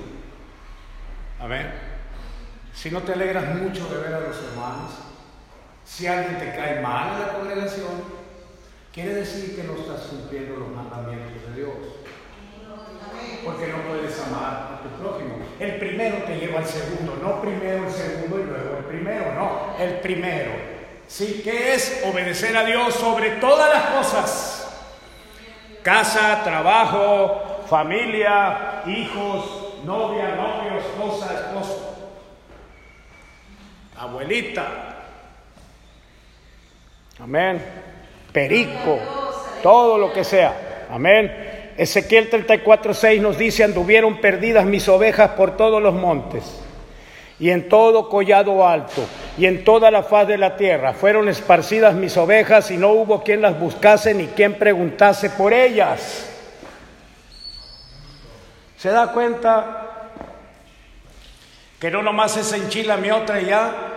Amén. 1.40 1.95
Si 2.76 2.92
no 2.92 3.02
te 3.02 3.14
alegras 3.14 3.56
mucho 3.56 3.88
de 3.88 4.02
ver 4.02 4.14
a 4.14 4.20
los 4.20 4.38
hermanos, 4.38 4.92
si 5.86 6.06
alguien 6.06 6.38
te 6.38 6.56
cae 6.56 6.82
mal 6.82 7.14
en 7.14 7.20
la 7.20 7.34
congregación, 7.34 8.04
quiere 8.94 9.16
decir 9.16 9.56
que 9.56 9.64
no 9.64 9.76
estás 9.76 10.08
cumpliendo 10.08 10.58
los 10.58 10.70
mandamientos 10.70 11.42
de 11.50 11.62
Dios. 11.62 11.76
Porque 13.44 13.68
no 13.68 13.78
puedes 13.88 14.20
amar 14.22 14.74
a 14.74 14.82
tu 14.84 14.90
prójimo. 15.02 15.38
El 15.60 15.78
primero 15.78 16.18
te 16.26 16.38
lleva 16.38 16.60
al 16.60 16.66
segundo, 16.66 17.18
no 17.22 17.42
primero 17.42 17.86
el 17.88 17.92
segundo 17.92 18.40
y 18.40 18.44
luego 18.44 18.78
el 18.78 18.86
primero, 18.86 19.34
no, 19.34 19.76
el 19.80 20.00
primero. 20.02 20.52
Sí, 21.08 21.42
que 21.44 21.74
es 21.76 22.04
obedecer 22.06 22.58
a 22.58 22.66
Dios 22.66 22.94
sobre 22.96 23.38
todas 23.38 23.74
las 23.74 23.86
cosas. 23.96 24.68
Casa, 25.82 26.44
trabajo, 26.44 27.64
familia, 27.70 28.84
hijos, 28.88 29.76
novia, 29.86 30.36
novio, 30.36 30.80
esposa, 30.80 31.34
esposo. 31.34 31.95
Abuelita, 33.98 34.96
Amén. 37.20 37.62
Perico, 38.34 39.00
todo 39.64 39.98
lo 39.98 40.12
que 40.12 40.24
sea. 40.26 40.88
Amén. 40.92 41.74
Ezequiel 41.78 42.30
34:6 42.30 43.22
nos 43.22 43.38
dice, 43.38 43.64
anduvieron 43.64 44.20
perdidas 44.20 44.66
mis 44.66 44.88
ovejas 44.90 45.32
por 45.32 45.56
todos 45.56 45.82
los 45.82 45.94
montes 45.94 46.62
y 47.40 47.50
en 47.50 47.68
todo 47.68 48.10
collado 48.10 48.66
alto 48.68 49.02
y 49.38 49.46
en 49.46 49.64
toda 49.64 49.92
la 49.92 50.04
faz 50.04 50.28
de 50.28 50.38
la 50.38 50.58
tierra. 50.58 50.94
Fueron 50.94 51.30
esparcidas 51.30 51.96
mis 51.96 52.18
ovejas 52.18 52.72
y 52.72 52.78
no 52.78 52.90
hubo 52.90 53.24
quien 53.24 53.42
las 53.42 53.58
buscase 53.58 54.14
ni 54.14 54.28
quien 54.28 54.56
preguntase 54.56 55.30
por 55.30 55.54
ellas. 55.54 56.30
¿Se 58.78 58.90
da 58.90 59.12
cuenta 59.14 59.85
que 61.80 61.92
no 61.92 62.02
nomás 62.02 62.38
es 62.38 62.54
enchila 62.54 62.98
mi 62.98 63.12
otra 63.12 63.42
ya? 63.42 63.92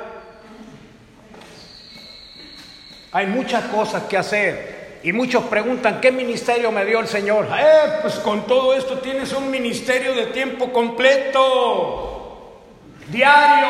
Hay 3.12 3.26
muchas 3.26 3.64
cosas 3.64 4.05
que 4.05 4.16
hacer. 4.16 4.79
Y 5.03 5.12
muchos 5.12 5.45
preguntan, 5.45 6.01
¿qué 6.01 6.11
ministerio 6.11 6.72
me 6.72 6.85
dio 6.85 6.99
el 6.99 7.07
Señor? 7.07 7.47
Eh, 7.57 7.99
pues 8.03 8.14
con 8.16 8.47
todo 8.47 8.74
esto 8.74 8.99
tienes 8.99 9.33
un 9.33 9.51
ministerio 9.51 10.14
de 10.14 10.26
tiempo 10.26 10.72
completo, 10.72 12.61
diario. 13.07 13.68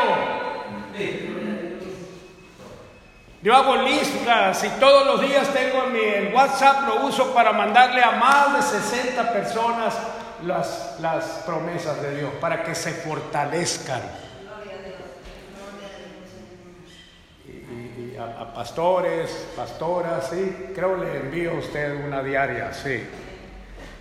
Yo 3.43 3.55
hago 3.55 3.77
listas 3.77 4.65
y 4.65 4.69
todos 4.81 5.07
los 5.07 5.21
días 5.21 5.49
tengo 5.53 5.85
en 5.85 5.93
mi 5.93 6.35
WhatsApp, 6.35 6.89
lo 6.89 7.07
uso 7.07 7.33
para 7.33 7.53
mandarle 7.53 8.03
a 8.03 8.13
más 8.13 8.57
de 8.57 8.81
60 8.81 9.33
personas 9.33 9.95
las, 10.45 10.99
las 11.01 11.25
promesas 11.47 12.01
de 12.03 12.17
Dios, 12.19 12.31
para 12.41 12.63
que 12.63 12.75
se 12.75 12.93
fortalezcan. 12.93 14.03
a, 18.19 18.53
pastores, 18.53 19.49
pastoras, 19.57 20.31
sí, 20.31 20.73
creo 20.75 20.97
le 20.97 21.17
envío 21.19 21.53
a 21.53 21.55
usted 21.55 22.05
una 22.05 22.23
diaria, 22.23 22.73
sí. 22.73 23.05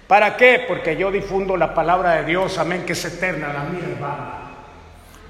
¿Para 0.08 0.38
qué? 0.38 0.66
Porque 0.68 0.96
yo 0.96 1.12
difundo 1.12 1.58
la 1.58 1.74
palabra 1.74 2.14
de 2.16 2.26
Dios, 2.26 2.58
amén, 2.58 2.84
que 2.86 2.94
es 2.94 3.06
eterna, 3.06 3.54
la 3.54 3.64
mía 3.66 3.84
es 3.94 4.00
vana. 4.00 4.34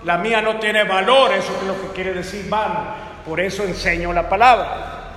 La 0.03 0.17
mía 0.17 0.41
no 0.41 0.59
tiene 0.59 0.83
valor, 0.83 1.33
eso 1.33 1.57
es 1.59 1.67
lo 1.67 1.81
que 1.81 1.87
quiere 1.95 2.13
decir 2.13 2.47
vana. 2.47 2.95
Por 3.25 3.39
eso 3.39 3.63
enseño 3.63 4.13
la 4.13 4.29
palabra. 4.29 5.15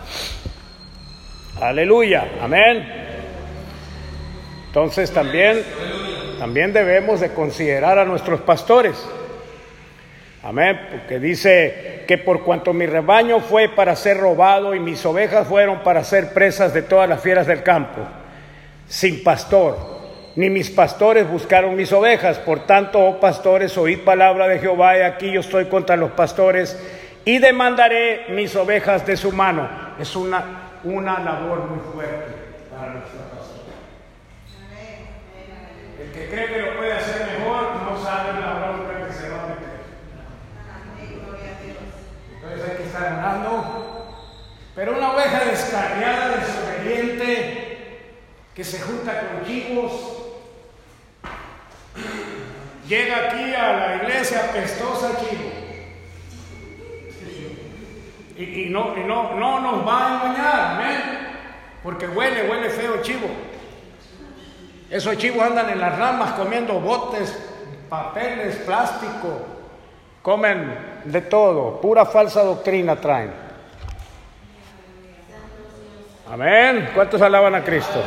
Aleluya, 1.60 2.32
amén. 2.40 2.99
Entonces 4.70 5.10
también, 5.10 5.64
también 6.38 6.72
debemos 6.72 7.18
de 7.18 7.30
considerar 7.30 7.98
a 7.98 8.04
nuestros 8.04 8.40
pastores. 8.42 9.04
Amén, 10.44 10.80
porque 10.92 11.18
dice 11.18 12.04
que 12.06 12.18
por 12.18 12.44
cuanto 12.44 12.72
mi 12.72 12.86
rebaño 12.86 13.40
fue 13.40 13.68
para 13.68 13.96
ser 13.96 14.18
robado 14.18 14.72
y 14.76 14.78
mis 14.78 15.04
ovejas 15.04 15.48
fueron 15.48 15.80
para 15.80 16.04
ser 16.04 16.32
presas 16.32 16.72
de 16.72 16.82
todas 16.82 17.08
las 17.08 17.20
fieras 17.20 17.48
del 17.48 17.64
campo, 17.64 17.98
sin 18.86 19.24
pastor, 19.24 19.76
ni 20.36 20.50
mis 20.50 20.70
pastores 20.70 21.28
buscaron 21.28 21.74
mis 21.74 21.92
ovejas. 21.92 22.38
Por 22.38 22.60
tanto, 22.60 23.00
oh 23.00 23.18
pastores, 23.18 23.76
oíd 23.76 24.04
palabra 24.04 24.46
de 24.46 24.60
Jehová, 24.60 24.98
y 24.98 25.00
aquí 25.00 25.32
yo 25.32 25.40
estoy 25.40 25.64
contra 25.64 25.96
los 25.96 26.12
pastores 26.12 26.80
y 27.24 27.38
demandaré 27.38 28.26
mis 28.28 28.54
ovejas 28.54 29.04
de 29.04 29.16
su 29.16 29.32
mano. 29.32 29.68
Es 29.98 30.14
una, 30.14 30.70
una 30.84 31.18
labor 31.18 31.66
muy 31.66 31.80
fuerte 31.92 32.34
para 32.70 33.00
pastora. 33.00 33.29
Que 36.12 36.28
cree 36.28 36.46
que 36.46 36.58
lo 36.58 36.76
puede 36.76 36.92
hacer 36.92 37.38
mejor 37.38 37.82
no 37.82 38.02
sabe 38.02 38.40
la 38.40 38.54
bronca 38.54 39.06
que 39.06 39.12
se 39.12 39.28
va 39.28 39.44
a 39.44 39.46
meter. 39.46 39.80
Entonces 42.34 42.70
hay 42.70 42.76
que 42.76 42.82
estar 42.84 43.12
orando. 43.12 44.00
Pero 44.74 44.96
una 44.96 45.12
oveja 45.12 45.44
descarriada, 45.44 46.36
desobediente, 46.36 48.10
que 48.54 48.64
se 48.64 48.80
junta 48.80 49.20
con 49.20 49.46
chicos, 49.46 49.92
llega 52.88 53.26
aquí 53.26 53.54
a 53.54 53.72
la 53.72 53.96
iglesia 53.96 54.52
pestosa 54.52 55.18
chivo. 55.18 55.50
Y, 58.36 58.70
no, 58.70 58.96
no, 58.96 59.34
no 59.34 59.60
nos 59.60 59.86
va 59.86 60.06
a 60.06 60.14
engañar, 60.14 60.60
amén. 60.60 61.02
Porque 61.82 62.08
huele, 62.08 62.48
huele 62.48 62.70
feo 62.70 63.02
chivo. 63.02 63.28
Esos 64.90 65.16
chivos 65.18 65.40
andan 65.42 65.70
en 65.70 65.78
las 65.78 65.96
ramas 65.96 66.32
comiendo 66.32 66.80
botes, 66.80 67.38
papeles, 67.88 68.56
plástico, 68.56 69.40
comen 70.20 70.74
de 71.04 71.20
todo, 71.20 71.80
pura 71.80 72.04
falsa 72.04 72.42
doctrina 72.42 72.96
traen. 72.96 73.30
Amén. 76.28 76.90
¿Cuántos 76.92 77.22
alaban 77.22 77.54
a 77.54 77.62
Cristo? 77.62 78.02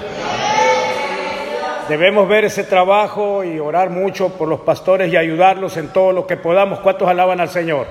Debemos 1.88 2.28
ver 2.28 2.46
ese 2.46 2.66
trabajo 2.66 3.46
y 3.46 3.60
orar 3.60 3.90
mucho 3.90 4.30
por 4.38 4.50
los 4.50 4.62
pastores 4.62 5.12
y 5.12 5.16
ayudarlos 5.16 5.78
en 5.78 5.88
todo 5.88 6.12
lo 6.12 6.28
que 6.28 6.36
podamos. 6.36 6.80
¿Cuántos 6.80 7.08
alaban 7.08 7.40
al 7.40 7.50
Señor? 7.50 7.88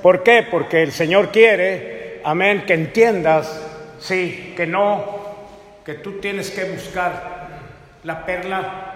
¿Por 0.00 0.22
qué? 0.22 0.46
Porque 0.48 0.82
el 0.82 0.92
Señor 0.92 1.30
quiere, 1.30 2.20
amén, 2.24 2.64
que 2.66 2.74
entiendas, 2.74 3.64
sí, 3.98 4.54
que 4.56 4.66
no, 4.66 5.19
que 5.84 5.94
tú 5.94 6.20
tienes 6.20 6.50
que 6.50 6.64
buscar 6.70 7.48
la 8.04 8.24
perla, 8.24 8.94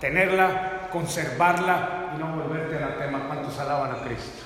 tenerla, 0.00 0.88
conservarla 0.90 2.12
y 2.14 2.18
no 2.18 2.36
volverte 2.36 2.76
a 2.76 2.80
la 2.80 2.98
tema. 2.98 3.26
¿Cuántos 3.26 3.58
alaban 3.58 3.92
a 3.92 4.02
Cristo? 4.04 4.42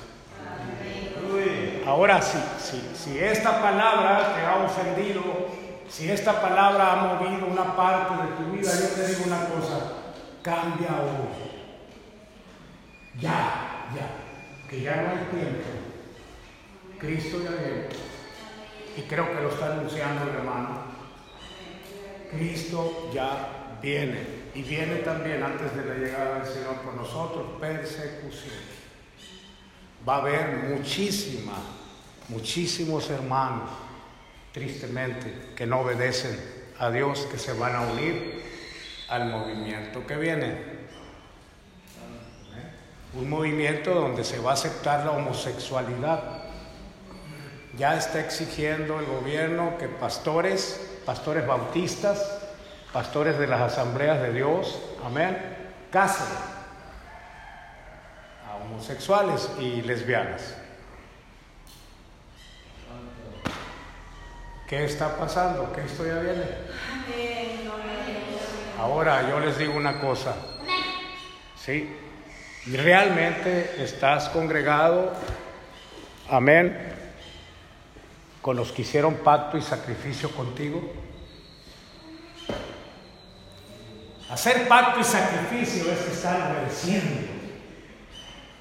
Ahora 1.86 2.20
sí, 2.20 2.38
sí, 2.58 2.90
si 2.94 3.18
esta 3.18 3.62
palabra 3.62 4.34
te 4.34 4.42
ha 4.42 4.56
ofendido, 4.64 5.22
si 5.88 6.10
esta 6.10 6.40
palabra 6.40 6.92
ha 6.92 6.96
movido 6.96 7.46
una 7.46 7.76
parte 7.76 8.14
de 8.22 8.28
tu 8.36 8.52
vida, 8.52 8.72
yo 8.72 8.88
te 8.88 9.06
digo 9.06 9.24
una 9.26 9.44
cosa, 9.44 9.92
cambia 10.42 10.88
hoy. 11.02 11.46
Ya, 13.20 13.86
ya, 13.94 14.68
que 14.68 14.80
ya 14.80 14.96
no 14.96 15.10
hay 15.10 15.26
tiempo. 15.30 15.68
Cristo 16.98 17.38
ya 17.44 17.50
viene. 17.50 17.88
Y 18.96 19.02
creo 19.02 19.26
que 19.26 19.42
lo 19.42 19.50
está 19.50 19.72
anunciando 19.72 20.24
el 20.24 20.36
hermano. 20.36 20.95
Cristo 22.30 23.10
ya 23.12 23.78
viene. 23.82 24.46
Y 24.54 24.62
viene 24.62 24.96
también 24.96 25.42
antes 25.42 25.74
de 25.76 25.84
la 25.84 25.94
llegada 25.94 26.38
del 26.38 26.52
Señor 26.52 26.76
por 26.76 26.94
nosotros 26.94 27.46
persecución. 27.60 28.54
Va 30.08 30.16
a 30.16 30.18
haber 30.20 30.56
muchísima, 30.68 31.54
muchísimos 32.28 33.10
hermanos, 33.10 33.68
tristemente, 34.52 35.52
que 35.54 35.66
no 35.66 35.80
obedecen 35.80 36.38
a 36.78 36.90
Dios, 36.90 37.26
que 37.30 37.38
se 37.38 37.52
van 37.52 37.74
a 37.74 37.80
unir 37.82 38.42
al 39.08 39.30
movimiento 39.30 40.06
que 40.06 40.16
viene. 40.16 40.76
Un 43.14 43.30
movimiento 43.30 43.94
donde 43.94 44.24
se 44.24 44.38
va 44.38 44.50
a 44.50 44.54
aceptar 44.54 45.04
la 45.04 45.12
homosexualidad. 45.12 46.44
Ya 47.76 47.96
está 47.96 48.20
exigiendo 48.20 49.00
el 49.00 49.06
gobierno 49.06 49.76
que 49.78 49.88
pastores, 49.88 50.85
pastores 51.06 51.46
bautistas, 51.46 52.38
pastores 52.92 53.38
de 53.38 53.46
las 53.46 53.60
asambleas 53.60 54.20
de 54.20 54.32
Dios, 54.32 54.82
amén, 55.04 55.38
casen 55.90 56.26
a 58.50 58.56
homosexuales 58.56 59.48
y 59.60 59.82
lesbianas. 59.82 60.56
¿Qué 64.68 64.84
está 64.84 65.16
pasando? 65.16 65.72
¿Qué 65.72 65.82
esto 65.82 66.04
ya 66.04 66.18
viene? 66.18 66.44
Ahora 68.80 69.28
yo 69.28 69.38
les 69.38 69.56
digo 69.58 69.74
una 69.76 70.00
cosa. 70.00 70.34
¿Sí? 71.56 71.96
¿Realmente 72.66 73.80
estás 73.80 74.28
congregado? 74.30 75.12
Amén. 76.28 77.05
Con 78.46 78.54
los 78.54 78.70
que 78.70 78.82
hicieron 78.82 79.16
pacto 79.16 79.58
y 79.58 79.60
sacrificio 79.60 80.30
contigo. 80.30 80.80
Hacer 84.30 84.68
pacto 84.68 85.00
y 85.00 85.02
sacrificio 85.02 85.90
es 85.90 85.98
estar 86.06 86.52
obedeciendo 86.52 87.26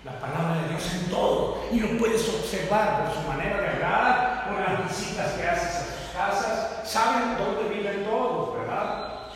la 0.03 0.19
palabra 0.19 0.63
de 0.63 0.69
Dios 0.69 0.91
en 0.91 1.11
todo. 1.11 1.67
Y 1.71 1.81
lo 1.81 1.99
puedes 1.99 2.27
observar 2.27 3.03
por 3.03 3.13
su 3.13 3.27
manera 3.27 3.61
de 3.61 3.67
hablar, 3.67 4.49
por 4.49 4.59
las 4.59 4.89
visitas 4.89 5.33
que 5.33 5.43
haces 5.43 5.75
a 5.75 5.83
sus 5.83 6.11
casas. 6.15 6.89
Saben 6.89 7.37
dónde 7.37 7.71
viven 7.71 8.05
todos, 8.05 8.57
¿verdad? 8.57 9.27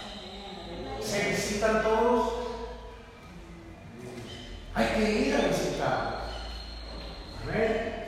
Se 0.99 1.29
visitan 1.29 1.83
todos. 1.83 2.33
Hay 4.73 4.87
que 4.95 5.11
ir 5.11 5.35
a 5.35 5.47
visitar. 5.47 6.21
A 7.43 7.51
ver, 7.51 7.99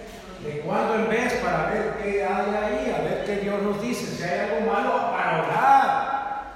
de 0.44 0.62
cuando 0.62 0.96
en 0.96 1.10
vez 1.10 1.34
para 1.34 1.70
ver 1.70 1.98
qué 2.02 2.26
hay 2.26 2.56
ahí, 2.56 2.96
a 2.98 3.04
ver 3.04 3.24
qué 3.26 3.36
Dios 3.38 3.62
nos 3.62 3.80
dice. 3.80 4.08
Si 4.08 4.24
hay 4.24 4.40
algo 4.40 4.72
malo, 4.72 5.12
para 5.12 5.44
orar, 5.44 6.54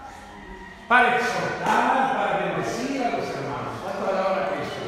para 0.87 1.15
exhortar, 1.17 2.17
para 2.17 2.37
bendecir 2.45 3.03
a 3.03 3.11
los 3.11 3.29
hermanos. 3.29 3.77
¿Cuánto 3.83 4.05
palabra 4.05 4.49
Cristo? 4.49 4.81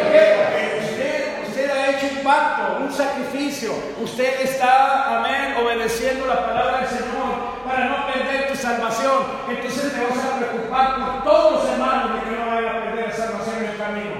Porque 0.00 0.80
usted, 0.82 1.46
usted 1.46 1.70
ha 1.70 1.90
hecho 1.90 2.06
un 2.16 2.24
pacto, 2.24 2.84
un 2.84 2.92
sacrificio. 2.92 3.72
Usted 4.06 4.40
está, 4.40 5.18
amén, 5.18 5.56
obedeciendo 5.60 6.26
la 6.26 6.46
palabra 6.46 6.78
del 6.78 6.88
Señor 6.88 7.64
para 7.66 7.86
no 7.86 8.06
perder 8.06 8.46
tu 8.46 8.54
salvación. 8.54 9.24
Entonces 9.50 9.92
te 9.92 10.00
vas 10.00 10.24
a 10.24 10.38
preocupar 10.38 10.94
por 10.94 11.24
todos 11.24 11.52
los 11.54 11.72
hermanos 11.72 12.14
de 12.14 12.30
que 12.30 12.36
no 12.36 12.46
vayan 12.46 12.76
a 12.76 12.84
perder 12.84 13.08
la 13.08 13.12
salvación 13.12 13.56
en 13.56 13.64
el 13.64 13.76
camino. 13.76 14.14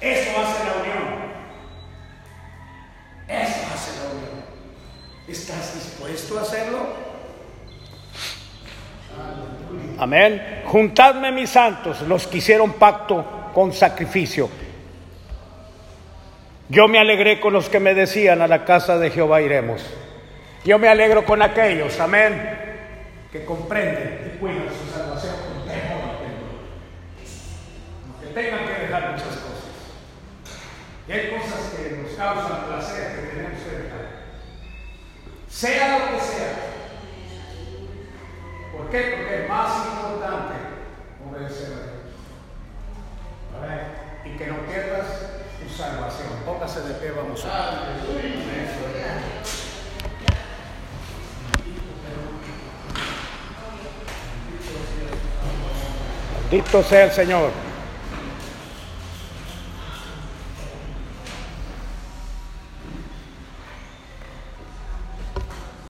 Eso 0.00 0.30
hace 0.40 0.64
la 0.64 0.72
unión. 0.80 1.04
Eso 3.28 3.60
hace 3.74 4.00
la 4.00 4.10
unión. 4.10 4.44
¿Estás 5.28 5.74
dispuesto 5.74 6.38
a 6.38 6.42
hacerlo? 6.42 6.78
Amén. 9.98 10.62
Juntadme 10.64 11.30
mis 11.30 11.50
santos, 11.50 12.00
los 12.08 12.26
que 12.26 12.38
hicieron 12.38 12.72
pacto 12.72 13.50
con 13.52 13.70
sacrificio. 13.70 14.63
Yo 16.68 16.88
me 16.88 16.98
alegré 16.98 17.40
con 17.40 17.52
los 17.52 17.68
que 17.68 17.78
me 17.78 17.94
decían 17.94 18.40
a 18.40 18.48
la 18.48 18.64
casa 18.64 18.98
de 18.98 19.10
Jehová 19.10 19.42
iremos. 19.42 19.84
Yo 20.64 20.78
me 20.78 20.88
alegro 20.88 21.24
con 21.26 21.42
aquellos, 21.42 22.00
amén, 22.00 22.58
que 23.30 23.44
comprenden 23.44 24.32
y 24.34 24.38
cuidan 24.38 24.68
su 24.68 24.90
salvación 24.98 25.34
con 25.34 25.68
temor 25.68 26.14
Aunque 28.06 28.26
tengan 28.28 28.66
que 28.66 28.82
dejar 28.86 29.10
muchas 29.10 29.26
cosas. 29.26 29.44
Y 31.06 31.12
hay 31.12 31.30
cosas 31.32 31.74
que 31.76 31.96
nos 31.96 32.12
causan 32.12 32.64
placer 32.66 33.14
que 33.14 33.26
tenemos 33.26 33.60
que 33.62 33.76
dejar. 33.82 34.06
Sea 35.50 35.98
lo 35.98 36.16
que 36.16 36.24
sea. 36.24 36.54
¿Por 38.72 38.88
qué? 38.88 39.16
Porque 39.18 39.42
es 39.42 39.48
más 39.48 39.86
importante 39.86 40.54
obedecer 41.28 41.66
a 41.66 41.80
Dios. 41.84 42.04
Ver, 43.60 44.32
y 44.32 44.38
que 44.38 44.46
no 44.46 44.56
pierdas 44.66 45.43
tu 45.60 45.68
salvación. 45.76 46.28
Póngase 46.44 46.80
de 46.82 46.94
pie, 46.94 47.10
vamos 47.12 47.44
a 47.44 47.84
Bendito 56.50 56.82
sea 56.84 57.04
el 57.04 57.10
Señor. 57.10 57.63